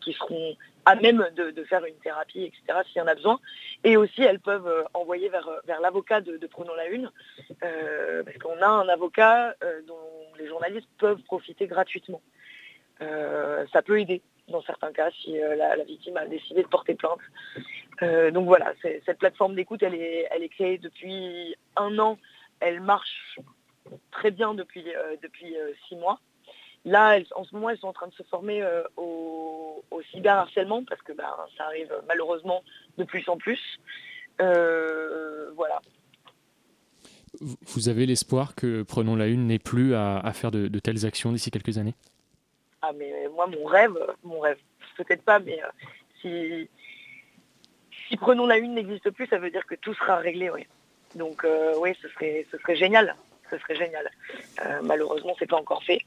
qui 0.01 0.13
seront 0.13 0.55
à 0.85 0.95
même 0.95 1.27
de, 1.35 1.63
faire 1.65 1.85
une 1.85 1.95
thérapie, 1.95 2.43
etc., 2.43 2.79
s'il 2.87 2.97
y 2.97 3.01
en 3.01 3.07
a 3.07 3.15
besoin. 3.15 3.39
Et 3.83 3.97
aussi, 3.97 4.23
elles 4.23 4.39
peuvent 4.39 4.67
euh, 4.67 4.83
envoyer 4.93 5.29
vers, 5.29 5.47
vers 5.65 5.81
l'avocat 5.81 6.21
de, 6.21 6.39
Prenons 6.47 6.73
la 6.73 6.87
Une, 6.87 7.11
euh, 7.63 8.23
parce 8.23 8.37
qu'on 8.37 8.61
a 8.61 8.67
un 8.67 8.89
avocat 8.89 9.55
euh, 9.63 9.81
dont 9.87 9.95
les 10.39 10.47
journalistes 10.47 10.89
peuvent 10.97 11.21
profiter 11.23 11.67
gratuitement. 11.67 12.21
ça 12.99 13.81
peut 13.81 13.99
aider 13.99 14.21
dans 14.47 14.63
certains 14.63 14.91
cas 14.91 15.11
si 15.11 15.37
la, 15.37 15.75
victime 15.83 16.17
a 16.17 16.25
décidé 16.25 16.63
de 16.63 16.67
porter 16.67 16.95
plainte. 16.95 17.19
Donc 18.01 18.45
voilà, 18.45 18.73
cette 18.81 19.19
plateforme 19.19 19.55
d'écoute, 19.55 19.83
elle 19.83 19.95
est, 19.95 20.27
elle 20.31 20.43
est 20.43 20.49
créée 20.49 20.77
depuis 20.77 21.55
un 21.75 21.97
an. 21.99 22.17
Elle 22.59 22.81
marche 22.81 23.39
très 24.11 24.31
bien 24.31 24.53
depuis, 24.53 24.85
depuis 25.21 25.55
six 25.87 25.95
mois. 25.95 26.19
Là, 26.85 27.19
en 27.35 27.43
ce 27.43 27.53
moment, 27.53 27.69
elles 27.69 27.77
sont 27.77 27.87
en 27.87 27.93
train 27.93 28.07
de 28.07 28.13
se 28.13 28.23
former 28.23 28.61
euh, 28.61 28.83
au, 28.95 29.83
cyberharcèlement 30.11 30.83
parce 30.85 31.01
que 31.01 31.11
ben, 31.11 31.27
ça 31.57 31.65
arrive 31.65 31.93
malheureusement 32.07 32.63
de 32.97 33.03
plus 33.03 33.27
en 33.27 33.37
plus. 33.37 33.59
Euh, 34.41 35.51
voilà. 35.55 35.81
Vous 37.41 37.89
avez 37.89 38.05
l'espoir 38.05 38.55
que 38.55 38.83
Prenons 38.83 39.15
la 39.15 39.27
Une 39.27 39.47
n'ait 39.47 39.59
plus 39.59 39.93
à, 39.93 40.31
faire 40.33 40.51
de, 40.51 40.67
telles 40.79 41.05
actions 41.05 41.31
d'ici 41.31 41.51
quelques 41.51 41.77
années? 41.77 41.95
Ah 42.81 42.91
mais 42.95 43.27
moi 43.35 43.45
mon 43.45 43.65
rêve, 43.65 43.97
mon 44.23 44.39
rêve, 44.39 44.57
peut-être 44.95 45.21
pas, 45.23 45.39
mais 45.39 45.61
euh, 45.61 45.67
si, 46.21 46.69
si 48.09 48.17
Prenons 48.17 48.47
la 48.47 48.57
Une 48.57 48.73
n'existe 48.73 49.09
plus, 49.11 49.27
ça 49.27 49.37
veut 49.37 49.51
dire 49.51 49.65
que 49.65 49.75
tout 49.75 49.93
sera 49.93 50.17
réglé, 50.17 50.49
oui. 50.49 50.67
Donc 51.15 51.45
oui, 51.77 51.91
ce 52.01 52.09
serait, 52.09 52.45
ce 52.51 52.57
serait 52.57 52.75
génial 52.75 53.15
ce 53.49 53.57
serait 53.57 53.75
génial. 53.75 54.09
Euh, 54.65 54.79
malheureusement, 54.83 55.35
c'est 55.39 55.49
pas 55.49 55.57
encore 55.57 55.83
fait. 55.83 56.01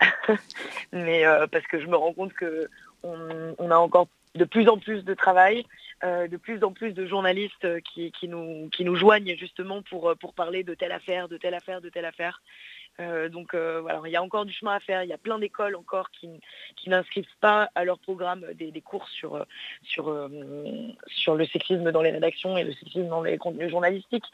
Mais 0.92 1.26
euh, 1.26 1.46
parce 1.46 1.66
que 1.66 1.80
je 1.80 1.86
me 1.86 1.96
rends 1.96 2.12
compte 2.12 2.32
que 2.32 2.68
on, 3.02 3.70
a 3.70 3.76
encore 3.76 4.08
de 4.34 4.44
plus 4.44 4.68
en 4.68 4.78
plus 4.78 5.04
de 5.04 5.12
travail, 5.12 5.66
euh, 6.04 6.26
de 6.26 6.38
plus 6.38 6.64
en 6.64 6.72
plus 6.72 6.92
de 6.92 7.06
journalistes 7.06 7.66
qui, 7.82 8.12
nous, 8.22 8.70
qui 8.70 8.82
nous 8.84 8.96
joignent 8.96 9.36
justement 9.36 9.82
pour, 9.82 10.14
pour 10.18 10.32
parler 10.32 10.64
de 10.64 10.74
telle 10.74 10.92
affaire, 10.92 11.28
de 11.28 11.36
telle 11.36 11.54
affaire, 11.54 11.82
de 11.82 11.90
telle 11.90 12.06
affaire. 12.06 12.40
Euh, 13.00 13.28
donc 13.28 13.54
euh, 13.54 13.80
voilà, 13.80 14.00
il 14.04 14.12
y 14.12 14.16
a 14.16 14.22
encore 14.22 14.44
du 14.44 14.52
chemin 14.52 14.74
à 14.74 14.80
faire. 14.80 15.02
Il 15.02 15.08
y 15.08 15.12
a 15.12 15.18
plein 15.18 15.38
d'écoles 15.38 15.74
encore 15.76 16.10
qui, 16.10 16.28
n'inscrivent 16.86 17.26
pas 17.40 17.70
à 17.74 17.84
leur 17.84 17.98
programme 17.98 18.44
des, 18.54 18.80
cours 18.80 19.08
sur, 19.08 19.36
euh, 19.36 19.44
sur, 19.82 20.30
sur 21.06 21.34
le 21.34 21.46
sexisme 21.46 21.90
dans 21.90 22.02
les 22.02 22.10
rédactions 22.10 22.56
et 22.56 22.64
le 22.64 22.72
sexisme 22.72 23.08
dans 23.08 23.22
les 23.22 23.38
contenus 23.38 23.70
journalistiques. 23.70 24.26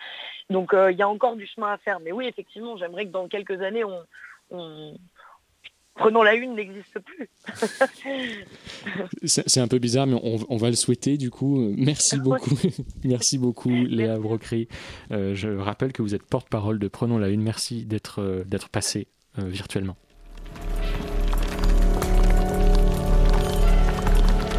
Donc 0.51 0.73
il 0.75 0.97
y 0.97 1.03
a 1.03 1.09
encore 1.09 1.37
du 1.37 1.47
chemin 1.47 1.73
à 1.73 1.79
faire. 1.79 2.01
Mais 2.01 2.13
oui, 2.13 2.27
effectivement, 2.27 2.77
j'aimerais 2.77 3.07
que 3.07 3.13
dans 3.13 3.29
quelques 3.29 3.63
années, 3.63 3.85
on 3.85 4.97
Prenons 6.01 6.23
la 6.23 6.35
une 6.35 6.55
n'existe 6.55 6.99
plus. 6.99 7.29
c'est 9.25 9.61
un 9.61 9.69
peu 9.69 9.79
bizarre, 9.79 10.07
mais 10.07 10.19
on, 10.23 10.57
va 10.57 10.71
le 10.71 10.77
souhaiter 10.77 11.19
du 11.19 11.31
coup. 11.31 11.59
Merci 11.77 12.19
beaucoup. 12.21 12.57
Merci 13.05 13.37
beaucoup, 13.37 13.71
Léa 13.71 14.19
Brocry. 14.19 14.67
Euh, 15.13 15.35
je 15.35 15.51
rappelle 15.51 15.93
que 15.93 16.01
vous 16.01 16.15
êtes 16.15 16.25
porte-parole 16.25 16.79
de 16.79 16.89
Prenons 16.89 17.19
la 17.19 17.29
une. 17.29 17.43
Merci 17.43 17.85
d'être 17.85 18.23
euh, 18.23 18.45
d'être 18.45 18.71
passé 18.71 19.09
euh, 19.39 19.43
virtuellement. 19.47 19.97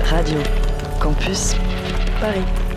Radio 0.06 0.38
Campus 1.00 1.56
Paris. 2.20 2.71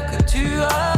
Que 0.00 0.16
tu 0.24 0.62
as 0.62 0.93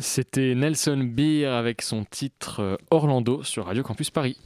C'était 0.00 0.54
Nelson 0.54 0.96
Beer 0.96 1.46
avec 1.46 1.82
son 1.82 2.04
titre 2.04 2.60
euh, 2.60 2.76
Orlando 2.90 3.42
sur 3.42 3.66
Radio 3.66 3.82
Campus 3.82 4.10
Paris. 4.10 4.38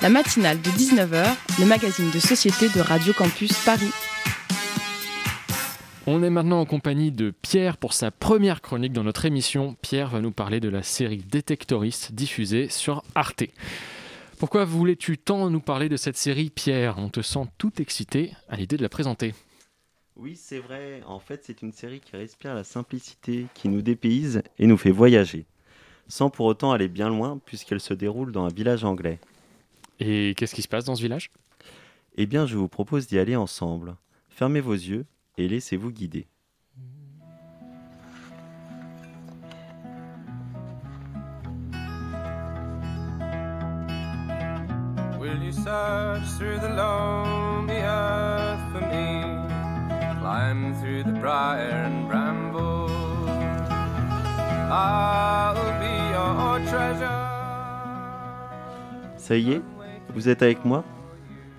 La 0.00 0.08
matinale 0.08 0.60
de 0.62 0.70
19h, 0.70 1.36
le 1.60 1.66
magazine 1.66 2.10
de 2.10 2.18
société 2.18 2.68
de 2.70 2.80
Radio 2.80 3.12
Campus 3.12 3.52
Paris. 3.64 3.90
On 6.06 6.22
est 6.22 6.30
maintenant 6.30 6.60
en 6.60 6.64
compagnie 6.64 7.12
de 7.12 7.30
Pierre 7.30 7.76
pour 7.76 7.92
sa 7.92 8.10
première 8.10 8.62
chronique 8.62 8.94
dans 8.94 9.04
notre 9.04 9.26
émission. 9.26 9.76
Pierre 9.82 10.08
va 10.08 10.20
nous 10.20 10.32
parler 10.32 10.60
de 10.60 10.70
la 10.70 10.82
série 10.82 11.22
Détectoriste 11.30 12.12
diffusée 12.12 12.68
sur 12.68 13.02
Arte. 13.14 13.44
Pourquoi 14.38 14.64
voulais-tu 14.64 15.18
tant 15.18 15.50
nous 15.50 15.60
parler 15.60 15.88
de 15.88 15.96
cette 15.96 16.16
série, 16.16 16.50
Pierre? 16.50 16.96
On 16.98 17.10
te 17.10 17.20
sent 17.20 17.46
tout 17.58 17.72
excité 17.80 18.32
à 18.48 18.56
l'idée 18.56 18.78
de 18.78 18.82
la 18.82 18.88
présenter. 18.88 19.34
Oui, 20.16 20.36
c'est 20.36 20.58
vrai. 20.58 21.02
En 21.06 21.18
fait, 21.18 21.42
c'est 21.44 21.62
une 21.62 21.72
série 21.72 22.00
qui 22.00 22.16
respire 22.16 22.54
la 22.54 22.64
simplicité, 22.64 23.46
qui 23.54 23.68
nous 23.68 23.82
dépayse 23.82 24.42
et 24.58 24.66
nous 24.66 24.76
fait 24.76 24.90
voyager, 24.90 25.46
sans 26.06 26.30
pour 26.30 26.46
autant 26.46 26.72
aller 26.72 26.88
bien 26.88 27.08
loin, 27.08 27.40
puisqu'elle 27.44 27.80
se 27.80 27.94
déroule 27.94 28.30
dans 28.30 28.44
un 28.44 28.52
village 28.52 28.84
anglais. 28.84 29.18
Et 30.00 30.34
qu'est-ce 30.36 30.54
qui 30.54 30.62
se 30.62 30.68
passe 30.68 30.84
dans 30.84 30.96
ce 30.96 31.02
village? 31.02 31.30
Eh 32.16 32.26
bien, 32.26 32.46
je 32.46 32.56
vous 32.56 32.68
propose 32.68 33.06
d'y 33.06 33.18
aller 33.18 33.36
ensemble. 33.36 33.96
Fermez 34.28 34.60
vos 34.60 34.74
yeux 34.74 35.06
et 35.38 35.48
laissez-vous 35.48 35.90
guider. 35.90 36.26
Will 45.18 45.42
you 45.42 45.52
search 45.52 46.28
through 46.36 46.58
the 46.60 46.68
lonely 46.68 47.80
earth 47.80 48.60
for 48.72 48.80
me? 48.80 49.21
Climb 50.32 50.74
through 50.80 51.02
the 51.04 51.20
briar 51.20 51.84
and 51.84 52.08
bramble. 52.08 52.88
I'll 54.72 55.54
be 55.78 55.92
your 56.10 56.58
treasure. 56.70 57.28
Ça 59.18 59.36
y 59.36 59.52
est, 59.52 59.62
vous 60.14 60.30
êtes 60.30 60.40
avec 60.40 60.64
moi 60.64 60.84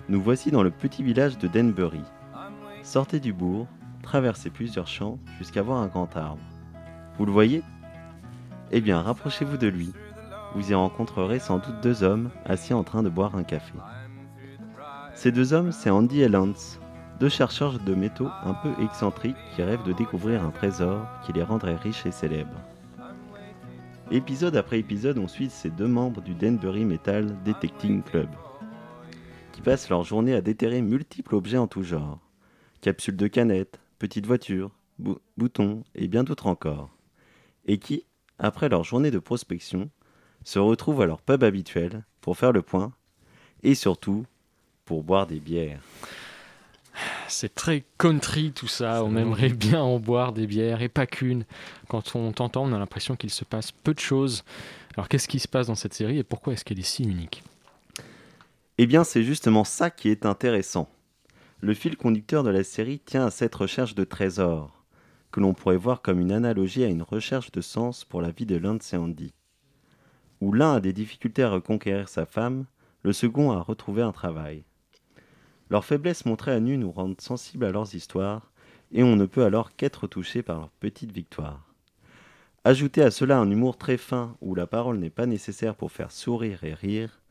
Nous 0.09 0.19
voici 0.19 0.49
dans 0.49 0.63
le 0.63 0.71
petit 0.71 1.03
village 1.03 1.37
de 1.37 1.47
Denbury. 1.47 2.01
Sortez 2.81 3.19
du 3.19 3.31
bourg, 3.31 3.67
traversez 4.01 4.49
plusieurs 4.49 4.87
champs 4.87 5.19
jusqu'à 5.37 5.61
voir 5.61 5.77
un 5.77 5.87
grand 5.87 6.17
arbre. 6.17 6.41
Vous 7.19 7.27
le 7.27 7.31
voyez 7.31 7.61
Eh 8.71 8.81
bien, 8.81 9.03
rapprochez-vous 9.03 9.57
de 9.57 9.67
lui. 9.67 9.93
Vous 10.55 10.71
y 10.71 10.73
rencontrerez 10.73 11.37
sans 11.37 11.59
doute 11.59 11.79
deux 11.83 12.01
hommes 12.01 12.31
assis 12.43 12.73
en 12.73 12.83
train 12.83 13.03
de 13.03 13.09
boire 13.09 13.35
un 13.35 13.43
café. 13.43 13.73
Ces 15.13 15.31
deux 15.31 15.53
hommes, 15.53 15.71
c'est 15.71 15.91
Andy 15.91 16.23
et 16.23 16.27
Lance, 16.27 16.79
deux 17.23 17.29
chercheurs 17.29 17.79
de 17.79 17.95
métaux 17.95 18.27
un 18.43 18.53
peu 18.53 18.73
excentriques 18.83 19.37
qui 19.55 19.63
rêvent 19.63 19.85
de 19.85 19.93
découvrir 19.93 20.43
un 20.43 20.51
trésor 20.51 21.07
qui 21.25 21.31
les 21.31 21.41
rendrait 21.41 21.77
riches 21.77 22.05
et 22.05 22.11
célèbres. 22.11 22.59
Épisode 24.11 24.57
après 24.57 24.79
épisode, 24.79 25.17
on 25.17 25.29
suit 25.29 25.49
ces 25.49 25.69
deux 25.69 25.87
membres 25.87 26.19
du 26.19 26.33
Denbury 26.33 26.83
Metal 26.83 27.33
Detecting 27.45 28.03
Club, 28.03 28.27
qui 29.53 29.61
passent 29.61 29.87
leur 29.87 30.03
journée 30.03 30.33
à 30.35 30.41
déterrer 30.41 30.81
multiples 30.81 31.35
objets 31.35 31.57
en 31.57 31.67
tout 31.67 31.83
genre. 31.83 32.19
Capsules 32.81 33.15
de 33.15 33.27
canettes, 33.27 33.79
petites 33.99 34.25
voitures, 34.25 34.71
bou- 34.99 35.19
boutons 35.37 35.85
et 35.95 36.09
bien 36.09 36.25
d'autres 36.25 36.47
encore. 36.47 36.89
Et 37.63 37.77
qui, 37.77 38.05
après 38.37 38.67
leur 38.67 38.83
journée 38.83 39.11
de 39.11 39.19
prospection, 39.19 39.89
se 40.43 40.59
retrouvent 40.59 41.01
à 41.01 41.05
leur 41.05 41.21
pub 41.21 41.45
habituel 41.45 42.03
pour 42.19 42.35
faire 42.37 42.51
le 42.51 42.63
point 42.63 42.91
et 43.61 43.75
surtout 43.75 44.25
pour 44.83 45.05
boire 45.05 45.25
des 45.25 45.39
bières. 45.39 45.79
C'est 47.33 47.55
très 47.55 47.83
country 47.97 48.51
tout 48.51 48.67
ça, 48.67 49.03
on 49.03 49.17
aimerait 49.17 49.49
bien 49.49 49.81
en 49.81 49.99
boire 49.99 50.33
des 50.33 50.45
bières 50.45 50.83
et 50.83 50.87
pas 50.87 51.07
qu'une. 51.07 51.45
Quand 51.89 52.15
on 52.15 52.31
t'entend, 52.31 52.63
on 52.63 52.73
a 52.73 52.77
l'impression 52.77 53.15
qu'il 53.15 53.31
se 53.31 53.43
passe 53.43 53.71
peu 53.71 53.93
de 53.93 53.99
choses. 53.99 54.43
Alors 54.95 55.09
qu'est-ce 55.09 55.27
qui 55.27 55.39
se 55.39 55.47
passe 55.47 55.67
dans 55.67 55.75
cette 55.75 55.95
série 55.95 56.19
et 56.19 56.23
pourquoi 56.23 56.53
est-ce 56.53 56.63
qu'elle 56.63 56.79
est 56.79 56.83
si 56.83 57.03
unique? 57.03 57.43
Eh 58.77 58.85
bien, 58.85 59.03
c'est 59.03 59.23
justement 59.23 59.63
ça 59.63 59.89
qui 59.89 60.09
est 60.09 60.27
intéressant. 60.27 60.87
Le 61.59 61.73
fil 61.73 61.97
conducteur 61.97 62.43
de 62.43 62.51
la 62.51 62.63
série 62.63 62.99
tient 62.99 63.25
à 63.25 63.31
cette 63.31 63.55
recherche 63.55 63.95
de 63.95 64.03
trésors, 64.03 64.83
que 65.31 65.39
l'on 65.39 65.55
pourrait 65.55 65.75
voir 65.75 66.03
comme 66.03 66.19
une 66.19 66.31
analogie 66.31 66.83
à 66.83 66.87
une 66.87 67.01
recherche 67.01 67.51
de 67.51 67.61
sens 67.61 68.05
pour 68.05 68.21
la 68.21 68.29
vie 68.29 68.45
de 68.45 68.57
Lance 68.57 68.93
et 68.93 68.97
Andy. 68.97 69.33
Où 70.39 70.53
l'un 70.53 70.75
a 70.75 70.79
des 70.79 70.93
difficultés 70.93 71.43
à 71.43 71.49
reconquérir 71.49 72.09
sa 72.09 72.27
femme, 72.27 72.65
le 73.01 73.11
second 73.11 73.51
à 73.51 73.59
retrouver 73.59 74.03
un 74.03 74.11
travail. 74.11 74.63
Leurs 75.73 75.85
faiblesses 75.85 76.27
montrées 76.27 76.51
à 76.51 76.59
nu 76.59 76.77
nous 76.77 76.91
rendent 76.91 77.19
sensibles 77.19 77.65
à 77.65 77.71
leurs 77.71 77.95
histoires, 77.95 78.51
et 78.91 79.01
on 79.01 79.15
ne 79.15 79.25
peut 79.25 79.43
alors 79.43 79.75
qu'être 79.75 80.05
touché 80.05 80.43
par 80.43 80.59
leurs 80.59 80.69
petites 80.69 81.11
victoires. 81.11 81.73
Ajoutez 82.63 83.01
à 83.01 83.09
cela 83.09 83.39
un 83.39 83.49
humour 83.49 83.75
très 83.75 83.97
fin 83.97 84.37
où 84.39 84.53
la 84.53 84.67
parole 84.67 84.99
n'est 84.99 85.09
pas 85.09 85.25
nécessaire 85.25 85.73
pour 85.73 85.91
faire 85.91 86.11
sourire 86.11 86.63
et 86.63 86.75
rire, 86.75 87.23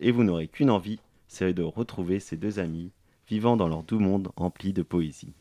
et 0.00 0.10
vous 0.10 0.22
n'aurez 0.22 0.48
qu'une 0.48 0.68
envie, 0.68 1.00
c'est 1.28 1.54
de 1.54 1.62
retrouver 1.62 2.20
ces 2.20 2.36
deux 2.36 2.58
amis 2.58 2.92
vivant 3.26 3.56
dans 3.56 3.68
leur 3.68 3.84
doux 3.84 4.00
monde 4.00 4.32
empli 4.36 4.74
de 4.74 4.82
poésie. 4.82 5.32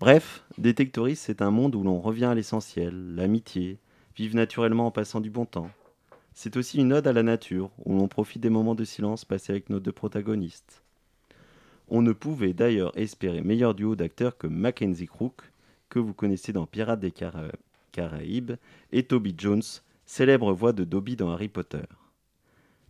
Bref, 0.00 0.44
Détectoris, 0.58 1.18
c'est 1.18 1.40
un 1.40 1.50
monde 1.50 1.76
où 1.76 1.82
l'on 1.82 1.98
revient 1.98 2.26
à 2.26 2.34
l'essentiel, 2.34 3.14
l'amitié, 3.14 3.78
vivre 4.18 4.36
naturellement 4.36 4.88
en 4.88 4.90
passant 4.90 5.22
du 5.22 5.30
bon 5.30 5.46
temps. 5.46 5.70
C'est 6.34 6.56
aussi 6.56 6.78
une 6.78 6.92
ode 6.92 7.06
à 7.06 7.12
la 7.12 7.22
nature, 7.22 7.70
où 7.84 7.96
l'on 7.96 8.08
profite 8.08 8.42
des 8.42 8.50
moments 8.50 8.74
de 8.74 8.84
silence 8.84 9.24
passés 9.24 9.52
avec 9.52 9.70
nos 9.70 9.78
deux 9.78 9.92
protagonistes. 9.92 10.82
On 11.88 12.02
ne 12.02 12.12
pouvait 12.12 12.52
d'ailleurs 12.52 12.96
espérer 12.98 13.40
meilleur 13.40 13.74
duo 13.74 13.94
d'acteurs 13.94 14.36
que 14.36 14.48
Mackenzie 14.48 15.06
Crook, 15.06 15.42
que 15.88 16.00
vous 16.00 16.12
connaissez 16.12 16.52
dans 16.52 16.66
Pirates 16.66 16.98
des 16.98 17.12
Caraïbes, 17.92 18.54
et 18.90 19.04
Toby 19.04 19.34
Jones, 19.38 19.62
célèbre 20.06 20.52
voix 20.52 20.72
de 20.72 20.82
Dobby 20.82 21.14
dans 21.14 21.30
Harry 21.30 21.48
Potter. 21.48 21.84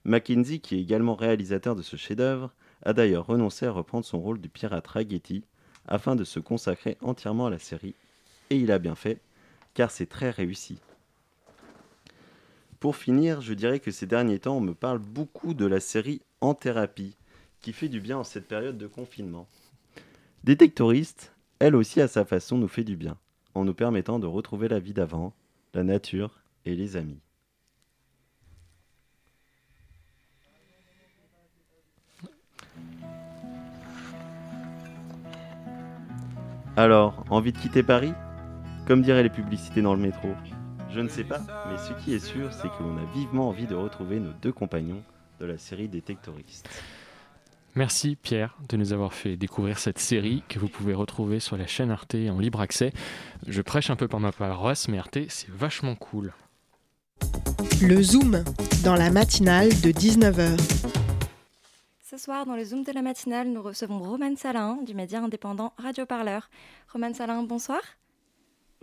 Mackenzie, 0.04 0.60
qui 0.60 0.76
est 0.76 0.80
également 0.80 1.14
réalisateur 1.14 1.76
de 1.76 1.82
ce 1.82 1.96
chef-d'œuvre, 1.96 2.50
a 2.82 2.94
d'ailleurs 2.94 3.26
renoncé 3.26 3.66
à 3.66 3.72
reprendre 3.72 4.06
son 4.06 4.20
rôle 4.20 4.40
du 4.40 4.48
pirate 4.48 4.86
Raggety 4.86 5.44
afin 5.86 6.16
de 6.16 6.24
se 6.24 6.40
consacrer 6.40 6.96
entièrement 7.02 7.46
à 7.46 7.50
la 7.50 7.58
série, 7.58 7.94
et 8.48 8.56
il 8.56 8.72
a 8.72 8.78
bien 8.78 8.94
fait, 8.94 9.20
car 9.74 9.90
c'est 9.90 10.06
très 10.06 10.30
réussi. 10.30 10.78
Pour 12.84 12.96
finir, 12.96 13.40
je 13.40 13.54
dirais 13.54 13.80
que 13.80 13.90
ces 13.90 14.04
derniers 14.04 14.40
temps, 14.40 14.58
on 14.58 14.60
me 14.60 14.74
parle 14.74 14.98
beaucoup 14.98 15.54
de 15.54 15.64
la 15.64 15.80
série 15.80 16.20
En 16.42 16.52
thérapie, 16.52 17.16
qui 17.62 17.72
fait 17.72 17.88
du 17.88 17.98
bien 17.98 18.18
en 18.18 18.24
cette 18.24 18.46
période 18.46 18.76
de 18.76 18.86
confinement. 18.86 19.48
Détectoriste, 20.44 21.32
elle 21.60 21.76
aussi 21.76 22.02
à 22.02 22.08
sa 22.08 22.26
façon 22.26 22.58
nous 22.58 22.68
fait 22.68 22.84
du 22.84 22.94
bien, 22.94 23.16
en 23.54 23.64
nous 23.64 23.72
permettant 23.72 24.18
de 24.18 24.26
retrouver 24.26 24.68
la 24.68 24.80
vie 24.80 24.92
d'avant, 24.92 25.32
la 25.72 25.82
nature 25.82 26.42
et 26.66 26.76
les 26.76 26.98
amis. 26.98 27.22
Alors, 36.76 37.24
envie 37.30 37.52
de 37.52 37.58
quitter 37.58 37.82
Paris? 37.82 38.12
Comme 38.86 39.00
diraient 39.00 39.22
les 39.22 39.30
publicités 39.30 39.80
dans 39.80 39.94
le 39.94 40.02
métro. 40.02 40.28
Je 40.94 41.00
ne 41.00 41.08
sais 41.08 41.24
pas, 41.24 41.40
mais 41.68 41.76
ce 41.76 41.92
qui 42.04 42.14
est 42.14 42.24
sûr, 42.24 42.52
c'est 42.52 42.68
que 42.68 42.82
l'on 42.84 42.96
a 42.98 43.04
vivement 43.12 43.48
envie 43.48 43.66
de 43.66 43.74
retrouver 43.74 44.20
nos 44.20 44.32
deux 44.32 44.52
compagnons 44.52 45.02
de 45.40 45.44
la 45.44 45.58
série 45.58 45.88
Détectoristes. 45.88 46.68
Merci 47.74 48.14
Pierre 48.14 48.56
de 48.68 48.76
nous 48.76 48.92
avoir 48.92 49.12
fait 49.12 49.36
découvrir 49.36 49.80
cette 49.80 49.98
série 49.98 50.44
que 50.48 50.60
vous 50.60 50.68
pouvez 50.68 50.94
retrouver 50.94 51.40
sur 51.40 51.56
la 51.56 51.66
chaîne 51.66 51.90
Arte 51.90 52.14
en 52.14 52.38
libre 52.38 52.60
accès. 52.60 52.92
Je 53.48 53.60
prêche 53.60 53.90
un 53.90 53.96
peu 53.96 54.06
par 54.06 54.20
ma 54.20 54.30
paroisse, 54.30 54.86
mais 54.86 54.98
Arte 54.98 55.18
c'est 55.26 55.50
vachement 55.50 55.96
cool. 55.96 56.32
Le 57.82 58.00
Zoom, 58.00 58.44
dans 58.84 58.94
la 58.94 59.10
matinale 59.10 59.70
de 59.70 59.90
19h. 59.90 60.56
Ce 62.08 62.16
soir, 62.18 62.46
dans 62.46 62.54
le 62.54 62.62
Zoom 62.62 62.84
de 62.84 62.92
la 62.92 63.02
matinale, 63.02 63.48
nous 63.48 63.62
recevons 63.62 63.98
Romane 63.98 64.36
Salin 64.36 64.78
du 64.86 64.94
média 64.94 65.20
indépendant 65.20 65.72
Radio 65.76 66.06
Parleur. 66.06 66.50
Romane 66.92 67.14
Salin, 67.14 67.42
bonsoir. 67.42 67.80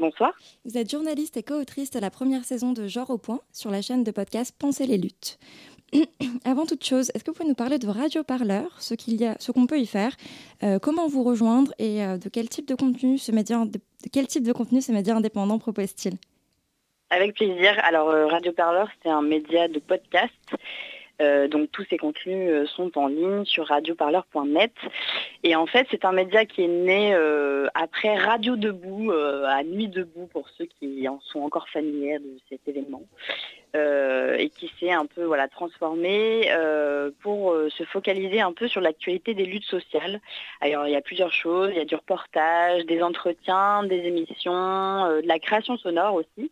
Bonsoir. 0.02 0.34
Vous 0.66 0.80
êtes 0.80 0.90
journaliste 0.90 1.38
et 1.38 1.44
co-autrice 1.44 1.92
de 1.92 2.00
la 2.00 2.10
première 2.10 2.44
saison 2.44 2.74
de 2.74 2.88
Genre 2.88 3.12
au 3.12 3.20
Point 3.20 3.40
sur 3.54 3.70
la 3.70 3.84
chaîne 3.84 4.04
de 4.04 4.10
podcast 4.10 4.56
Penser 4.58 4.88
les 4.88 4.98
luttes. 4.98 5.38
Avant 6.44 6.66
toute 6.66 6.84
chose, 6.84 7.12
est-ce 7.14 7.24
que 7.24 7.30
vous 7.30 7.38
pouvez 7.38 7.48
nous 7.48 7.54
parler 7.54 7.78
de 7.78 7.88
Radio 7.88 8.24
Parleur, 8.24 8.82
ce 8.82 8.96
qu'il 8.96 9.22
y 9.22 9.28
a, 9.28 9.36
ce 9.40 9.52
qu'on 9.52 9.68
peut 9.68 9.78
y 9.78 9.86
faire, 9.86 10.18
euh, 10.64 10.80
comment 10.80 11.08
vous 11.08 11.22
rejoindre 11.22 11.72
et 11.78 12.04
euh, 12.04 12.18
de 12.18 12.30
quel 12.30 12.50
type 12.50 12.68
de 12.68 12.74
contenu 12.74 13.20
ce 13.20 13.32
média, 13.32 13.64
de, 13.64 13.80
quel 14.12 14.26
type 14.26 14.44
de 14.44 14.54
contenu 14.54 14.82
ce 14.82 14.92
média 14.92 15.16
indépendant 15.16 15.60
propose-t-il? 15.60 16.16
Avec 17.12 17.36
plaisir. 17.36 17.80
Alors 17.84 18.10
euh, 18.10 18.26
Radio 18.26 18.54
Parleur, 18.54 18.90
c'est 19.04 19.10
un 19.10 19.22
média 19.22 19.68
de 19.68 19.78
podcast 19.78 20.34
euh, 21.22 21.48
donc 21.48 21.72
tous 21.72 21.86
ces 21.90 21.98
contenus 21.98 22.50
euh, 22.50 22.66
sont 22.66 22.98
en 22.98 23.08
ligne 23.08 23.46
sur 23.46 23.68
radioparleur.net. 23.68 24.74
Et 25.44 25.56
en 25.56 25.66
fait, 25.66 25.88
c'est 25.92 26.06
un 26.06 26.12
média 26.12 26.46
qui 26.46 26.64
est 26.64 26.68
né 26.68 27.14
euh, 27.14 27.68
après 27.74 28.18
Radio 28.18 28.56
Debout, 28.56 29.12
à 29.12 29.64
Nuit 29.64 29.88
Debout 29.88 30.28
pour 30.28 30.50
ceux 30.58 30.66
qui 30.66 31.08
en 31.08 31.20
sont 31.22 31.42
encore 31.42 31.70
familiers 31.70 32.20
de 32.20 32.38
cet 32.50 32.68
événement. 32.68 33.04
Et 33.74 34.50
qui 34.50 34.72
s'est 34.80 34.92
un 34.92 35.06
peu 35.06 35.24
voilà, 35.24 35.48
transformé 35.48 36.52
pour 37.22 37.56
se 37.70 37.84
focaliser 37.84 38.42
un 38.42 38.54
peu 38.54 38.68
sur 38.68 38.82
l'actualité 38.82 39.34
des 39.34 39.46
luttes 39.46 39.66
sociales. 39.66 40.20
Alors 40.60 40.88
il 40.88 40.92
y 40.92 40.96
a 40.96 41.02
plusieurs 41.02 41.32
choses, 41.32 41.70
il 41.72 41.78
y 41.78 41.82
a 41.82 41.86
du 41.86 41.96
reportage, 41.96 42.86
des 42.86 43.02
entretiens, 43.02 43.84
des 43.84 44.00
émissions, 44.00 44.52
de 45.22 45.28
la 45.28 45.40
création 45.40 45.78
sonore 45.78 46.16
aussi. 46.16 46.52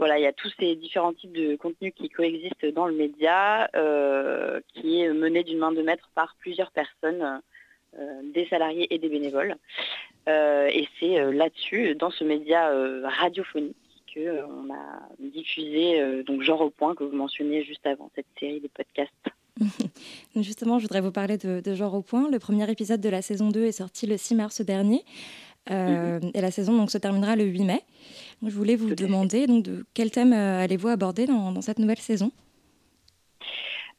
Voilà, 0.00 0.18
il 0.18 0.22
y 0.22 0.26
a 0.26 0.32
tous 0.32 0.50
ces 0.58 0.76
différents 0.76 1.12
types 1.12 1.34
de 1.34 1.56
contenus 1.56 1.92
qui 1.94 2.08
coexistent 2.08 2.64
dans 2.72 2.86
le 2.86 2.94
média, 2.94 3.68
euh, 3.76 4.58
qui 4.72 5.02
est 5.02 5.12
mené 5.12 5.44
d'une 5.44 5.58
main 5.58 5.72
de 5.72 5.82
maître 5.82 6.08
par 6.14 6.36
plusieurs 6.38 6.70
personnes, 6.70 7.42
euh, 7.98 8.20
des 8.32 8.46
salariés 8.46 8.86
et 8.94 8.98
des 8.98 9.10
bénévoles. 9.10 9.56
Euh, 10.26 10.68
et 10.72 10.88
c'est 10.98 11.30
là-dessus, 11.32 11.96
dans 11.96 12.10
ce 12.10 12.24
média 12.24 12.72
radiophonique, 13.04 13.76
qu'on 14.12 14.72
a 14.72 15.08
diffusé 15.18 16.22
donc 16.24 16.42
genre 16.42 16.60
au 16.60 16.70
point 16.70 16.94
que 16.94 17.04
vous 17.04 17.16
mentionniez 17.16 17.62
juste 17.64 17.86
avant 17.86 18.10
cette 18.14 18.26
série 18.38 18.60
de 18.60 18.68
podcasts. 18.68 19.12
Justement, 20.36 20.78
je 20.78 20.84
voudrais 20.84 21.00
vous 21.00 21.12
parler 21.12 21.36
de, 21.36 21.60
de, 21.60 21.74
Genre 21.74 21.94
au 21.94 22.02
point. 22.02 22.30
Le 22.30 22.38
premier 22.38 22.70
épisode 22.70 23.00
de 23.00 23.08
la 23.08 23.22
saison 23.22 23.50
2 23.50 23.64
est 23.64 23.72
sorti 23.72 24.06
le 24.06 24.16
6 24.16 24.34
mars 24.34 24.60
dernier. 24.62 25.04
Mhm. 25.68 26.30
Et 26.34 26.40
la 26.40 26.50
saison 26.50 26.76
donc, 26.76 26.90
se 26.90 26.98
terminera 26.98 27.36
le 27.36 27.44
8 27.44 27.64
mai. 27.64 27.82
Je 28.42 28.50
voulais 28.50 28.76
vous 28.76 28.94
demander 28.94 29.46
donc, 29.46 29.64
de 29.64 29.84
quel 29.94 30.10
thème 30.10 30.32
euh, 30.32 30.64
allez-vous 30.64 30.88
aborder 30.88 31.26
dans, 31.26 31.60
cette 31.60 31.78
nouvelle 31.78 31.98
saison? 31.98 32.32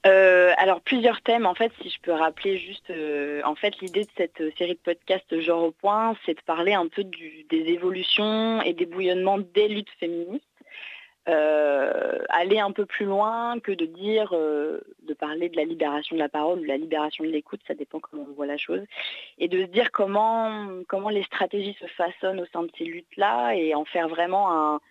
Euh, 0.07 0.51
alors 0.57 0.81
plusieurs 0.81 1.21
thèmes 1.21 1.45
en 1.45 1.53
fait 1.53 1.71
si 1.81 1.89
je 1.91 1.99
peux 2.01 2.11
rappeler 2.11 2.57
juste 2.57 2.89
euh, 2.89 3.41
en 3.45 3.53
fait 3.53 3.79
l'idée 3.81 4.05
de 4.05 4.09
cette 4.17 4.41
série 4.57 4.73
de 4.73 4.79
podcasts 4.79 5.39
genre 5.41 5.63
au 5.63 5.71
point 5.71 6.15
c'est 6.25 6.33
de 6.33 6.41
parler 6.41 6.73
un 6.73 6.87
peu 6.87 7.03
des 7.03 7.65
évolutions 7.67 8.63
et 8.63 8.73
des 8.73 8.87
bouillonnements 8.87 9.37
des 9.37 9.67
luttes 9.67 9.91
féministes. 9.99 10.43
Euh, 11.29 12.17
aller 12.29 12.57
un 12.57 12.71
peu 12.71 12.87
plus 12.87 13.05
loin 13.05 13.59
que 13.59 13.71
de 13.71 13.85
dire, 13.85 14.31
euh, 14.33 14.81
de 15.03 15.13
parler 15.13 15.49
de 15.49 15.55
la 15.55 15.65
libération 15.65 16.15
de 16.15 16.19
la 16.19 16.29
parole 16.29 16.57
ou 16.57 16.63
de 16.63 16.67
la 16.67 16.77
libération 16.77 17.23
de 17.23 17.29
l'écoute, 17.29 17.61
ça 17.67 17.75
dépend 17.75 17.99
comment 17.99 18.25
on 18.27 18.33
voit 18.33 18.47
la 18.47 18.57
chose, 18.57 18.81
et 19.37 19.47
de 19.47 19.61
se 19.61 19.67
dire 19.67 19.91
comment, 19.91 20.67
comment 20.87 21.09
les 21.09 21.21
stratégies 21.21 21.77
se 21.79 21.85
façonnent 21.85 22.39
au 22.39 22.47
sein 22.47 22.63
de 22.63 22.71
ces 22.75 22.85
luttes-là 22.85 23.53
et 23.53 23.75
en 23.75 23.85
faire 23.85 24.07
vraiment 24.07 24.51
un, 24.51 24.81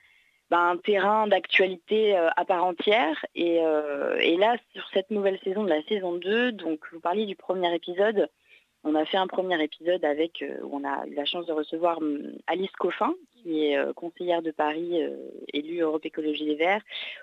ben, 0.50 0.76
terrain 0.82 1.26
d'actualité 1.26 2.16
euh, 2.16 2.28
à 2.36 2.44
part 2.44 2.64
entière. 2.64 3.24
Et, 3.34 3.60
et, 4.20 4.36
là, 4.36 4.56
sur 4.74 4.88
cette 4.92 5.10
nouvelle 5.10 5.38
saison 5.44 5.64
de 5.64 5.68
la 5.68 5.82
saison 5.84 6.14
2, 6.14 6.52
donc 6.52 6.80
vous 6.92 7.00
parliez 7.00 7.26
du 7.26 7.36
premier 7.36 7.74
épisode, 7.74 8.28
on 8.82 8.94
a 8.94 9.04
fait 9.04 9.18
un 9.18 9.26
premier 9.26 9.62
épisode 9.62 10.04
avec, 10.04 10.42
euh, 10.42 10.58
où 10.62 10.78
on 10.78 10.84
a 10.84 11.06
eu 11.06 11.14
la 11.14 11.24
chance 11.24 11.46
de 11.46 11.52
recevoir 11.52 11.98
hum, 11.98 12.32
Alice 12.46 12.72
Coffin, 12.78 13.12
qui 13.42 13.66
est 13.66 13.78
euh, 13.78 13.92
conseillère 13.92 14.42
de 14.42 14.50
Paris, 14.50 15.02
euh, 15.02 15.16
élue 15.52 15.80
Europe 15.80 16.04
Écologie 16.04 16.44
Les 16.44 16.54
Verts, 16.54 16.82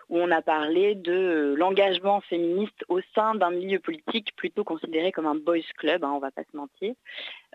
où 0.09 0.18
on 0.18 0.32
a 0.32 0.41
parlé 0.41 0.95
de 0.95 1.55
l'engagement 1.57 2.22
féministe 2.22 2.84
au 2.88 2.99
sein 3.15 3.36
d'un 3.36 3.51
milieu 3.51 3.80
politique 3.80 4.36
plutôt 4.36 4.63
considéré 4.63 5.11
comme 5.11 5.26
un 5.26 5.36
boys 5.36 5.59
club, 5.78 6.03
hein, 6.03 6.11
on 6.11 6.18
ne 6.18 6.22
va 6.22 6.32
pas 6.32 6.43
se 6.51 6.55
mentir. 6.57 6.93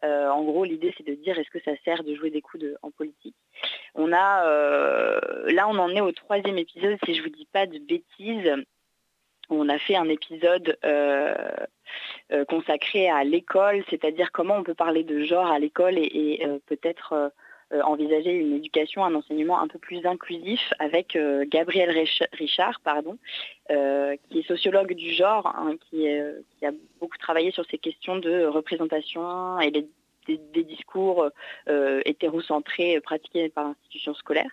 en 0.03 0.43
gros, 0.43 0.65
l'idée 0.65 0.95
c'est 0.97 1.07
de 1.07 1.15
dire 1.15 1.39
est-ce 1.39 1.51
que 1.51 1.63
ça 1.63 1.73
sert 1.85 2.03
de 2.05 2.15
jouer 2.15 2.31
des 2.31 2.43
coups 2.43 2.65
en 2.83 2.91
politique? 2.91 3.37
On 3.95 4.13
a, 4.13 4.45
là, 5.47 5.69
on 5.69 5.79
en 5.79 5.91
est 5.91 6.01
au 6.01 6.13
troisième 6.13 6.59
épisode, 6.59 6.99
si 7.05 7.15
je 7.15 7.21
ne 7.21 7.25
vous 7.25 7.35
dis 7.35 7.49
pas 7.53 7.67
de 7.67 7.79
bêtises 7.79 8.53
on 9.53 9.69
a 9.69 9.79
fait 9.79 9.97
un 9.97 10.09
épisode 10.09 10.77
euh, 10.85 11.35
euh, 12.33 12.45
consacré 12.45 13.09
à 13.09 13.25
l'école, 13.25 13.85
c'est-à-dire 13.91 14.33
comment 14.33 14.57
on 14.57 14.63
peut 14.63 14.75
parler 14.75 15.05
de 15.05 15.23
genre 15.25 15.47
à 15.47 15.59
l'école 15.59 15.99
et, 15.99 16.43
euh, 16.45 16.59
peut-être 16.67 17.33
envisager 17.85 18.33
une 18.33 18.55
éducation, 18.55 19.05
un 19.05 19.15
enseignement 19.15 19.61
un 19.61 19.69
peu 19.69 19.79
plus 19.79 20.05
inclusif 20.07 20.61
avec 20.79 21.19
Gabriel 21.47 21.91
Richard, 22.33 22.81
pardon, 22.85 23.19
qui 23.69 24.39
est 24.39 24.47
sociologue 24.47 24.95
du 24.95 25.13
genre, 25.13 25.47
hein, 25.47 25.77
qui, 25.89 26.07
a 26.09 26.71
beaucoup 27.01 27.19
travaillé 27.19 27.51
sur 27.51 27.65
ces 27.67 27.79
questions 27.79 28.17
de 28.17 28.45
représentation 28.45 29.61
et 29.61 29.71
des 29.71 30.65
discours 30.65 31.29
hétérocentrés 32.05 33.01
pratiqués 33.01 33.49
par 33.49 33.69
l'institution 33.69 34.15
scolaire. 34.15 34.51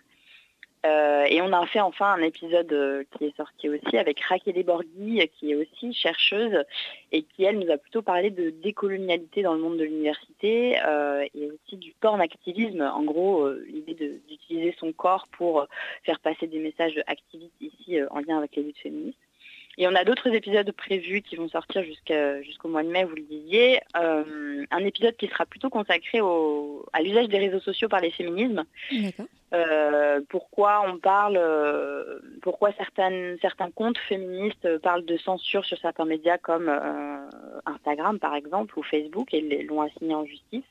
Euh, 0.86 1.24
et 1.24 1.42
on 1.42 1.52
a 1.52 1.66
fait 1.66 1.80
enfin 1.80 2.14
un 2.14 2.22
épisode 2.22 2.72
euh, 2.72 3.04
qui 3.12 3.26
est 3.26 3.36
sorti 3.36 3.68
aussi 3.68 3.98
avec 3.98 4.20
Raquel 4.20 4.62
Borghi, 4.64 5.28
qui 5.34 5.52
est 5.52 5.54
aussi 5.54 5.92
chercheuse 5.92 6.64
et 7.12 7.22
qui, 7.22 7.44
elle, 7.44 7.58
nous 7.58 7.70
a 7.70 7.76
plutôt 7.76 8.00
parlé 8.00 8.30
de 8.30 8.48
décolonialité 8.48 9.42
dans 9.42 9.54
le 9.54 9.60
monde 9.60 9.76
de 9.76 9.84
l'université 9.84 10.80
euh, 10.86 11.26
et 11.34 11.50
aussi 11.50 11.76
du 11.76 11.92
porn 12.00 12.20
activisme. 12.20 12.80
En 12.80 13.02
gros, 13.02 13.50
l'idée 13.66 14.20
d'utiliser 14.26 14.74
son 14.78 14.92
corps 14.92 15.26
pour 15.32 15.66
faire 16.04 16.18
passer 16.20 16.46
des 16.46 16.58
messages 16.58 16.98
activistes 17.06 17.60
ici 17.60 17.98
en 18.10 18.20
lien 18.20 18.38
avec 18.38 18.56
les 18.56 18.62
luttes 18.62 18.78
féministes. 18.78 19.18
Et 19.80 19.88
on 19.88 19.94
a 19.94 20.04
d'autres 20.04 20.28
épisodes 20.28 20.70
prévus 20.72 21.22
qui 21.22 21.36
vont 21.36 21.48
sortir 21.48 21.82
jusqu'au 21.82 22.68
mois 22.68 22.82
de 22.82 22.90
mai, 22.90 23.04
vous 23.04 23.16
le 23.16 23.22
disiez. 23.22 23.80
Euh, 23.96 24.62
un 24.70 24.84
épisode 24.84 25.16
qui 25.16 25.26
sera 25.26 25.46
plutôt 25.46 25.70
consacré 25.70 26.20
au, 26.20 26.84
à 26.92 27.00
l'usage 27.00 27.28
des 27.28 27.38
réseaux 27.38 27.60
sociaux 27.60 27.88
par 27.88 28.00
les 28.00 28.10
féminismes. 28.10 28.64
Euh, 29.54 30.20
pourquoi 30.28 30.84
on 30.86 30.98
parle, 30.98 31.38
euh, 31.40 32.20
pourquoi 32.42 32.72
certaines, 32.72 33.38
certains 33.40 33.70
comptes 33.70 33.96
féministes 33.96 34.76
parlent 34.78 35.06
de 35.06 35.16
censure 35.16 35.64
sur 35.64 35.78
certains 35.78 36.04
médias 36.04 36.36
comme 36.36 36.70
Instagram 37.64 38.18
par 38.18 38.34
exemple 38.34 38.78
ou 38.78 38.82
Facebook 38.82 39.32
et 39.32 39.40
l'ont 39.62 39.80
assigné 39.80 40.14
en 40.14 40.26
justice, 40.26 40.62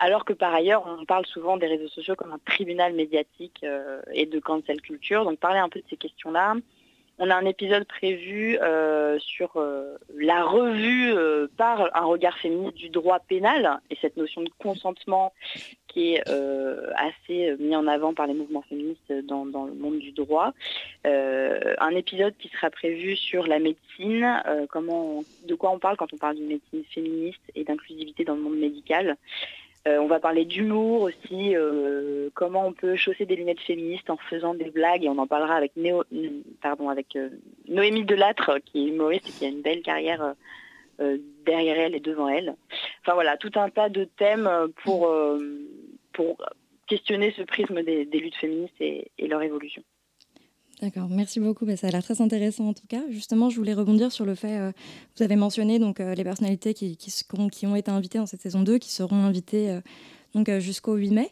alors 0.00 0.24
que 0.24 0.32
par 0.32 0.52
ailleurs 0.52 0.84
on 0.84 1.06
parle 1.06 1.24
souvent 1.26 1.56
des 1.56 1.68
réseaux 1.68 1.88
sociaux 1.88 2.16
comme 2.16 2.32
un 2.32 2.40
tribunal 2.44 2.92
médiatique 2.92 3.64
et 4.12 4.26
de 4.26 4.40
cancel 4.40 4.80
culture. 4.82 5.24
Donc 5.24 5.38
parler 5.38 5.60
un 5.60 5.68
peu 5.68 5.78
de 5.78 5.86
ces 5.88 5.96
questions-là. 5.96 6.56
On 7.20 7.30
a 7.30 7.34
un 7.34 7.46
épisode 7.46 7.84
prévu 7.84 8.58
euh, 8.62 9.18
sur 9.18 9.56
euh, 9.56 9.96
la 10.16 10.44
revue 10.44 11.12
euh, 11.12 11.48
par 11.56 11.90
un 11.96 12.04
regard 12.04 12.38
féministe 12.38 12.76
du 12.76 12.90
droit 12.90 13.18
pénal 13.18 13.80
et 13.90 13.98
cette 14.00 14.16
notion 14.16 14.42
de 14.42 14.50
consentement 14.58 15.32
qui 15.88 16.14
est 16.14 16.22
assez 16.96 17.56
mis 17.58 17.74
en 17.74 17.86
avant 17.86 18.12
par 18.12 18.26
les 18.26 18.34
mouvements 18.34 18.62
féministes 18.68 19.10
dans, 19.24 19.44
le 19.44 19.72
monde 19.72 19.98
du 19.98 20.12
droit. 20.12 20.52
un 21.04 21.90
épisode 21.96 22.34
qui 22.38 22.48
sera 22.48 22.68
prévu 22.68 23.16
sur 23.16 23.46
la 23.46 23.58
médecine, 23.58 24.42
de 24.44 25.54
quoi 25.54 25.70
on 25.70 25.78
parle 25.78 25.96
quand 25.96 26.12
on 26.12 26.18
parle 26.18 26.36
d'une 26.36 26.48
médecine 26.48 26.84
féministe 26.90 27.40
et 27.54 27.64
d'inclusivité 27.64 28.24
dans 28.24 28.34
le 28.34 28.42
monde 28.42 28.58
médical. 28.58 29.16
Euh, 29.88 29.98
on 29.98 30.06
va 30.06 30.20
parler 30.20 30.44
d'humour 30.44 31.02
aussi, 31.02 31.56
euh, 31.56 32.28
comment 32.34 32.66
on 32.66 32.72
peut 32.72 32.94
chausser 32.94 33.24
des 33.24 33.36
lunettes 33.36 33.60
féministes 33.60 34.10
en 34.10 34.18
faisant 34.18 34.52
des 34.52 34.70
blagues, 34.70 35.04
et 35.04 35.08
on 35.08 35.16
en 35.18 35.26
parlera 35.26 35.54
avec, 35.54 35.72
euh, 35.78 37.30
Noémie 37.68 38.04
Delattre, 38.04 38.58
qui 38.66 38.84
est 38.84 38.88
humoriste 38.88 39.28
et 39.28 39.32
qui 39.32 39.44
a 39.46 39.48
une 39.48 39.62
belle 39.62 39.82
carrière 39.82 40.34
derrière 41.46 41.78
elle 41.78 41.94
et 41.94 42.00
devant 42.00 42.28
elle. 42.28 42.56
Enfin 43.00 43.14
voilà, 43.14 43.36
tout 43.36 43.52
un 43.54 43.70
tas 43.70 43.88
de 43.88 44.02
thèmes 44.04 44.50
pour, 44.82 45.08
pour 46.12 46.44
questionner 46.88 47.30
ce 47.36 47.42
prisme 47.42 47.82
des, 47.84 48.04
luttes 48.04 48.34
féministes 48.34 48.80
et 48.80 49.08
leur 49.28 49.40
évolution. 49.42 49.84
D'accord, 50.80 51.08
merci 51.10 51.40
beaucoup. 51.40 51.66
Bah, 51.66 51.76
ça 51.76 51.88
a 51.88 51.90
l'air 51.90 52.04
très 52.04 52.20
intéressant 52.22 52.68
en 52.68 52.72
tout 52.72 52.86
cas. 52.88 53.00
Justement, 53.10 53.50
je 53.50 53.56
voulais 53.56 53.74
rebondir 53.74 54.12
sur 54.12 54.24
le 54.24 54.36
fait, 54.36 54.58
euh, 54.58 54.72
vous 55.16 55.24
avez 55.24 55.34
mentionné 55.34 55.80
donc, 55.80 55.98
euh, 55.98 56.14
les 56.14 56.22
personnalités 56.22 56.72
qui, 56.72 56.96
qui, 56.96 57.66
ont 57.66 57.74
été 57.74 57.90
invitées 57.90 58.18
dans 58.18 58.26
cette 58.26 58.42
saison 58.42 58.62
2, 58.62 58.78
qui 58.78 58.92
seront 58.92 59.16
invitées 59.16 59.70
euh, 59.70 59.80
donc, 60.34 60.50
jusqu'au 60.58 60.94
8 60.94 61.10
mai. 61.10 61.30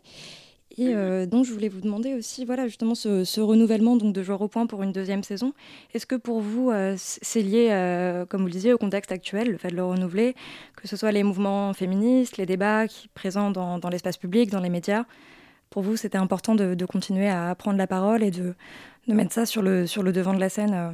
Et 0.78 0.92
donc, 1.26 1.46
je 1.46 1.54
voulais 1.54 1.70
vous 1.70 1.80
demander 1.80 2.12
aussi, 2.12 2.44
voilà, 2.44 2.66
justement, 2.66 2.94
ce, 2.94 3.40
renouvellement 3.40 3.96
donc, 3.96 4.12
de 4.12 4.22
joueurs 4.22 4.42
au 4.42 4.48
point 4.48 4.66
pour 4.66 4.82
une 4.82 4.92
deuxième 4.92 5.22
saison. 5.22 5.54
Est-ce 5.94 6.04
que 6.04 6.16
pour 6.16 6.42
vous, 6.42 6.70
c'est 6.96 7.40
lié, 7.40 7.68
comme 8.28 8.42
vous 8.42 8.46
le 8.48 8.52
disiez, 8.52 8.74
au 8.74 8.78
contexte 8.78 9.10
actuel, 9.10 9.52
le 9.52 9.56
fait 9.56 9.70
de 9.70 9.76
le 9.76 9.84
renouveler, 9.86 10.34
que 10.76 10.86
ce 10.86 10.98
soit 10.98 11.12
les 11.12 11.22
mouvements 11.22 11.72
féministes, 11.72 12.36
les 12.36 12.44
débats 12.44 12.88
qui, 12.88 13.08
présents 13.08 13.50
dans, 13.50 13.78
dans 13.78 13.88
l'espace 13.88 14.18
public, 14.18 14.50
dans 14.50 14.60
les 14.60 14.68
médias? 14.68 15.06
Pour 15.70 15.82
vous, 15.82 15.96
c'était 15.96 16.18
important 16.18 16.54
de, 16.54 16.74
de, 16.74 16.84
continuer 16.84 17.30
à 17.30 17.54
prendre 17.54 17.78
la 17.78 17.86
parole 17.86 18.22
et 18.22 18.30
de, 18.30 18.54
de 19.08 19.14
mettre 19.14 19.32
ça 19.32 19.46
sur 19.46 19.62
le, 19.62 19.86
sur 19.86 20.02
le 20.02 20.12
devant 20.12 20.34
de 20.34 20.40
la 20.40 20.48
scène 20.48 20.74
euh. 20.74 20.92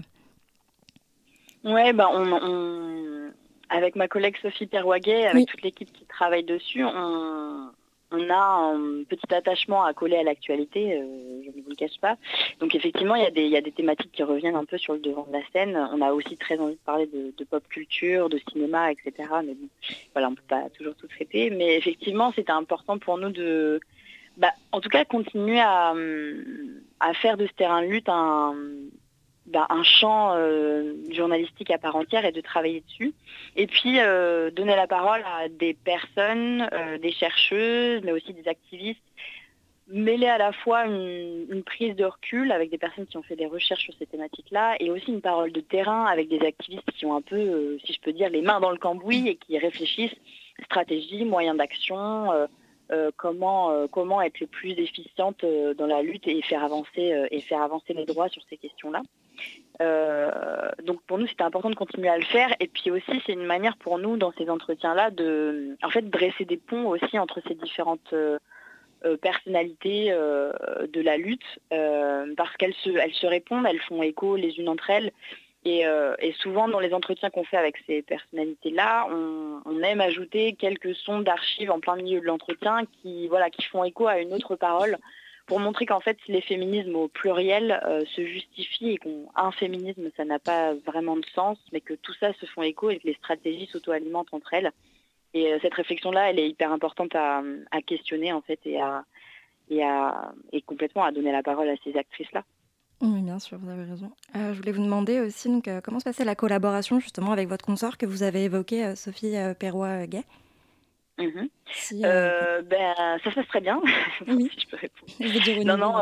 Ouais, 1.64 1.92
bah 1.92 2.08
on, 2.12 3.30
avec 3.72 3.96
ma 3.96 4.08
collègue 4.08 4.36
Sophie 4.42 4.66
Perwaguet, 4.66 5.26
avec 5.26 5.48
toute 5.48 5.62
l'équipe 5.62 5.92
qui 5.92 6.04
travaille 6.04 6.44
dessus, 6.44 6.84
on, 6.84 7.70
on, 8.10 8.30
a 8.30 8.74
un 8.74 9.04
petit 9.08 9.32
attachement 9.32 9.84
à 9.84 9.94
coller 9.94 10.16
à 10.16 10.24
l'actualité, 10.24 10.94
euh, 10.94 11.42
je 11.44 11.56
ne 11.56 11.62
vous 11.62 11.70
le 11.70 11.76
cache 11.76 11.98
pas. 12.00 12.16
Donc 12.60 12.74
effectivement, 12.74 13.14
il 13.14 13.22
y, 13.22 13.26
a 13.26 13.30
des, 13.30 13.44
il 13.44 13.50
y 13.50 13.56
a 13.56 13.60
des 13.60 13.72
thématiques 13.72 14.12
qui 14.12 14.24
reviennent 14.24 14.56
un 14.56 14.64
peu 14.64 14.76
sur 14.76 14.92
le 14.92 14.98
devant 14.98 15.24
de 15.26 15.32
la 15.32 15.42
scène. 15.52 15.76
On 15.92 16.02
a 16.02 16.12
aussi 16.12 16.36
très 16.36 16.58
envie 16.58 16.74
de 16.74 16.80
parler 16.84 17.06
de, 17.06 17.32
de 17.36 17.44
pop 17.44 17.66
culture, 17.68 18.28
de 18.28 18.40
cinéma, 18.50 18.90
etc. 18.90 19.12
Mais 19.44 19.54
bon, 19.54 19.68
voilà, 20.14 20.28
on 20.28 20.32
ne 20.32 20.36
peut 20.36 20.42
pas 20.48 20.68
toujours 20.76 20.94
tout 20.96 21.06
traiter. 21.06 21.50
Mais 21.50 21.76
effectivement, 21.76 22.32
c'était 22.32 22.52
important 22.52 22.98
pour 22.98 23.16
nous 23.16 23.30
de, 23.30 23.80
bah, 24.36 24.52
en 24.72 24.80
tout 24.80 24.88
cas, 24.88 25.04
continuer 25.04 25.60
à, 25.60 25.94
faire 27.14 27.36
de 27.36 27.46
ce 27.46 27.52
terrain 27.52 27.82
de 27.82 27.88
lutte 27.88 28.08
un, 28.08 28.54
bah, 29.46 29.66
champ 29.82 30.34
euh, 30.34 30.94
journalistique 31.10 31.70
à 31.70 31.78
part 31.78 31.96
entière 31.96 32.24
et 32.24 32.32
de 32.32 32.40
travailler 32.40 32.80
dessus. 32.80 33.12
Et 33.56 33.66
puis, 33.66 33.98
euh, 33.98 34.50
donner 34.50 34.76
la 34.76 34.86
parole 34.86 35.22
à 35.24 35.48
des 35.48 35.74
personnes, 35.74 36.68
euh, 36.72 36.98
des 36.98 37.12
chercheuses, 37.12 38.02
mais 38.04 38.12
aussi 38.12 38.32
des 38.32 38.48
activistes, 38.48 39.02
mêler 39.88 40.28
à 40.28 40.38
la 40.38 40.52
fois 40.52 40.86
une, 40.86 41.46
une, 41.50 41.62
prise 41.64 41.96
de 41.96 42.04
recul 42.04 42.52
avec 42.52 42.70
des 42.70 42.78
personnes 42.78 43.06
qui 43.06 43.16
ont 43.16 43.22
fait 43.22 43.36
des 43.36 43.46
recherches 43.46 43.82
sur 43.82 43.94
ces 43.98 44.06
thématiques-là 44.06 44.76
et 44.78 44.90
aussi 44.90 45.10
une 45.10 45.20
parole 45.20 45.52
de 45.52 45.60
terrain 45.60 46.06
avec 46.06 46.28
des 46.28 46.40
activistes 46.40 46.90
qui 46.92 47.04
ont 47.04 47.16
un 47.16 47.20
peu, 47.20 47.78
si 47.84 47.92
je 47.92 48.00
peux 48.00 48.12
dire, 48.12 48.30
les 48.30 48.42
mains 48.42 48.60
dans 48.60 48.70
le 48.70 48.78
cambouis 48.78 49.28
et 49.28 49.36
qui 49.36 49.58
réfléchissent 49.58 50.16
stratégie, 50.64 51.24
moyens 51.24 51.58
d'action 51.58 52.30
comment, 53.16 53.70
euh, 53.70 53.86
comment 53.90 54.20
être 54.22 54.40
le 54.40 54.46
plus 54.46 54.72
efficiente 54.72 55.44
euh, 55.44 55.74
dans 55.74 55.86
la 55.86 56.02
lutte 56.02 56.26
et 56.26 56.42
faire 56.42 56.62
avancer, 56.62 57.26
et 57.30 57.94
les 57.94 58.04
droits 58.04 58.28
sur 58.28 58.42
ces 58.48 58.56
questions-là. 58.56 59.02
donc 60.84 61.02
pour 61.06 61.18
nous, 61.18 61.26
c'était 61.26 61.42
important 61.42 61.70
de 61.70 61.74
continuer 61.74 62.08
à 62.08 62.16
le 62.16 62.24
faire. 62.24 62.54
Et 62.60 62.68
puis 62.68 62.90
aussi, 62.90 63.22
c'est 63.26 63.32
une 63.32 63.44
manière 63.44 63.76
pour 63.76 63.98
nous, 63.98 64.16
dans 64.16 64.32
ces 64.32 64.48
entretiens-là, 64.48 65.10
de 65.10 65.76
en 65.82 65.90
fait, 65.90 66.08
dresser 66.08 66.44
des 66.44 66.56
ponts 66.56 66.88
aussi 66.88 67.18
entre 67.18 67.40
ces 67.46 67.54
différentes 67.54 68.14
personnalités 69.20 70.10
de 70.10 71.00
la 71.00 71.16
lutte, 71.16 71.60
parce 71.70 72.56
qu'elles 72.56 72.74
se, 72.74 72.90
se 73.12 73.26
répondent, 73.26 73.66
elles 73.68 73.80
font 73.80 74.02
écho 74.02 74.36
les 74.36 74.58
unes 74.58 74.68
entre 74.68 74.90
elles. 74.90 75.12
Euh, 75.66 76.16
et, 76.18 76.32
souvent, 76.32 76.68
dans 76.68 76.80
les 76.80 76.92
entretiens 76.92 77.30
qu'on 77.30 77.44
fait 77.44 77.56
avec 77.56 77.76
ces 77.86 78.02
personnalités-là, 78.02 79.06
on, 79.10 79.82
aime 79.82 80.00
ajouter 80.00 80.54
quelques 80.54 80.94
sons 80.94 81.20
d'archives 81.20 81.70
en 81.70 81.80
plein 81.80 81.96
milieu 81.96 82.20
de 82.20 82.26
l'entretien 82.26 82.84
qui, 83.00 83.28
voilà, 83.28 83.50
qui 83.50 83.62
font 83.62 83.84
écho 83.84 84.06
à 84.06 84.18
une 84.18 84.32
autre 84.32 84.56
parole 84.56 84.98
pour 85.46 85.58
montrer 85.58 85.86
qu'en 85.86 86.00
fait, 86.00 86.18
les 86.28 86.40
féminismes 86.40 86.94
au 86.94 87.08
pluriel 87.08 87.80
euh, 87.84 88.04
se 88.14 88.24
justifient 88.24 88.92
et 88.92 88.98
qu'un 88.98 89.50
féminisme, 89.52 90.10
ça 90.16 90.24
n'a 90.24 90.38
pas 90.38 90.74
vraiment 90.86 91.16
de 91.16 91.26
sens, 91.34 91.58
mais 91.72 91.80
que 91.80 91.94
tout 91.94 92.14
ça 92.14 92.32
se 92.34 92.46
font 92.46 92.62
écho 92.62 92.90
et 92.90 92.98
que 92.98 93.08
les 93.08 93.14
stratégies 93.14 93.66
s'auto-alimentent 93.66 94.32
entre 94.32 94.54
elles. 94.54 94.70
Et 95.34 95.52
euh, 95.52 95.58
cette 95.60 95.74
réflexion-là, 95.74 96.30
elle 96.30 96.38
est 96.38 96.48
hyper 96.48 96.72
importante 96.72 97.14
à, 97.14 97.42
questionner, 97.86 98.32
en 98.32 98.40
fait, 98.40 98.60
et, 98.64 98.80
à, 98.80 99.04
et, 99.68 99.82
à, 99.82 100.32
et 100.52 100.62
complètement 100.62 101.04
à 101.04 101.12
donner 101.12 101.32
la 101.32 101.42
parole 101.42 101.68
à 101.68 101.76
ces 101.82 101.96
actrices-là. 101.96 102.44
Oui, 103.02 103.20
bien 103.20 103.40
sûr, 103.40 103.58
vous 103.58 103.68
avez 103.68 103.82
raison. 103.82 104.12
Euh, 104.36 104.52
je 104.52 104.58
voulais 104.58 104.70
vous 104.70 104.84
demander 104.84 105.18
aussi 105.18 105.48
donc, 105.48 105.66
euh, 105.66 105.80
comment 105.82 105.98
se 105.98 106.04
passait 106.04 106.24
la 106.24 106.36
collaboration 106.36 107.00
justement 107.00 107.32
avec 107.32 107.48
votre 107.48 107.64
consort 107.64 107.98
que 107.98 108.06
vous 108.06 108.22
avez 108.22 108.44
évoqué, 108.44 108.84
euh, 108.84 108.94
Sophie 108.94 109.34
Perrois-Gay 109.58 110.22
mhm. 111.18 111.48
ben, 111.90 113.18
Ça 113.24 113.30
se 113.30 113.34
passe 113.34 113.48
très 113.48 113.60
bien, 113.60 113.82
oui. 114.28 114.48
si 114.54 114.60
je 114.60 114.68
peux 114.68 114.76
répondre. 114.76 115.12
Je 115.18 115.42
dire 115.42 115.64
non, 115.64 115.76
non, 115.76 115.94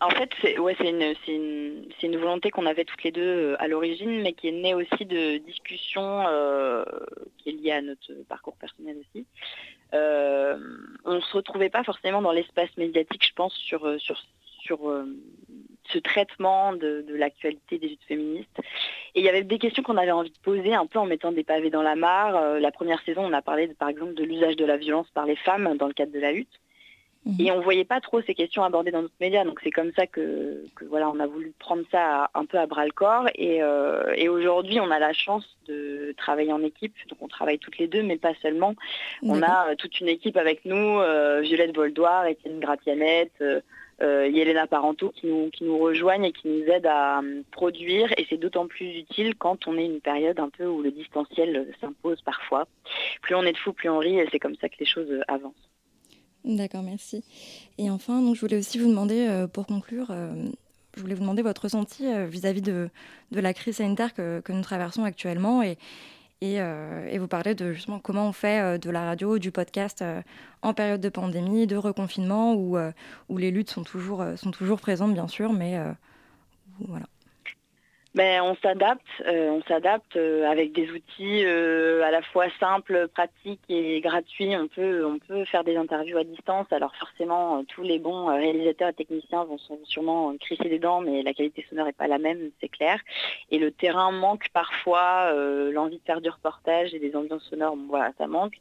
en 0.00 0.10
fait, 0.10 0.30
c'est 0.40 0.58
ouais, 0.58 0.76
une, 0.80 1.14
une, 1.26 1.88
une, 2.02 2.16
volonté 2.16 2.50
qu'on 2.50 2.66
avait 2.66 2.84
toutes 2.84 3.02
les 3.02 3.10
deux 3.10 3.56
à 3.58 3.66
l'origine, 3.68 4.22
mais 4.22 4.32
qui 4.32 4.48
est 4.48 4.52
née 4.52 4.72
aussi 4.72 5.04
de 5.04 5.38
discussions 5.38 6.24
qui 7.36 7.50
est 7.50 7.52
liée 7.52 7.72
à 7.72 7.82
notre 7.82 8.12
parcours 8.28 8.56
personnel 8.56 8.96
aussi. 8.96 9.26
on 9.92 11.14
ne 11.14 11.20
se 11.20 11.36
retrouvait 11.36 11.68
pas 11.68 11.84
forcément 11.84 12.22
dans 12.22 12.32
l'espace 12.32 12.74
médiatique, 12.78 13.26
je 13.26 13.34
pense, 13.34 13.52
sur, 13.54 14.00
sur, 14.00 14.16
sur 14.62 15.04
ce 15.92 15.98
traitement 15.98 16.72
de, 16.72 17.04
l'actualité 17.08 17.78
des 17.78 17.88
luttes 17.88 18.04
féministes. 18.06 18.60
Et 19.14 19.20
il 19.20 19.24
y 19.24 19.28
avait 19.28 19.42
des 19.42 19.58
questions 19.58 19.82
qu'on 19.82 19.96
avait 19.96 20.10
envie 20.10 20.30
de 20.30 20.38
poser 20.42 20.74
un 20.74 20.86
peu 20.86 20.98
en 20.98 21.06
mettant 21.06 21.32
des 21.32 21.44
pavés 21.44 21.70
dans 21.70 21.82
la 21.82 21.96
mare. 21.96 22.36
Euh, 22.36 22.60
la 22.60 22.70
première 22.70 23.02
saison, 23.02 23.24
on 23.24 23.32
a 23.32 23.42
parlé 23.42 23.68
par 23.68 23.88
exemple 23.88 24.14
de 24.14 24.24
l'usage 24.24 24.56
de 24.56 24.64
la 24.64 24.76
violence 24.76 25.08
par 25.14 25.26
les 25.26 25.36
femmes 25.36 25.76
dans 25.76 25.86
le 25.86 25.94
cadre 25.94 26.12
de 26.12 26.20
la 26.20 26.32
lutte. 26.32 26.60
Mhm. 27.24 27.34
Et 27.40 27.50
on 27.50 27.58
ne 27.58 27.62
voyait 27.62 27.84
pas 27.84 28.00
trop 28.00 28.22
ces 28.22 28.34
questions 28.34 28.62
abordées 28.62 28.90
dans 28.90 29.02
notre 29.02 29.14
médias. 29.20 29.44
Donc 29.44 29.60
c'est 29.62 29.70
comme 29.70 29.92
ça 29.96 30.06
que, 30.06 30.64
voilà, 30.88 31.10
on 31.10 31.18
a 31.18 31.26
voulu 31.26 31.52
prendre 31.58 31.82
ça 31.90 32.30
un 32.34 32.44
peu 32.44 32.58
à 32.58 32.66
bras 32.66 32.84
le 32.84 32.92
corps. 32.92 33.26
Euh, 33.38 34.12
et, 34.14 34.28
aujourd'hui, 34.28 34.78
on 34.80 34.90
a 34.90 34.98
la 34.98 35.12
chance 35.12 35.56
de 35.66 36.14
travailler 36.16 36.52
en 36.52 36.62
équipe. 36.62 36.94
Donc 37.08 37.18
on 37.20 37.28
travaille 37.28 37.58
toutes 37.58 37.78
les 37.78 37.88
deux, 37.88 38.02
mais 38.02 38.18
pas 38.18 38.34
seulement. 38.42 38.74
On 39.22 39.42
a 39.42 39.70
euh, 39.70 39.74
toute 39.74 40.00
une 40.00 40.08
équipe 40.08 40.36
avec 40.36 40.64
nous, 40.64 41.00
Violette 41.40 41.74
Voldoir, 41.74 42.26
Étienne 42.26 42.60
Gratianette, 42.60 43.42
euh, 44.00 44.28
Yelena 44.28 44.66
Parento 44.66 45.10
qui 45.10 45.26
nous, 45.26 45.50
qui 45.50 45.64
nous 45.64 45.78
rejoignent 45.78 46.24
et 46.24 46.32
qui 46.32 46.48
nous 46.48 46.64
aident 46.64 46.86
à 46.86 47.20
euh, 47.20 47.42
produire. 47.50 48.12
Et 48.16 48.26
c'est 48.28 48.36
d'autant 48.36 48.66
plus 48.66 48.98
utile 48.98 49.34
quand 49.34 49.66
on 49.66 49.76
est 49.76 49.86
une 49.86 50.00
période 50.00 50.38
un 50.38 50.50
peu 50.50 50.66
où 50.66 50.82
le 50.82 50.90
distanciel 50.90 51.72
s'impose 51.80 52.20
parfois. 52.22 52.68
Plus 53.22 53.34
on 53.34 53.42
est 53.42 53.52
de 53.52 53.58
fous, 53.58 53.72
plus 53.72 53.88
on 53.88 53.98
rit 53.98 54.18
et 54.18 54.28
c'est 54.30 54.38
comme 54.38 54.56
ça 54.60 54.68
que 54.68 54.76
les 54.78 54.86
choses 54.86 55.10
avancent. 55.26 55.70
D'accord, 56.44 56.82
merci. 56.82 57.24
Et 57.78 57.90
enfin, 57.90 58.22
donc, 58.22 58.36
je 58.36 58.40
voulais 58.40 58.56
aussi 58.56 58.78
vous 58.78 58.88
demander, 58.88 59.26
euh, 59.28 59.46
pour 59.48 59.66
conclure, 59.66 60.06
je 60.94 61.00
voulais 61.00 61.14
vous 61.14 61.22
demander 61.22 61.42
votre 61.42 61.62
ressenti 61.62 62.04
vis-à-vis 62.28 62.62
de, 62.62 62.88
de, 63.32 63.40
la 63.40 63.52
crise 63.52 63.76
sanitaire 63.76 64.14
que, 64.14 64.40
que 64.40 64.52
nous 64.52 64.62
traversons 64.62 65.04
actuellement 65.04 65.62
et, 65.62 65.76
euh, 66.44 67.08
et, 67.10 67.18
vous 67.18 67.26
parlez 67.26 67.54
de 67.54 67.72
justement 67.72 67.98
comment 67.98 68.28
on 68.28 68.32
fait 68.32 68.60
euh, 68.60 68.78
de 68.78 68.90
la 68.90 69.04
radio, 69.04 69.38
du 69.38 69.50
podcast 69.50 70.02
euh, 70.02 70.22
en 70.62 70.72
période 70.72 71.00
de 71.00 71.08
pandémie, 71.08 71.66
de 71.66 71.76
reconfinement, 71.76 72.54
où, 72.54 72.78
où 73.28 73.38
les 73.38 73.50
luttes 73.50 73.70
sont 73.70 73.84
toujours, 73.84 74.24
sont 74.36 74.50
toujours 74.50 74.80
présentes, 74.80 75.14
bien 75.14 75.28
sûr, 75.28 75.52
mais 75.52 75.78
voilà. 76.80 77.06
Ben, 78.14 78.42
on 78.42 78.56
s'adapte, 78.56 79.06
euh, 79.26 79.60
euh, 80.16 80.50
avec 80.50 80.72
des 80.72 80.90
outils 80.90 81.44
euh, 81.44 82.02
à 82.02 82.10
la 82.10 82.22
fois 82.22 82.46
simples, 82.58 83.08
pratiques 83.08 83.60
et 83.68 84.00
gratuits. 84.00 84.56
On 84.56 84.66
peut, 84.66 85.04
on 85.04 85.18
peut 85.18 85.44
faire 85.44 85.62
des 85.62 85.76
interviews 85.76 86.16
à 86.16 86.24
distance. 86.24 86.66
Alors 86.70 86.94
forcément, 86.96 87.62
tous 87.64 87.82
les 87.82 87.98
bons 87.98 88.26
réalisateurs 88.26 88.88
et 88.88 88.94
techniciens 88.94 89.44
vont 89.44 89.58
sûrement 89.84 90.34
crisser 90.38 90.68
des 90.68 90.78
dents, 90.78 91.00
mais 91.00 91.22
la 91.22 91.34
qualité 91.34 91.64
sonore 91.68 91.86
n'est 91.86 91.92
pas 91.92 92.08
la 92.08 92.18
même, 92.18 92.50
c'est 92.60 92.68
clair. 92.68 92.98
Et 93.50 93.58
le 93.58 93.70
terrain 93.70 94.10
manque 94.10 94.48
parfois, 94.52 95.32
l'envie 95.70 95.98
de 95.98 96.04
faire 96.04 96.20
du 96.20 96.30
reportage 96.30 96.94
et 96.94 96.98
des 96.98 97.14
ambiances 97.14 97.44
sonores, 97.44 97.76
voilà, 97.88 98.12
ça 98.18 98.26
manque. 98.26 98.54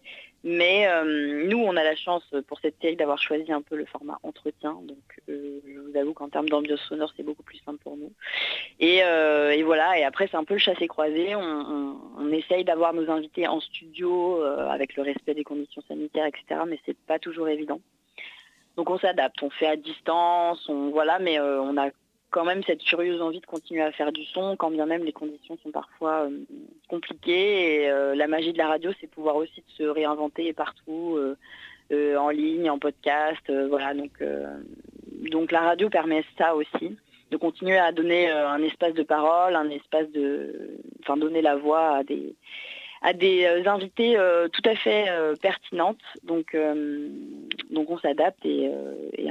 Mais 0.43 0.88
euh, 0.88 1.47
nous, 1.47 1.57
on 1.57 1.75
a 1.75 1.83
la 1.83 1.95
chance 1.95 2.23
pour 2.47 2.59
cette 2.59 2.79
série 2.81 2.95
d'avoir 2.95 3.17
choisi 3.17 3.51
un 3.51 3.61
peu 3.61 3.75
le 3.75 3.85
format 3.85 4.19
entretien. 4.23 4.77
Donc, 4.83 4.97
euh, 5.29 5.59
je 5.67 5.79
vous 5.79 5.97
avoue 5.97 6.13
qu'en 6.13 6.29
termes 6.29 6.47
d'ambiance 6.47 6.79
sonore, 6.81 7.11
c'est 7.17 7.23
beaucoup 7.23 7.43
plus 7.43 7.57
simple 7.65 7.79
pour 7.83 7.97
nous. 7.97 8.11
Et, 8.79 9.03
euh, 9.03 9.61
voilà, 9.65 9.97
et 9.97 10.03
après, 10.03 10.27
c'est 10.29 10.38
un 10.38 10.43
peu 10.43 10.53
le 10.53 10.59
chassé-croisé. 10.59 11.35
On, 11.35 12.31
essaye 12.31 12.65
d'avoir 12.65 12.93
nos 12.93 13.09
invités 13.09 13.47
en 13.47 13.59
studio 13.59 14.41
avec 14.43 14.95
le 14.95 15.01
respect 15.01 15.33
des 15.33 15.45
conditions 15.45 15.81
sanitaires, 15.88 16.25
etc. 16.25 16.61
Mais 16.67 16.77
c'est 16.85 16.97
pas 16.97 17.17
toujours 17.17 17.47
évident. 17.47 17.79
Donc, 18.75 18.89
on 18.89 18.99
s'adapte. 18.99 19.41
On 19.41 19.49
fait 19.49 19.65
à 19.65 19.75
distance, 19.75 20.67
on, 20.69 20.89
voilà, 20.89 21.17
mais 21.17 21.39
on 21.39 21.77
a 21.77 21.89
quand 22.30 22.45
même 22.45 22.63
cette 22.63 22.84
curieuse 22.84 23.21
envie 23.21 23.39
de 23.39 23.45
continuer 23.45 23.82
à 23.82 23.91
faire 23.91 24.11
du 24.11 24.25
son, 24.25 24.55
quand 24.57 24.71
bien 24.71 24.86
même 24.86 25.03
les 25.03 25.13
conditions 25.13 25.57
sont 25.63 25.71
parfois 25.71 26.25
euh, 26.25 26.39
compliquées. 26.89 27.84
Et 27.84 27.89
euh, 27.89 28.15
la 28.15 28.28
magie 28.28 28.53
de 28.53 28.57
la 28.57 28.67
radio, 28.67 28.91
c'est 28.99 29.07
pouvoir 29.07 29.36
aussi 29.38 29.63
se 29.78 29.84
réinventer 29.84 30.51
partout, 30.53 31.17
euh, 31.91 32.17
en 32.17 32.30
ligne, 32.30 32.69
en 32.69 32.80
podcast. 32.80 33.51
voilà, 33.69 33.93
donc, 33.93 35.51
la 35.51 35.61
radio 35.61 35.89
permet 35.89 36.23
ça 36.38 36.55
aussi, 36.55 36.97
de 37.32 37.38
continuer 37.38 37.78
à 37.78 37.91
donner 37.93 38.30
un 38.30 38.61
espace 38.61 38.93
de 38.93 39.03
parole, 39.03 39.55
un 39.55 39.69
espace 39.69 40.09
de. 40.11 40.78
Enfin, 41.01 41.15
donner 41.15 41.41
la 41.41 41.55
voix 41.55 42.01
à 43.01 43.13
des 43.13 43.45
invités 43.65 44.17
tout 44.51 44.69
à 44.69 44.75
fait 44.75 45.05
pertinentes. 45.41 46.03
Donc, 46.23 46.57
donc 47.69 47.89
on 47.89 47.97
s'adapte 47.99 48.45
et 48.45 48.69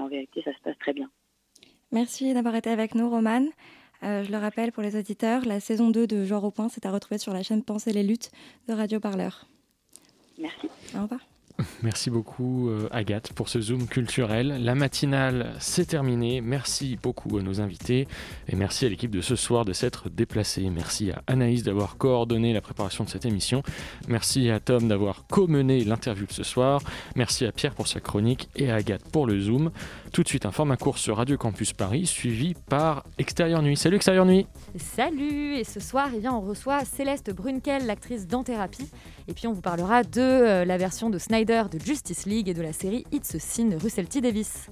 en 0.01 0.09
vérité, 0.09 0.41
ça 0.43 0.55
se 0.55 0.61
passe 0.63 0.79
très 0.79 0.95
bien. 0.95 1.11
Merci 1.97 2.35
d'avoir 2.35 2.55
été 2.57 2.69
avec 2.69 2.95
nous, 2.95 3.09
Romane. 3.09 3.49
Euh, 4.03 4.23
je 4.23 4.31
le 4.31 4.37
rappelle 4.37 4.71
pour 4.71 4.83
les 4.83 4.97
auditeurs, 4.97 5.47
la 5.47 5.61
saison 5.61 5.89
2 5.89 6.07
de 6.07 6.27
Genre 6.27 6.45
au 6.45 6.51
point, 6.51 6.69
c'est 6.69 6.85
à 6.85 6.91
retrouver 6.91 7.17
sur 7.17 7.33
la 7.33 7.43
chaîne 7.43 7.63
Penser 7.63 7.91
les 7.91 8.03
luttes 8.03 8.31
de 8.69 8.75
Radio 8.75 9.01
Parleur. 9.01 9.47
Merci. 10.39 10.69
Au 10.95 11.01
revoir. 11.01 11.21
Merci 11.83 12.11
beaucoup 12.11 12.69
euh, 12.69 12.89
Agathe 12.91 13.33
pour 13.33 13.49
ce 13.49 13.61
zoom 13.61 13.87
culturel. 13.87 14.63
La 14.63 14.75
matinale 14.75 15.55
s'est 15.59 15.87
terminée. 15.87 16.41
Merci 16.41 16.99
beaucoup 17.03 17.39
à 17.39 17.43
nos 17.43 17.61
invités 17.61 18.07
et 18.49 18.57
merci 18.57 18.87
à 18.87 18.89
l'équipe 18.89 19.11
de 19.11 19.21
ce 19.21 19.37
soir 19.37 19.65
de 19.65 19.73
s'être 19.73 20.11
déplacée. 20.11 20.69
Merci 20.71 21.11
à 21.11 21.23
Anaïs 21.27 21.63
d'avoir 21.63 21.97
coordonné 21.97 22.53
la 22.53 22.61
préparation 22.61 23.05
de 23.05 23.09
cette 23.09 23.25
émission. 23.25 23.63
Merci 24.09 24.51
à 24.51 24.61
Tom 24.61 24.89
d'avoir 24.89 25.27
co-mené 25.27 25.85
l'interview 25.85 26.27
de 26.27 26.33
ce 26.33 26.43
soir. 26.43 26.81
Merci 27.15 27.47
à 27.47 27.53
Pierre 27.53 27.75
pour 27.75 27.89
sa 27.89 28.01
chronique 28.01 28.49
et 28.57 28.71
à 28.71 28.77
Agathe 28.77 29.05
pour 29.11 29.27
le 29.27 29.41
zoom. 29.41 29.71
Tout 30.13 30.23
de 30.23 30.29
suite 30.29 30.47
un 30.47 30.53
format 30.53 30.77
court 30.77 30.99
sur 30.99 31.17
Radio 31.17 31.37
Campus 31.37 31.73
Paris 31.73 32.07
suivi 32.07 32.55
par 32.69 33.05
Extérieur 33.19 33.63
Nuit. 33.63 33.77
Salut 33.77 33.97
Extérieur 33.97 34.27
Nuit. 34.27 34.47
Salut 34.77 35.57
et 35.57 35.65
ce 35.65 35.81
soir 35.81 36.09
eh 36.15 36.21
bien, 36.21 36.33
on 36.33 36.41
reçoit 36.41 36.85
Céleste 36.85 37.35
Brunkel, 37.35 37.87
l'actrice 37.87 38.27
d'Anthérapie. 38.27 38.89
Et 39.29 39.35
puis 39.35 39.47
on 39.47 39.53
vous 39.53 39.61
parlera 39.61 40.05
de 40.05 40.21
euh, 40.21 40.65
la 40.65 40.77
version 40.77 41.11
de 41.11 41.19
De 41.47 41.79
Justice 41.79 42.27
League 42.27 42.49
et 42.49 42.55
de 42.55 42.63
la 42.63 42.73
série 42.73 43.05
It's 43.13 43.37
a 43.37 43.39
Sin 43.39 43.67
de 43.67 43.77
Russell 43.77 44.09
T. 44.09 44.21
Davis. 44.21 44.67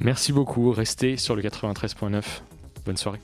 Merci 0.00 0.32
beaucoup, 0.32 0.70
restez 0.70 1.18
sur 1.18 1.36
le 1.36 1.42
93.9. 1.42 2.22
Bonne 2.86 2.96
soirée. 2.96 3.20